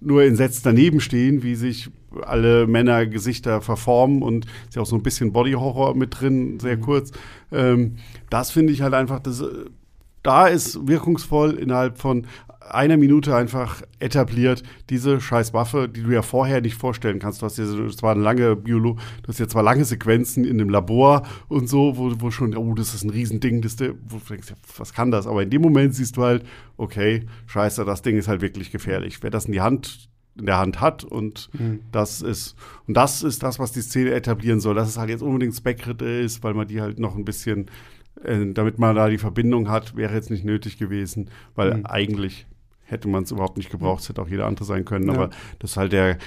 [0.00, 1.90] nur entsetzt daneben stehen, wie sich
[2.20, 6.76] alle Männer Gesichter verformen und ist ja auch so ein bisschen Body-Horror mit drin, sehr
[6.76, 6.82] mhm.
[6.82, 7.12] kurz.
[7.50, 7.96] Ähm,
[8.28, 9.42] das finde ich halt einfach, das,
[10.22, 12.26] da ist wirkungsvoll innerhalb von
[12.70, 17.42] einer Minute einfach etabliert, diese scheiß Waffe, die du ja vorher nicht vorstellen kannst.
[17.42, 20.68] Du hast ja zwar eine lange Biolo, du hast ja zwar lange Sequenzen in dem
[20.68, 24.54] Labor und so, wo, wo schon, oh, das ist ein Riesending, das, wo du denkst,
[24.76, 25.26] was kann das?
[25.26, 26.44] Aber in dem Moment siehst du halt,
[26.76, 29.22] okay, scheiße, das Ding ist halt wirklich gefährlich.
[29.22, 30.08] Wer das in die Hand
[30.38, 31.80] in der Hand hat und mhm.
[31.92, 32.56] das ist
[32.86, 36.20] und das ist das, was die Szene etablieren soll, dass es halt jetzt unbedingt Spectre
[36.20, 37.66] ist, weil man die halt noch ein bisschen
[38.24, 41.86] äh, damit man da die Verbindung hat, wäre jetzt nicht nötig gewesen, weil mhm.
[41.86, 42.46] eigentlich
[42.84, 45.14] hätte man es überhaupt nicht gebraucht, es hätte auch jeder andere sein können, ja.
[45.14, 46.18] aber das ist halt der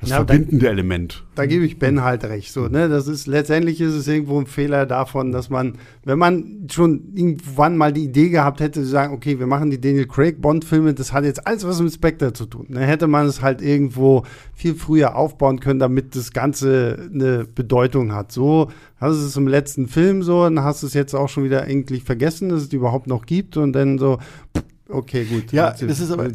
[0.00, 1.24] das ja, verbindende da, Element.
[1.34, 2.52] Da gebe ich Ben halt recht.
[2.52, 2.88] So, ne?
[2.88, 5.74] Das ist letztendlich ist es irgendwo ein Fehler davon, dass man,
[6.04, 9.80] wenn man schon irgendwann mal die Idee gehabt hätte, zu sagen, okay, wir machen die
[9.80, 12.66] Daniel Craig Bond-Filme, das hat jetzt alles was mit Spectre zu tun.
[12.68, 14.24] Dann hätte man es halt irgendwo
[14.54, 18.30] viel früher aufbauen können, damit das Ganze eine Bedeutung hat.
[18.30, 18.70] So
[19.00, 21.62] hast du es im letzten Film so, dann hast du es jetzt auch schon wieder
[21.62, 24.18] eigentlich vergessen, dass es die überhaupt noch gibt und dann so,
[24.56, 25.52] pff, Okay, gut.
[25.52, 26.30] Ja, das ist aber,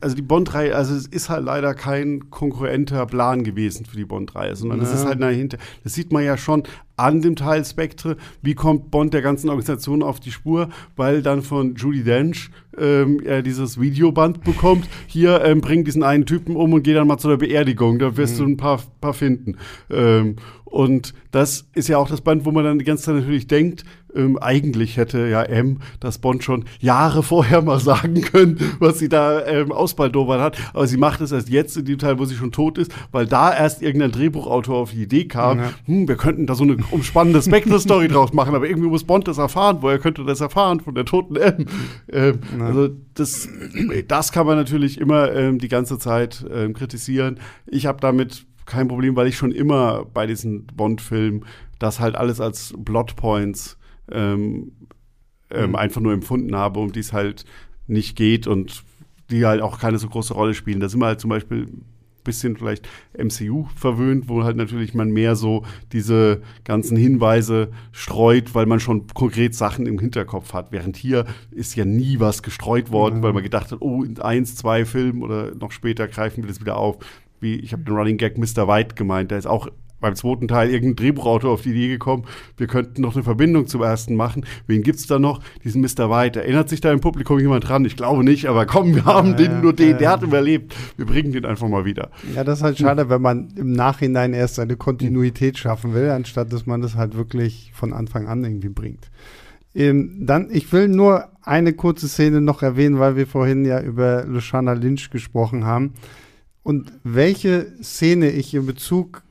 [0.00, 4.56] also die Bond-Reihe, also es ist halt leider kein konkurrenter Plan gewesen für die Bond-Reihe,
[4.56, 6.64] sondern es ist halt dahinter, das sieht man ja schon
[6.96, 11.42] an dem Teil Spectre, wie kommt Bond der ganzen Organisation auf die Spur, weil dann
[11.42, 16.72] von Judy Dench ähm, er dieses Videoband bekommt, hier ähm, bring diesen einen Typen um
[16.72, 18.44] und geh dann mal zu der Beerdigung, da wirst mhm.
[18.44, 19.56] du ein paar, paar finden.
[19.90, 23.46] Ähm, und das ist ja auch das Band, wo man dann die ganze Zeit natürlich
[23.46, 23.84] denkt,
[24.14, 29.08] ähm, eigentlich hätte ja M das Bond schon Jahre vorher mal sagen können, was sie
[29.08, 30.56] da ähm, ausbaldobert hat.
[30.72, 33.26] Aber sie macht es erst jetzt in dem Teil, wo sie schon tot ist, weil
[33.26, 35.70] da erst irgendein Drehbuchautor auf die Idee kam, ja.
[35.86, 39.38] hm, wir könnten da so eine umspannende Spectre-Story draus machen, aber irgendwie muss Bond das
[39.38, 39.78] erfahren.
[39.80, 41.66] Woher könnte das erfahren von der toten M?
[42.12, 43.48] Ähm, also das,
[44.08, 47.38] das kann man natürlich immer ähm, die ganze Zeit ähm, kritisieren.
[47.66, 51.44] Ich habe damit kein Problem, weil ich schon immer bei diesen Bond-Filmen
[51.78, 53.78] das halt alles als Plotpoints
[54.10, 54.72] ähm,
[55.50, 55.76] ähm, mhm.
[55.76, 57.44] einfach nur empfunden habe, um die es halt
[57.86, 58.84] nicht geht und
[59.30, 60.80] die halt auch keine so große Rolle spielen.
[60.80, 61.68] Da sind wir halt zum Beispiel
[62.24, 68.66] bisschen vielleicht MCU verwöhnt, wo halt natürlich man mehr so diese ganzen Hinweise streut, weil
[68.66, 70.72] man schon konkret Sachen im Hinterkopf hat.
[70.72, 73.22] Während hier ist ja nie was gestreut worden, mhm.
[73.22, 76.60] weil man gedacht hat, oh, in eins, zwei Filmen oder noch später greifen wir das
[76.60, 76.98] wieder auf
[77.44, 78.66] wie ich habe den Running Gag Mr.
[78.66, 79.68] White gemeint, der ist auch
[80.00, 82.24] beim zweiten Teil irgendein Drehbuchautor auf die Idee gekommen,
[82.56, 84.44] wir könnten noch eine Verbindung zum ersten machen.
[84.66, 85.40] Wen gibt es da noch?
[85.64, 86.10] Diesen Mr.
[86.10, 86.42] White.
[86.42, 87.84] Erinnert sich da im Publikum jemand dran?
[87.84, 90.74] Ich glaube nicht, aber komm, wir haben ja, den, nur den, ja, der hat überlebt.
[90.96, 92.10] Wir bringen den einfach mal wieder.
[92.34, 96.52] Ja, das ist halt schade, wenn man im Nachhinein erst eine Kontinuität schaffen will, anstatt
[96.52, 99.10] dass man das halt wirklich von Anfang an irgendwie bringt.
[99.74, 104.24] Ähm, dann, ich will nur eine kurze Szene noch erwähnen, weil wir vorhin ja über
[104.24, 105.94] Lushana Lynch gesprochen haben
[106.62, 109.22] und welche Szene ich in Bezug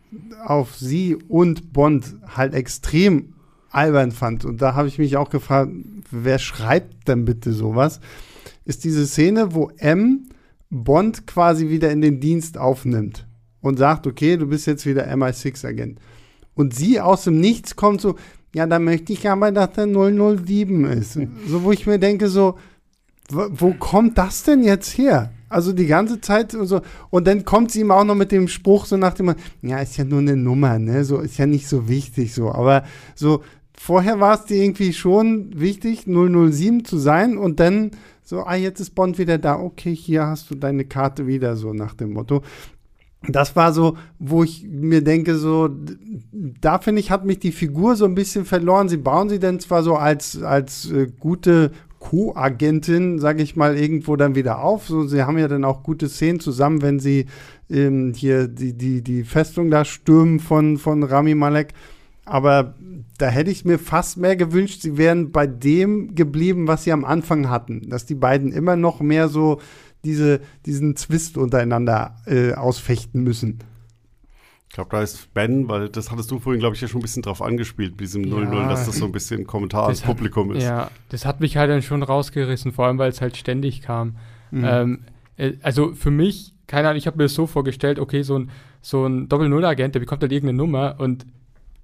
[0.46, 3.34] auf sie und Bond halt extrem
[3.70, 4.46] albern fand.
[4.46, 5.72] Und da habe ich mich auch gefragt,
[6.12, 8.00] wer schreibt denn bitte sowas?
[8.66, 10.30] Ist diese Szene, wo M
[10.70, 13.28] Bond quasi wieder in den Dienst aufnimmt
[13.62, 16.00] und sagt, okay, du bist jetzt wieder MI6-Agent.
[16.56, 18.16] Und sie aus dem Nichts kommt so,
[18.56, 21.20] ja, da möchte ich aber, dass der 007 ist.
[21.48, 22.58] So, wo ich mir denke, so,
[23.30, 25.32] wo kommt das denn jetzt her?
[25.54, 26.82] Also die ganze Zeit und so.
[27.10, 29.98] Und dann kommt sie ihm auch noch mit dem Spruch so nach dem, ja, ist
[29.98, 31.06] ja nur eine Nummer, ne?
[31.06, 32.52] So ist ja nicht so wichtig so.
[32.52, 32.84] Aber
[33.16, 33.44] so,
[33.78, 37.92] vorher war es dir irgendwie schon wichtig, 007 zu sein und dann
[38.26, 39.60] So, ah, jetzt ist Bond wieder da.
[39.60, 42.42] Okay, hier hast du deine Karte wieder, so nach dem Motto.
[43.28, 45.70] Das war so, wo ich mir denke, so,
[46.32, 48.90] da finde ich, hat mich die Figur so ein bisschen verloren.
[48.90, 51.72] Sie bauen sie denn zwar so als, als äh, gute
[52.14, 54.88] Co-Agentin, sage ich mal, irgendwo dann wieder auf.
[54.88, 57.26] So, sie haben ja dann auch gute Szenen zusammen, wenn sie
[57.72, 61.74] ähm, hier die, die, die Festung da stürmen von, von Rami Malek.
[62.24, 62.76] Aber
[63.18, 67.04] da hätte ich mir fast mehr gewünscht, sie wären bei dem geblieben, was sie am
[67.04, 67.90] Anfang hatten.
[67.90, 69.60] Dass die beiden immer noch mehr so
[70.06, 73.58] diese, diesen Zwist untereinander äh, ausfechten müssen.
[74.74, 77.04] Ich glaube, da ist Ben, weil das hattest du vorhin, glaube ich, ja schon ein
[77.04, 80.52] bisschen drauf angespielt, mit diesem 0-0, ja, dass das so ein bisschen Kommentar ans Publikum
[80.52, 80.64] ist.
[80.64, 84.18] Ja, das hat mich halt dann schon rausgerissen, vor allem, weil es halt ständig kam.
[84.50, 84.66] Mhm.
[84.66, 85.00] Ähm,
[85.38, 88.50] äh, also für mich, keine Ahnung, ich habe mir das so vorgestellt, okay, so ein,
[88.82, 91.28] so ein Doppel-Null-Agent, der bekommt halt irgendeine Nummer und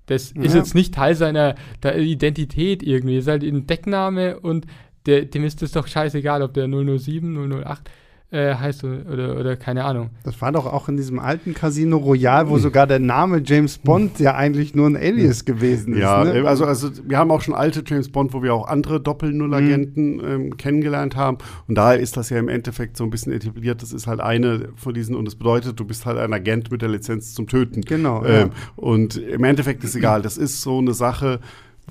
[0.08, 0.42] das ja.
[0.42, 1.54] ist jetzt nicht Teil seiner
[1.84, 3.18] Identität irgendwie.
[3.18, 4.66] Das ist halt ein Deckname und
[5.06, 7.88] der, dem ist es doch scheißegal, ob der 007, 008
[8.32, 10.12] äh, heißt oder, oder keine Ahnung.
[10.24, 14.20] Das war doch auch in diesem alten Casino Royal, wo sogar der Name James Bond
[14.20, 16.02] ja eigentlich nur ein Alias gewesen ist.
[16.02, 16.48] Ja, ne?
[16.48, 20.26] also, also wir haben auch schon alte James Bond, wo wir auch andere Doppel-Null-Agenten mhm.
[20.26, 21.40] ähm, kennengelernt haben.
[21.68, 23.82] Und daher ist das ja im Endeffekt so ein bisschen etabliert.
[23.82, 26.84] Das ist halt eine von diesen, und das bedeutet, du bist halt ein Agent mit
[26.84, 27.82] der Lizenz zum Töten.
[27.82, 28.24] Genau.
[28.26, 28.50] Ähm, ja.
[28.76, 30.22] Und im Endeffekt ist egal.
[30.22, 31.40] Das ist so eine Sache,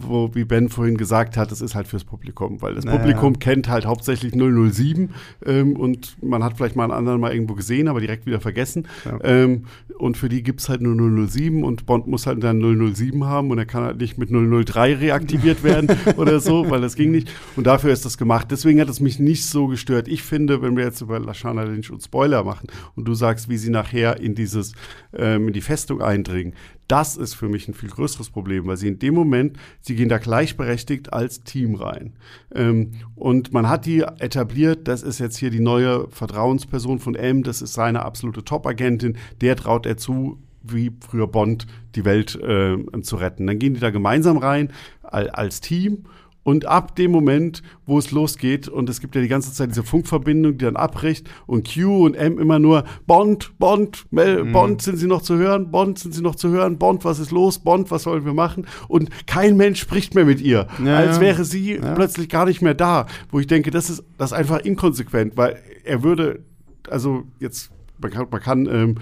[0.01, 2.99] wo, wie Ben vorhin gesagt hat, das ist halt fürs Publikum, weil das naja.
[2.99, 5.11] Publikum kennt halt hauptsächlich 007
[5.47, 8.87] ähm, und man hat vielleicht mal einen anderen mal irgendwo gesehen, aber direkt wieder vergessen.
[9.05, 9.19] Ja.
[9.23, 9.65] Ähm,
[9.99, 10.95] und für die gibt es halt nur
[11.29, 14.95] 007 und Bond muss halt dann 007 haben und er kann halt nicht mit 003
[14.95, 17.31] reaktiviert werden oder so, weil das ging nicht.
[17.57, 18.49] Und dafür ist das gemacht.
[18.51, 20.09] Deswegen hat es mich nicht so gestört.
[20.09, 23.57] Ich finde, wenn wir jetzt über Lashana Lynch und Spoiler machen und du sagst, wie
[23.57, 24.73] sie nachher in dieses,
[25.12, 26.55] ähm, in die Festung eindringen,
[26.89, 30.09] das ist für mich ein viel größeres Problem, weil sie in dem Moment, sie gehen
[30.09, 32.15] da gleichberechtigt als Team rein.
[32.55, 37.43] Ähm, und man hat die etabliert, das ist jetzt hier die neue Vertrauensperson von M,
[37.43, 42.77] das ist seine absolute Top-Agentin, der traut er zu, wie früher Bond, die Welt äh,
[43.02, 43.47] zu retten.
[43.47, 46.05] Dann gehen die da gemeinsam rein als Team
[46.49, 49.83] und ab dem Moment, wo es losgeht, und es gibt ja die ganze Zeit diese
[49.83, 54.53] Funkverbindung, die dann abbricht, und Q und M immer nur Bond, Bond, Mel, mhm.
[54.53, 55.70] Bond, sind Sie noch zu hören?
[55.70, 56.79] Bond, sind Sie noch zu hören?
[56.79, 57.59] Bond, was ist los?
[57.59, 58.66] Bond, was sollen wir machen?
[58.89, 61.95] Und kein Mensch spricht mehr mit ihr, ja, als wäre sie ja.
[61.95, 63.05] plötzlich gar nicht mehr da.
[63.31, 66.45] Wo ich denke, das ist, das ist einfach inkonsequent, weil er würde,
[66.89, 67.70] also jetzt,
[68.01, 68.95] man kann, man kann ähm,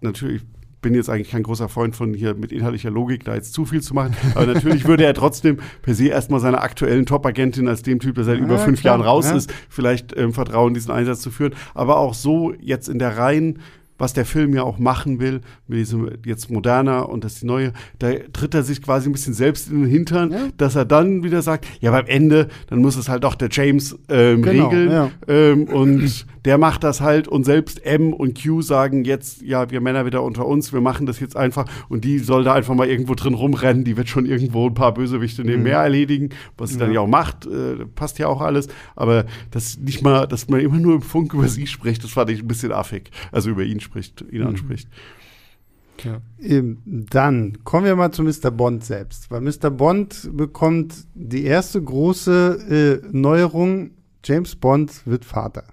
[0.00, 0.40] natürlich
[0.82, 3.82] bin jetzt eigentlich kein großer Freund von hier mit inhaltlicher Logik da jetzt zu viel
[3.82, 4.14] zu machen.
[4.34, 8.24] Aber natürlich würde er trotzdem per se erstmal seiner aktuellen Top-Agentin als dem Typ, der
[8.24, 9.36] seit ja, über fünf klar, Jahren raus ja.
[9.36, 11.54] ist, vielleicht ähm, vertrauen, diesen Einsatz zu führen.
[11.74, 13.60] Aber auch so jetzt in der reinen
[13.98, 17.72] was der Film ja auch machen will, mit diesem jetzt moderner und das die neue,
[17.98, 20.48] da tritt er sich quasi ein bisschen selbst in den Hintern, ja.
[20.56, 23.98] dass er dann wieder sagt, ja, beim Ende, dann muss es halt doch der James
[24.08, 25.10] ähm, genau, regeln ja.
[25.28, 29.80] ähm, und der macht das halt und selbst M und Q sagen jetzt, ja, wir
[29.80, 32.86] Männer wieder unter uns, wir machen das jetzt einfach und die soll da einfach mal
[32.86, 35.84] irgendwo drin rumrennen, die wird schon irgendwo ein paar Bösewichte nebenher mhm.
[35.84, 36.84] erledigen, was sie ja.
[36.84, 40.60] dann ja auch macht, äh, passt ja auch alles, aber das nicht mal, dass man
[40.60, 43.64] immer nur im Funk über sie spricht, das fand ich ein bisschen affig, also über
[43.64, 44.46] ihn spricht, ihn mhm.
[44.46, 44.88] anspricht.
[46.04, 46.20] Ja.
[46.38, 48.52] Ähm, dann kommen wir mal zu Mr.
[48.52, 49.70] Bond selbst, weil Mr.
[49.70, 53.90] Bond bekommt die erste große äh, Neuerung,
[54.22, 55.64] James Bond wird Vater.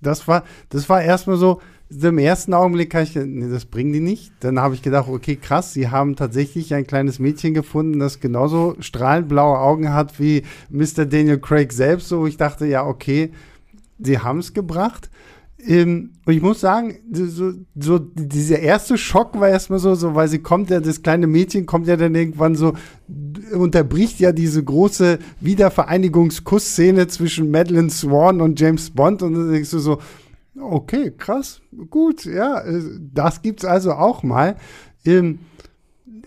[0.00, 1.60] Das war, das war erstmal so,
[1.90, 4.32] im ersten Augenblick kann ich, nee, das bringen die nicht.
[4.40, 8.76] Dann habe ich gedacht, okay, krass, sie haben tatsächlich ein kleines Mädchen gefunden, das genauso
[8.80, 11.06] strahlend blaue Augen hat wie Mr.
[11.06, 12.08] Daniel Craig selbst.
[12.08, 13.32] So, ich dachte, ja, okay,
[13.98, 15.10] sie haben es gebracht.
[15.66, 20.28] Ähm, und ich muss sagen, so, so dieser erste Schock war erstmal so, so, weil
[20.28, 22.74] sie kommt ja, das kleine Mädchen kommt ja dann irgendwann so,
[23.52, 29.80] unterbricht ja diese große Wiedervereinigungskussszene zwischen Madeline Swan und James Bond und dann denkst du
[29.80, 29.98] so,
[30.60, 31.60] okay, krass,
[31.90, 32.82] gut, ja, äh,
[33.12, 34.56] das gibt's also auch mal.
[35.04, 35.40] Ähm,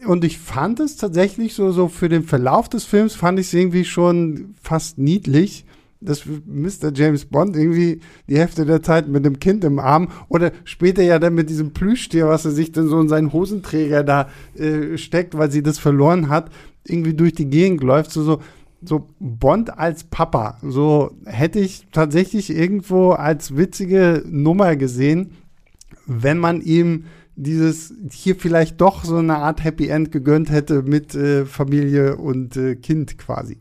[0.06, 3.54] und ich fand es tatsächlich so, so für den Verlauf des Films fand ich es
[3.54, 5.66] irgendwie schon fast niedlich
[6.02, 6.92] dass Mr.
[6.94, 11.20] James Bond irgendwie die Hälfte der Zeit mit dem Kind im Arm oder später ja
[11.20, 15.38] dann mit diesem Plüschtier, was er sich dann so in seinen Hosenträger da äh, steckt,
[15.38, 16.50] weil sie das verloren hat,
[16.86, 18.42] irgendwie durch die Gegend läuft, so, so,
[18.82, 20.58] so Bond als Papa.
[20.64, 25.32] So hätte ich tatsächlich irgendwo als witzige Nummer gesehen,
[26.08, 27.06] wenn man ihm
[27.36, 32.58] dieses hier vielleicht doch so eine Art Happy End gegönnt hätte mit äh, Familie und
[32.58, 33.58] äh, Kind quasi.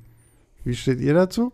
[0.64, 1.52] Wie steht ihr dazu?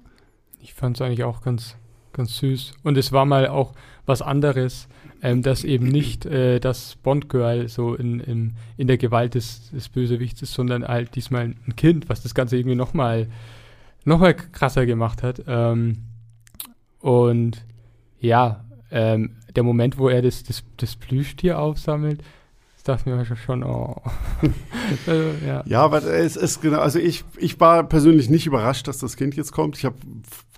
[0.66, 1.76] Ich fand es eigentlich auch ganz,
[2.12, 2.74] ganz süß.
[2.82, 3.72] Und es war mal auch
[4.04, 4.88] was anderes,
[5.22, 9.88] ähm, dass eben nicht äh, das Bond-Girl so in, in, in der Gewalt des, des
[9.88, 13.28] Bösewichts ist, sondern halt diesmal ein Kind, was das Ganze irgendwie nochmal
[14.04, 15.44] noch mal krasser gemacht hat.
[15.46, 15.98] Ähm,
[16.98, 17.64] Und
[18.18, 22.24] ja, ähm, der Moment, wo er das, das, das Plüschtier aufsammelt,
[22.88, 24.00] dachte mir schon, oh.
[25.06, 25.62] also, ja.
[25.66, 29.36] ja, aber es ist genau, also ich, ich war persönlich nicht überrascht, dass das Kind
[29.36, 29.76] jetzt kommt.
[29.76, 29.96] Ich habe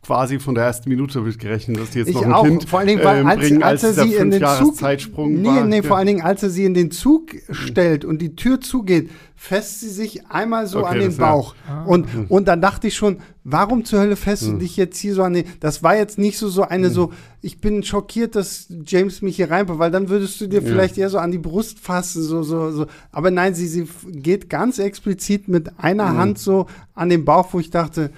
[0.05, 2.45] quasi von der ersten Minute gerechnet, dass die jetzt ich noch ein auch.
[2.45, 4.77] Kind vor allen Dingen, weil, ähm, als, bringen, als, als er sie in den Zug
[4.77, 5.65] Zeitsprung nee, war.
[5.65, 9.11] Nee, vor allen Dingen, als er sie in den Zug stellt und die Tür zugeht,
[9.41, 11.55] fässt sie sich einmal so okay, an den Bauch.
[11.69, 11.85] Ja.
[11.85, 12.27] Und, mhm.
[12.29, 14.53] und dann dachte ich schon, warum zur Hölle fässt mhm.
[14.53, 16.93] du dich jetzt hier so an den, das war jetzt nicht so, so eine mhm.
[16.93, 20.67] so, ich bin schockiert, dass James mich hier reinpackt, weil dann würdest du dir ja.
[20.67, 22.87] vielleicht eher so an die Brust fassen, so, so, so.
[23.13, 26.19] Aber nein, sie, sie geht ganz explizit mit einer mhm.
[26.19, 28.11] Hand so an den Bauch, wo ich dachte,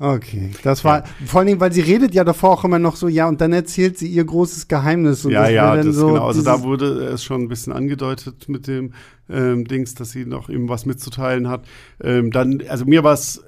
[0.00, 1.04] Okay, das war ja.
[1.26, 3.52] vor allen Dingen, weil sie redet ja davor auch immer noch so, ja, und dann
[3.52, 5.24] erzählt sie ihr großes Geheimnis.
[5.24, 6.26] Und ja, ja, das so genau.
[6.26, 8.92] Also da wurde es schon ein bisschen angedeutet mit dem
[9.28, 11.64] ähm, Dings, dass sie noch eben was mitzuteilen hat.
[12.00, 13.42] Ähm, dann, also mir war es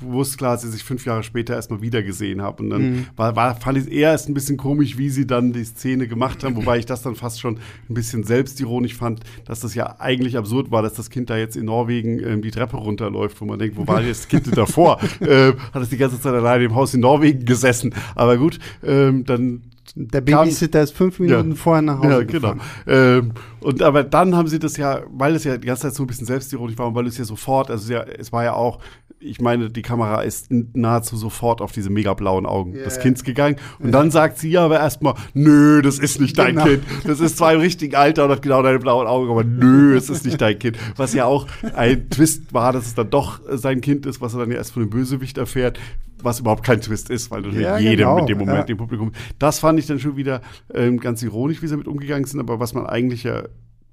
[0.00, 2.62] bewusst klar, dass ich sich fünf Jahre später erstmal wieder gesehen habe.
[2.62, 3.06] Und dann mhm.
[3.16, 6.08] war, war, fand ich es eher erst ein bisschen komisch, wie sie dann die Szene
[6.08, 7.58] gemacht haben, wobei ich das dann fast schon
[7.88, 11.56] ein bisschen selbstironisch fand, dass das ja eigentlich absurd war, dass das Kind da jetzt
[11.56, 15.00] in Norwegen ähm, die Treppe runterläuft, wo man denkt, wo war das Kind davor?
[15.20, 17.94] äh, hat es die ganze Zeit alleine im Haus in Norwegen gesessen.
[18.14, 19.62] Aber gut, ähm, dann
[19.94, 22.54] der Babysitter ist fünf Minuten ja, vorher nach Hause ja, genau.
[22.86, 26.04] Ähm, und aber dann haben sie das ja, weil es ja die ganze Zeit so
[26.04, 28.78] ein bisschen selbstironisch war und weil es ja sofort, also ja, es war ja auch
[29.20, 32.84] ich meine, die Kamera ist nahezu sofort auf diese mega blauen Augen yeah.
[32.84, 33.56] des Kindes gegangen.
[33.78, 36.64] Und dann sagt sie aber erstmal, nö, das ist nicht dein genau.
[36.64, 36.82] Kind.
[37.04, 40.08] Das ist zwar im richtigen Alter und hat genau deine blauen Augen, aber nö, es
[40.08, 40.78] ist nicht dein Kind.
[40.96, 44.40] Was ja auch ein Twist war, dass es dann doch sein Kind ist, was er
[44.40, 45.78] dann ja erst von dem Bösewicht erfährt,
[46.22, 48.20] was überhaupt kein Twist ist, weil natürlich ja, jedem genau.
[48.20, 48.72] mit dem Moment ja.
[48.72, 49.12] im Publikum.
[49.38, 50.40] Das fand ich dann schon wieder
[50.72, 53.44] ähm, ganz ironisch, wie sie damit umgegangen sind, aber was man eigentlich ja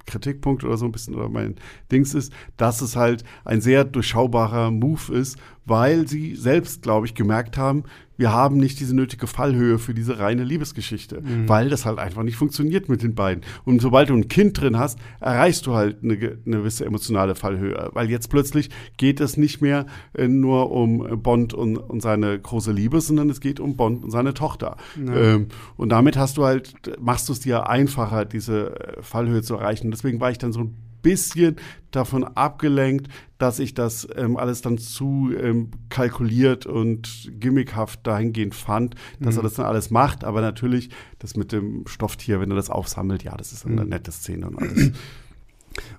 [0.07, 1.55] Kritikpunkt oder so ein bisschen oder mein
[1.91, 7.13] Dings ist, dass es halt ein sehr durchschaubarer Move ist, weil sie selbst, glaube ich,
[7.13, 7.84] gemerkt haben,
[8.18, 11.48] wir haben nicht diese nötige Fallhöhe für diese reine Liebesgeschichte, mhm.
[11.48, 13.44] weil das halt einfach nicht funktioniert mit den beiden.
[13.64, 17.89] Und sobald du ein Kind drin hast, erreichst du halt eine, eine gewisse emotionale Fallhöhe,
[17.94, 22.72] weil jetzt plötzlich geht es nicht mehr äh, nur um Bond und, und, seine große
[22.72, 24.77] Liebe, sondern es geht um Bond und seine Tochter.
[25.03, 25.15] Ja.
[25.15, 29.56] Ähm, und damit hast du halt, machst du es dir einfacher, diese äh, Fallhöhe zu
[29.56, 29.91] erreichen.
[29.91, 31.57] deswegen war ich dann so ein bisschen
[31.91, 33.07] davon abgelenkt,
[33.38, 39.40] dass ich das ähm, alles dann zu ähm, kalkuliert und gimmickhaft dahingehend fand, dass mhm.
[39.40, 40.24] er das dann alles macht.
[40.24, 43.90] Aber natürlich, das mit dem Stofftier, wenn er das aufsammelt, ja, das ist eine mhm.
[43.90, 44.91] nette Szene und alles.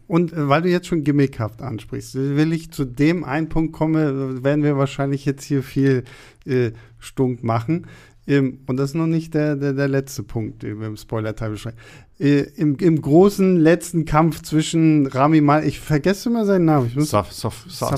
[0.07, 4.43] Und äh, weil du jetzt schon gimmickhaft ansprichst, will ich zu dem einen Punkt kommen,
[4.43, 6.05] werden wir wahrscheinlich jetzt hier viel
[6.47, 7.87] äh, stunk machen.
[8.29, 11.51] Ähm, und das ist noch nicht der, der, der letzte Punkt, den wir im Spoiler-Teil
[11.51, 11.79] beschreiben
[12.21, 16.89] äh, im, im großen letzten Kampf zwischen Rami Mal, ich vergesse immer seinen Namen.
[16.89, 17.93] Ich muss Sof, Sof, Sof,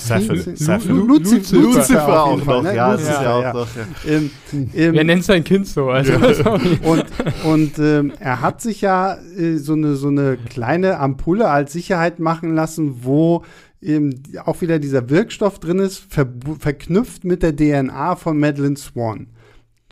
[0.88, 2.74] Lucifer, Lucifer auch noch, ne?
[2.74, 3.68] ja, das ist ja auch noch.
[4.06, 5.88] Ähm, ähm, Wer nennt sein Kind so?
[5.88, 6.12] Also,
[6.82, 7.04] und
[7.44, 12.18] und ähm, er hat sich ja äh, so, eine, so eine kleine Ampulle als Sicherheit
[12.18, 13.44] machen lassen, wo
[13.80, 16.28] eben auch wieder dieser Wirkstoff drin ist, ver
[16.58, 19.28] verknüpft mit der DNA von Madeline Swan.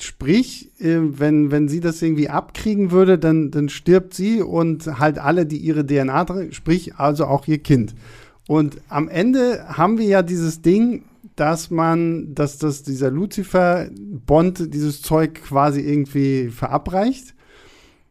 [0.00, 5.18] Sprich, äh, wenn, wenn sie das irgendwie abkriegen würde, dann, dann stirbt sie und halt
[5.18, 7.94] alle, die ihre DNA sprich also auch ihr Kind.
[8.46, 11.04] Und am Ende haben wir ja dieses Ding,
[11.36, 13.88] dass man, dass das dieser Lucifer
[14.26, 17.34] Bond dieses Zeug quasi irgendwie verabreicht,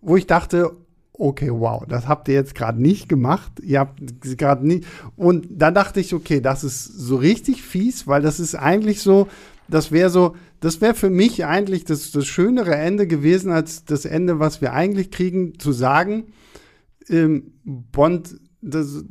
[0.01, 0.71] wo ich dachte,
[1.13, 3.51] okay, wow, das habt ihr jetzt gerade nicht gemacht.
[3.61, 3.99] Ihr habt
[4.37, 4.85] gerade nicht.
[5.15, 9.27] Und dann dachte ich, okay, das ist so richtig fies, weil das ist eigentlich so,
[9.69, 14.05] das wäre so, das wäre für mich eigentlich das, das schönere Ende gewesen, als das
[14.05, 16.33] Ende, was wir eigentlich kriegen, zu sagen,
[17.09, 19.03] ähm, Bond das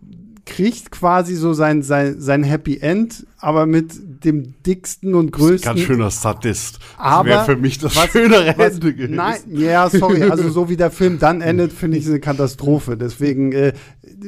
[0.44, 5.76] kriegt quasi so sein, sein, sein Happy End, aber mit dem dicksten und größten.
[5.76, 6.80] Ganz schöner Sadist.
[6.98, 9.14] Das wäre für mich das was, schönere was, Ende gewesen.
[9.14, 10.24] Nein, ja, sorry.
[10.24, 12.96] Also so wie der Film dann endet, finde ich eine Katastrophe.
[12.96, 13.72] Deswegen äh,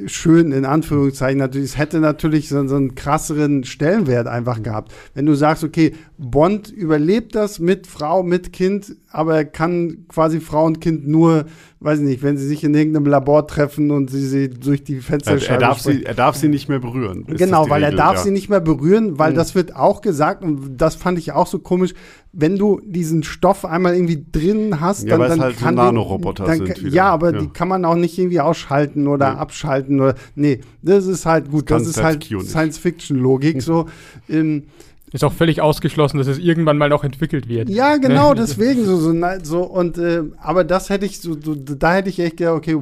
[0.06, 1.70] schön in Anführungszeichen natürlich.
[1.70, 4.92] Es hätte natürlich so, so, einen krasseren Stellenwert einfach gehabt.
[5.14, 10.40] Wenn du sagst, okay, Bond überlebt das mit Frau, mit Kind, aber er kann quasi
[10.40, 11.46] Frau und Kind nur,
[11.80, 15.00] weiß ich nicht, wenn sie sich in irgendeinem Labor treffen und sie sie durch die
[15.00, 17.24] Fensterscheibe er, darf sie, er darf sie nicht mehr berühren.
[17.26, 18.22] Genau, weil Regel, er darf ja.
[18.24, 19.36] sie nicht mehr berühren, weil mhm.
[19.36, 21.94] das wird auch gesagt und das fand ich auch so komisch
[22.32, 26.44] wenn du diesen Stoff einmal irgendwie drin hast, ja, dann, dann halt kann so Nanoroboter
[26.44, 26.94] dann, sind wieder.
[26.94, 27.40] Ja, aber ja.
[27.40, 29.38] die kann man auch nicht irgendwie ausschalten oder nee.
[29.38, 33.86] abschalten oder nee, das ist halt gut, das, das ist halt Science Fiction Logik so.
[34.28, 34.64] Ähm,
[35.10, 37.70] ist auch völlig ausgeschlossen, dass es irgendwann mal noch entwickelt wird.
[37.70, 38.34] Ja, genau, ne?
[38.40, 42.20] deswegen so, so, so und äh, aber das hätte ich so, so, da hätte ich
[42.20, 42.76] echt gedacht, okay,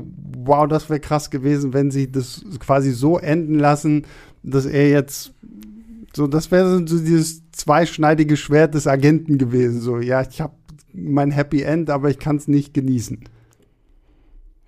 [0.45, 4.07] wow, das wäre krass gewesen, wenn sie das quasi so enden lassen,
[4.43, 5.33] dass er jetzt
[6.17, 9.81] so, das wäre so dieses zweischneidige Schwert des Agenten gewesen.
[9.81, 10.55] So, ja, ich habe
[10.95, 13.21] mein Happy End, aber ich kann es nicht genießen.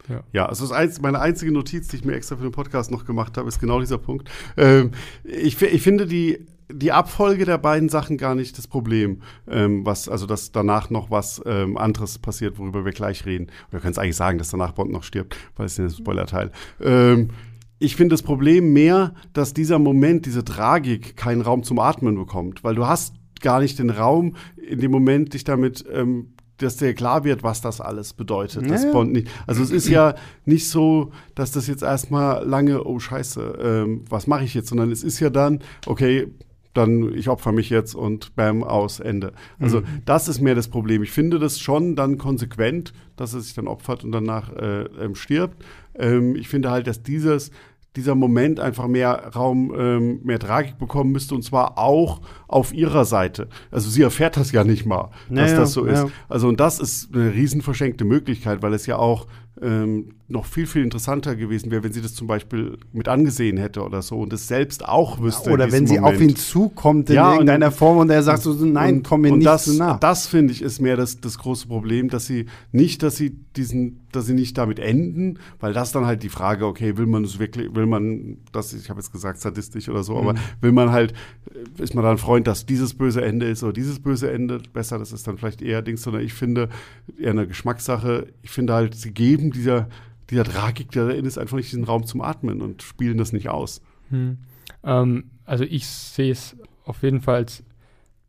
[0.08, 2.90] Ja, ja also das einz meine einzige Notiz, die ich mir extra für den Podcast
[2.90, 4.30] noch gemacht habe, ist genau dieser Punkt.
[4.58, 4.90] Ähm,
[5.24, 10.06] ich, ich finde die die Abfolge der beiden Sachen gar nicht das Problem, ähm, was,
[10.06, 13.46] also dass danach noch was ähm, anderes passiert, worüber wir gleich reden.
[13.70, 16.50] Wir können es eigentlich sagen, dass danach Bond noch stirbt, weil es ist ein Spoiler-Teil.
[16.82, 17.30] Ähm,
[17.78, 22.64] ich finde das Problem mehr, dass dieser Moment, diese Tragik keinen Raum zum Atmen bekommt,
[22.64, 26.92] weil du hast gar nicht den Raum, in dem Moment dich damit ähm, dass dir
[26.92, 28.62] klar wird, was das alles bedeutet.
[28.62, 29.28] Ja, das Bond nicht.
[29.46, 30.14] Also es ist ja
[30.44, 34.90] nicht so, dass das jetzt erstmal lange, oh Scheiße, ähm, was mache ich jetzt, sondern
[34.90, 36.26] es ist ja dann, okay,
[36.74, 39.32] dann ich opfer mich jetzt und bam, aus, Ende.
[39.58, 40.02] Also mhm.
[40.04, 41.02] das ist mehr das Problem.
[41.02, 45.14] Ich finde das schon dann konsequent, dass er sich dann opfert und danach äh, ähm,
[45.14, 45.64] stirbt.
[45.94, 47.50] Ähm, ich finde halt, dass dieses
[47.96, 53.04] dieser Moment einfach mehr Raum, ähm, mehr Tragik bekommen müsste und zwar auch auf ihrer
[53.04, 53.48] Seite.
[53.70, 56.06] Also sie erfährt das ja nicht mal, dass das so ist.
[56.28, 59.26] Also und das ist eine riesen verschenkte Möglichkeit, weil es ja auch
[59.60, 63.82] ähm, noch viel, viel interessanter gewesen wäre, wenn sie das zum Beispiel mit angesehen hätte
[63.82, 65.50] oder so und es selbst auch wüsste.
[65.50, 66.16] Oder wenn sie Moment.
[66.16, 69.22] auf ihn zukommt in ja, irgendeiner und, Form und er sagt so, nein, und, komm
[69.22, 69.96] mir nicht das, zu nah.
[69.96, 74.00] Das, finde ich, ist mehr das, das große Problem, dass sie nicht, dass sie diesen,
[74.12, 77.38] dass sie nicht damit enden, weil das dann halt die Frage, okay, will man es
[77.38, 80.28] wirklich, will man, das, ich habe jetzt gesagt, sadistisch oder so, mhm.
[80.28, 81.14] aber will man halt,
[81.78, 85.10] ist man dann Freund, dass dieses böse Ende ist oder dieses böse Ende besser, das
[85.10, 86.68] ist dann vielleicht eher Dings, sondern ich finde,
[87.18, 89.88] eher eine Geschmackssache, ich finde halt, sie geben dieser
[90.30, 93.80] dieser Tragik darin ist einfach nicht diesen Raum zum Atmen und spielen das nicht aus.
[94.10, 94.38] Hm.
[94.84, 97.64] Ähm, also ich sehe es auf jeden Fall als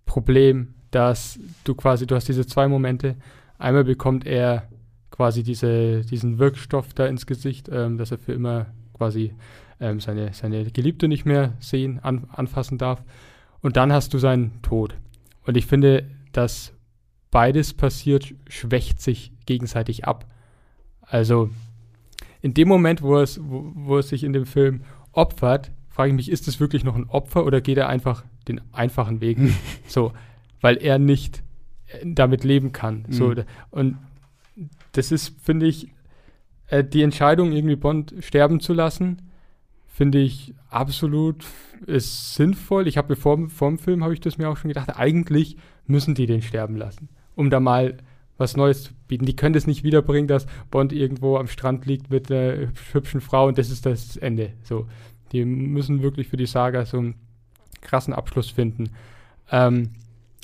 [0.05, 3.15] Problem, dass du quasi, du hast diese zwei Momente.
[3.57, 4.67] Einmal bekommt er
[5.11, 9.34] quasi diese, diesen Wirkstoff da ins Gesicht, ähm, dass er für immer quasi
[9.80, 13.03] ähm, seine, seine Geliebte nicht mehr sehen, an, anfassen darf.
[13.61, 14.95] Und dann hast du seinen Tod.
[15.45, 16.73] Und ich finde, dass
[17.31, 20.26] beides passiert, schwächt sich gegenseitig ab.
[21.01, 21.49] Also
[22.41, 26.15] in dem Moment, wo, es, wo, wo es sich in dem Film opfert, frage ich
[26.15, 29.37] mich, ist es wirklich noch ein Opfer oder geht er einfach den einfachen Weg?
[29.87, 30.13] so,
[30.61, 31.43] weil er nicht
[31.87, 33.05] äh, damit leben kann.
[33.07, 33.13] Mhm.
[33.13, 33.33] So,
[33.71, 33.97] und
[34.93, 35.89] das ist, finde ich,
[36.67, 39.21] äh, die Entscheidung, irgendwie Bond sterben zu lassen,
[39.87, 41.45] finde ich absolut
[41.85, 42.87] ist sinnvoll.
[42.87, 45.57] Ich habe vor, vor dem Film habe ich das mir auch schon gedacht, eigentlich
[45.87, 47.97] müssen die den sterben lassen, um da mal
[48.39, 49.25] was Neues zu bieten.
[49.25, 53.47] Die können das nicht wiederbringen, dass Bond irgendwo am Strand liegt mit einer hübschen Frau
[53.47, 54.53] und das ist das Ende.
[54.63, 54.87] So,
[55.31, 57.15] die müssen wirklich für die Saga so einen
[57.81, 58.91] krassen Abschluss finden.
[59.51, 59.91] Ähm,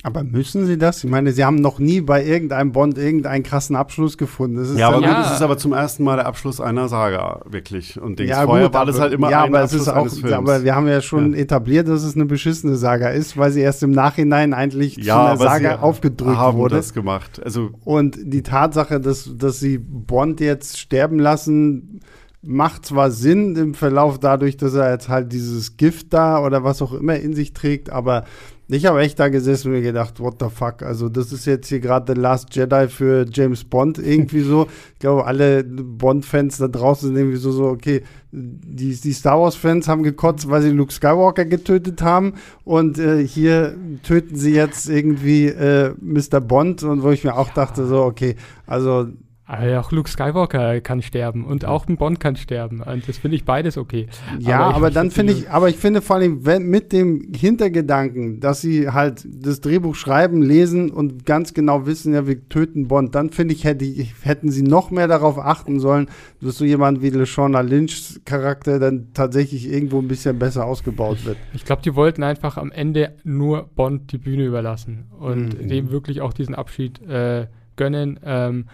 [0.06, 1.02] aber müssen sie das?
[1.02, 4.78] Ich meine, sie haben noch nie bei irgendeinem Bond irgendeinen krassen Abschluss gefunden.
[4.78, 5.26] ja, aber gut, ja.
[5.26, 8.00] es ist aber zum ersten Mal der Abschluss einer Saga, wirklich.
[8.00, 8.30] Und Dings.
[8.30, 10.32] Ja, vorher gut, war das halt immer ja, ein aber Abschluss es ist auch, Films.
[10.32, 11.40] Aber wir haben ja schon ja.
[11.40, 15.42] etabliert, dass es eine beschissene Saga ist, weil sie erst im Nachhinein eigentlich ja, zu
[15.42, 16.76] einer Saga aufgedrückt haben wurde.
[16.76, 17.42] das gemacht.
[17.44, 21.98] Also Und die Tatsache, dass, dass sie Bond jetzt sterben lassen,
[22.42, 26.80] macht zwar Sinn im Verlauf dadurch, dass er jetzt halt dieses Gift da oder was
[26.80, 28.24] auch immer in sich trägt, aber
[28.68, 30.82] ich habe echt da gesessen und mir gedacht, what the fuck?
[30.82, 34.66] Also, das ist jetzt hier gerade The Last Jedi für James Bond irgendwie so.
[34.96, 38.02] Ich glaube, alle Bond-Fans da draußen sind irgendwie so, so okay,
[38.32, 42.32] die, die Star Wars-Fans haben gekotzt, weil sie Luke Skywalker getötet haben
[42.64, 46.40] und äh, hier töten sie jetzt irgendwie äh, Mr.
[46.40, 48.36] Bond und wo ich mir auch dachte, so, okay,
[48.66, 49.08] also
[49.48, 52.82] Ah auch Luke Skywalker kann sterben und auch ein Bond kann sterben.
[52.82, 54.08] Und das finde ich beides okay.
[54.40, 58.40] Ja, aber, aber dann finde ich, aber ich finde vor allem wenn, mit dem Hintergedanken,
[58.40, 63.14] dass sie halt das Drehbuch schreiben, lesen und ganz genau wissen, ja, wir töten Bond,
[63.14, 66.08] dann finde ich, hätte, hätten sie noch mehr darauf achten sollen,
[66.40, 71.36] dass so jemand wie LeShawna Lynchs Charakter dann tatsächlich irgendwo ein bisschen besser ausgebaut wird.
[71.54, 75.68] Ich glaube, die wollten einfach am Ende nur Bond die Bühne überlassen und mhm.
[75.68, 77.46] dem wirklich auch diesen Abschied äh,
[77.76, 78.18] gönnen.
[78.24, 78.64] Ähm,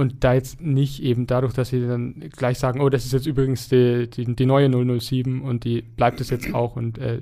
[0.00, 3.26] und da jetzt nicht eben dadurch, dass sie dann gleich sagen, oh, das ist jetzt
[3.26, 6.74] übrigens die, die, die neue 007 und die bleibt es jetzt auch.
[6.74, 7.20] Und äh,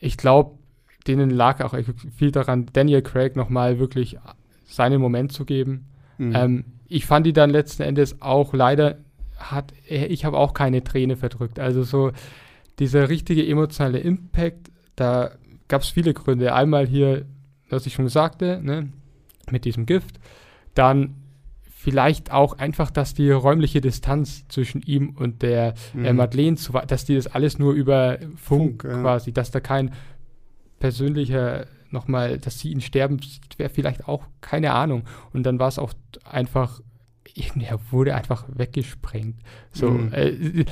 [0.00, 0.58] ich glaube,
[1.06, 1.76] denen lag auch
[2.16, 4.16] viel daran, Daniel Craig nochmal wirklich
[4.64, 5.84] seinen Moment zu geben.
[6.16, 6.34] Mhm.
[6.34, 8.96] Ähm, ich fand die dann letzten Endes auch leider,
[9.36, 11.58] hat, ich habe auch keine Träne verdrückt.
[11.58, 12.12] Also so
[12.78, 15.32] dieser richtige emotionale Impact, da
[15.68, 16.54] gab es viele Gründe.
[16.54, 17.26] Einmal hier,
[17.68, 18.88] was ich schon sagte, ne,
[19.50, 20.18] mit diesem Gift.
[20.74, 21.16] Dann
[21.84, 26.04] vielleicht auch einfach, dass die räumliche Distanz zwischen ihm und der äh, mhm.
[26.06, 29.34] äh, Madeleine, zu, dass die das alles nur über Funk, Funk quasi, ja.
[29.34, 29.92] dass da kein
[30.78, 35.02] persönlicher nochmal, dass sie ihn sterben sieht, wäre vielleicht auch keine Ahnung.
[35.34, 35.92] Und dann war es auch
[36.24, 36.80] einfach,
[37.36, 39.36] er wurde einfach weggesprengt.
[39.70, 40.12] So, mhm.
[40.14, 40.64] äh,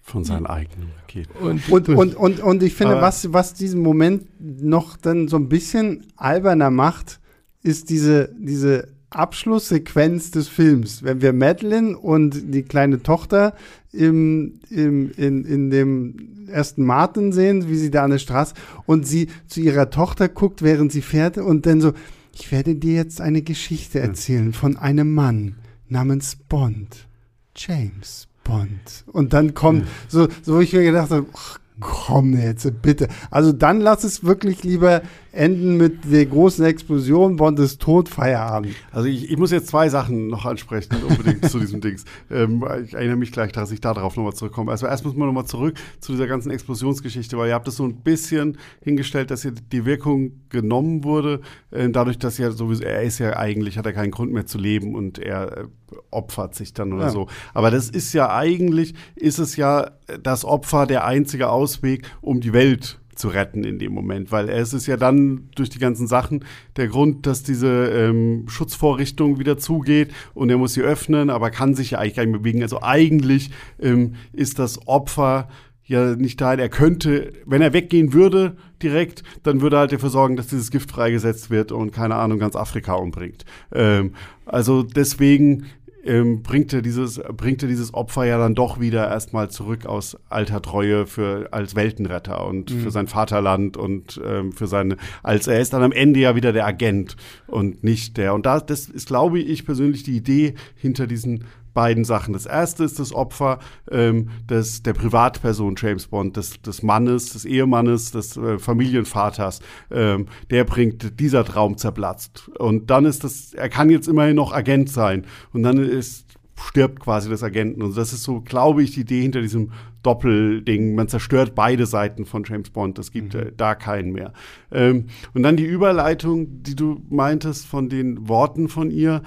[0.00, 1.36] von seinen eigenen Raketen.
[1.38, 5.50] Und, und, und, und, und ich finde, was, was diesen Moment noch dann so ein
[5.50, 7.20] bisschen alberner macht,
[7.62, 13.54] ist diese, diese Abschlusssequenz des Films, wenn wir Madeline und die kleine Tochter
[13.92, 18.54] im, im, in, in dem ersten Martin sehen, wie sie da an der Straße
[18.86, 21.92] und sie zu ihrer Tochter guckt, während sie fährt und dann so,
[22.32, 25.56] ich werde dir jetzt eine Geschichte erzählen von einem Mann
[25.88, 27.08] namens Bond.
[27.56, 29.04] James Bond.
[29.06, 33.08] Und dann kommt, so, so wo ich mir gedacht habe, ach, komm jetzt, bitte.
[33.30, 35.02] Also dann lass es wirklich lieber
[35.32, 38.74] enden mit der großen Explosion, Bond ist tot, Feierabend.
[38.90, 42.04] Also ich, ich muss jetzt zwei Sachen noch ansprechen, unbedingt zu diesem Dings.
[42.30, 44.70] Ähm, ich erinnere mich gleich, dass ich da darauf nochmal zurückkomme.
[44.70, 47.84] Also erst muss man nochmal zurück zu dieser ganzen Explosionsgeschichte, weil ihr habt es so
[47.84, 51.40] ein bisschen hingestellt, dass hier die Wirkung genommen wurde,
[51.70, 54.58] äh, dadurch, dass ja sowieso, er ist ja eigentlich, hat er keinen Grund mehr zu
[54.58, 55.64] leben und er äh,
[56.10, 57.10] opfert sich dann oder ja.
[57.10, 57.28] so.
[57.54, 59.90] Aber das ist ja eigentlich, ist es ja
[60.22, 64.72] das Opfer der einzige Ausweg, um die Welt zu retten in dem Moment, weil es
[64.72, 66.44] ist ja dann durch die ganzen Sachen
[66.76, 71.74] der Grund, dass diese ähm, Schutzvorrichtung wieder zugeht und er muss sie öffnen, aber kann
[71.74, 72.62] sich ja eigentlich gar nicht bewegen.
[72.62, 75.48] Also eigentlich ähm, ist das Opfer
[75.84, 76.54] ja nicht da.
[76.54, 80.70] Er könnte, wenn er weggehen würde direkt, dann würde er halt dafür sorgen, dass dieses
[80.70, 83.44] Gift freigesetzt wird und keine Ahnung ganz Afrika umbringt.
[83.72, 84.14] Ähm,
[84.46, 85.66] also deswegen
[86.04, 90.16] ähm, bringt, er dieses, bringt er dieses Opfer ja dann doch wieder erstmal zurück aus
[90.28, 92.80] alter Treue für, als Weltenretter und mhm.
[92.80, 96.52] für sein Vaterland und ähm, für seine, als er ist dann am Ende ja wieder
[96.52, 97.16] der Agent
[97.46, 98.34] und nicht der.
[98.34, 101.44] Und da, das ist, glaube ich, persönlich die Idee hinter diesen
[101.74, 102.32] beiden Sachen.
[102.32, 103.58] Das erste ist das Opfer
[103.90, 109.60] ähm, des, der Privatperson James Bond, des, des Mannes, des Ehemannes, des äh, Familienvaters.
[109.90, 112.48] Ähm, der bringt dieser Traum zerplatzt.
[112.58, 115.26] Und dann ist das, er kann jetzt immerhin noch Agent sein.
[115.52, 116.26] Und dann ist
[116.68, 117.82] stirbt quasi das Agenten.
[117.82, 119.72] Und das ist so, glaube ich, die Idee hinter diesem
[120.02, 120.94] Doppelding.
[120.94, 122.98] Man zerstört beide Seiten von James Bond.
[122.98, 123.40] Es gibt mhm.
[123.40, 124.32] äh, da keinen mehr.
[124.70, 129.22] Ähm, und dann die Überleitung, die du meintest von den Worten von ihr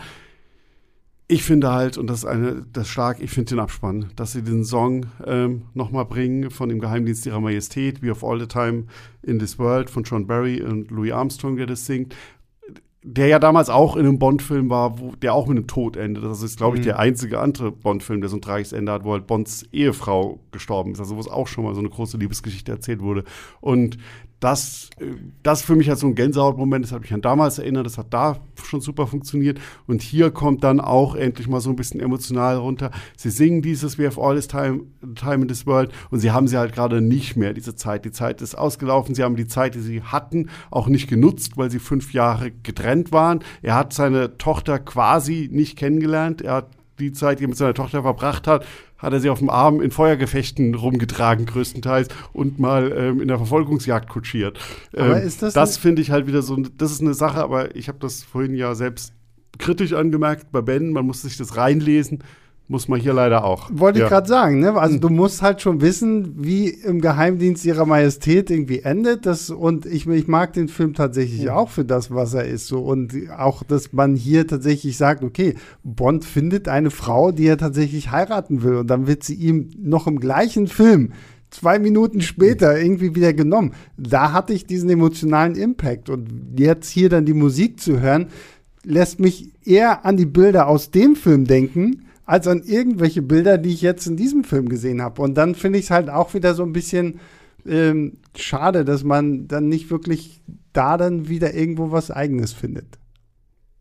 [1.28, 4.44] ich finde halt, und das ist eine, das stark, ich finde den Abspann, dass sie
[4.44, 8.86] den Song ähm, nochmal bringen von dem Geheimdienst ihrer Majestät, We of All the Time
[9.22, 12.16] in This World von John Barry und Louis Armstrong, der das singt.
[13.06, 16.24] Der ja damals auch in einem Bond-Film war, wo der auch mit einem Tod endet.
[16.24, 16.86] Das ist, glaube ich, mhm.
[16.86, 20.94] der einzige andere Bond-Film, der so ein tragisches Ende hat, wo halt Bonds Ehefrau gestorben
[20.94, 21.02] ist.
[21.02, 23.26] Also wo es auch schon mal so eine große Liebesgeschichte erzählt wurde.
[23.60, 23.98] Und
[24.44, 24.90] das,
[25.42, 28.08] das für mich halt so ein Gänsehautmoment, das hat mich an damals erinnert, das hat
[28.14, 29.60] da schon super funktioniert.
[29.88, 32.92] Und hier kommt dann auch endlich mal so ein bisschen emotional runter.
[33.16, 34.82] Sie singen dieses We have all this time,
[35.16, 38.04] time in this world und sie haben sie halt gerade nicht mehr, diese Zeit.
[38.04, 41.72] Die Zeit ist ausgelaufen, sie haben die Zeit, die sie hatten, auch nicht genutzt, weil
[41.72, 43.40] sie fünf Jahre getrennt waren.
[43.62, 46.42] Er hat seine Tochter quasi nicht kennengelernt.
[46.42, 46.68] Er hat
[47.00, 48.66] die Zeit, die er mit seiner Tochter verbracht hat,
[48.98, 53.38] hat er sie auf dem Arm in Feuergefechten rumgetragen, größtenteils, und mal ähm, in der
[53.38, 54.60] Verfolgungsjagd kutschiert.
[54.96, 57.76] Aber ähm, ist das das finde ich halt wieder so, das ist eine Sache, aber
[57.76, 59.14] ich habe das vorhin ja selbst
[59.58, 62.24] kritisch angemerkt bei Ben, man muss sich das reinlesen
[62.68, 63.70] muss man hier leider auch.
[63.74, 64.06] Wollte ja.
[64.06, 64.74] ich gerade sagen, ne?
[64.74, 69.26] Also du musst halt schon wissen, wie im Geheimdienst ihrer Majestät irgendwie endet.
[69.26, 72.68] Das, und ich, ich mag den Film tatsächlich auch für das, was er ist.
[72.68, 72.80] So.
[72.80, 78.12] Und auch, dass man hier tatsächlich sagt, okay, Bond findet eine Frau, die er tatsächlich
[78.12, 78.78] heiraten will.
[78.78, 81.12] Und dann wird sie ihm noch im gleichen Film
[81.50, 83.74] zwei Minuten später irgendwie wieder genommen.
[83.98, 86.10] Da hatte ich diesen emotionalen Impact.
[86.10, 88.28] Und jetzt hier dann die Musik zu hören,
[88.84, 93.74] lässt mich eher an die Bilder aus dem Film denken als an irgendwelche Bilder, die
[93.74, 95.22] ich jetzt in diesem Film gesehen habe.
[95.22, 97.20] Und dann finde ich es halt auch wieder so ein bisschen
[97.66, 100.42] ähm, schade, dass man dann nicht wirklich
[100.72, 102.98] da dann wieder irgendwo was Eigenes findet.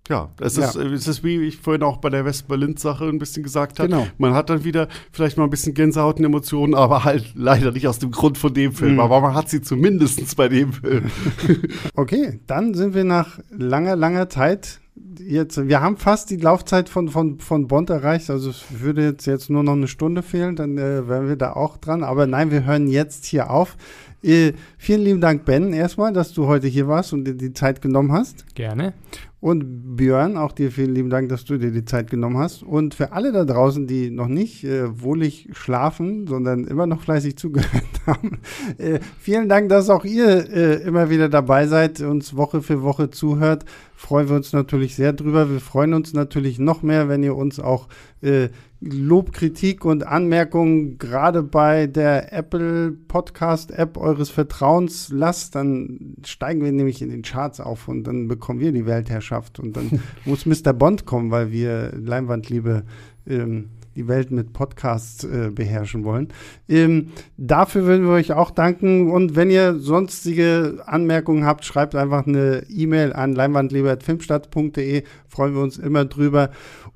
[0.09, 0.67] Ja, es, ja.
[0.67, 3.89] Ist, es ist wie ich vorhin auch bei der West-Berlin-Sache ein bisschen gesagt habe.
[3.89, 4.07] Genau.
[4.19, 7.87] Man hat dann wieder vielleicht mal ein bisschen Gänsehaut und Emotionen, aber halt leider nicht
[7.87, 8.95] aus dem Grund von dem Film.
[8.95, 9.01] Mhm.
[9.01, 11.05] Aber man hat sie zumindest bei dem Film.
[11.95, 14.82] okay, dann sind wir nach langer, langer Zeit
[15.19, 18.31] jetzt, wir haben fast die Laufzeit von, von, von Bond erreicht.
[18.31, 21.53] Also es würde jetzt, jetzt nur noch eine Stunde fehlen, dann äh, wären wir da
[21.53, 22.03] auch dran.
[22.03, 23.77] Aber nein, wir hören jetzt hier auf.
[24.23, 27.83] Äh, vielen lieben Dank, Ben, erstmal, dass du heute hier warst und dir die Zeit
[27.83, 28.55] genommen hast.
[28.55, 28.95] Gerne.
[29.41, 32.63] Und Björn, auch dir vielen lieben Dank, dass du dir die Zeit genommen hast.
[32.63, 37.37] Und für alle da draußen, die noch nicht äh, wohlig schlafen, sondern immer noch fleißig
[37.39, 38.39] zugehört haben,
[38.79, 43.11] äh, vielen Dank, dass auch ihr äh, immer wieder dabei seid, uns Woche für Woche
[43.11, 43.65] zuhört.
[44.03, 45.49] Freuen wir uns natürlich sehr drüber.
[45.49, 47.87] Wir freuen uns natürlich noch mehr, wenn ihr uns auch
[48.21, 48.49] äh,
[48.81, 56.65] Lob, Kritik und Anmerkungen gerade bei der Apple Podcast App eures Vertrauens lasst, dann steigen
[56.65, 60.47] wir nämlich in den Charts auf und dann bekommen wir die Weltherrschaft und dann muss
[60.47, 60.73] Mr.
[60.73, 62.83] Bond kommen, weil wir Leinwandliebe
[63.29, 66.29] ähm, die Welt mit Podcasts äh, beherrschen wollen.
[66.69, 69.11] Ähm, dafür würden wir euch auch danken.
[69.11, 75.05] Und wenn ihr sonstige Anmerkungen habt, schreibt einfach eine E-Mail an leinwandleber.filmstadt.de.
[75.29, 76.51] Freuen wir uns immer drüber.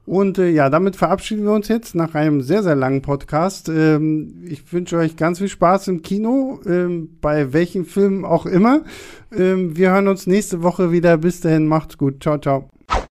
[0.06, 3.68] Und äh, ja, damit verabschieden wir uns jetzt nach einem sehr, sehr langen Podcast.
[3.68, 8.82] Ähm, ich wünsche euch ganz viel Spaß im Kino, ähm, bei welchen Filmen auch immer.
[9.36, 11.16] Ähm, wir hören uns nächste Woche wieder.
[11.16, 12.23] Bis dahin, macht's gut.
[12.23, 12.70] Ciao, ciao.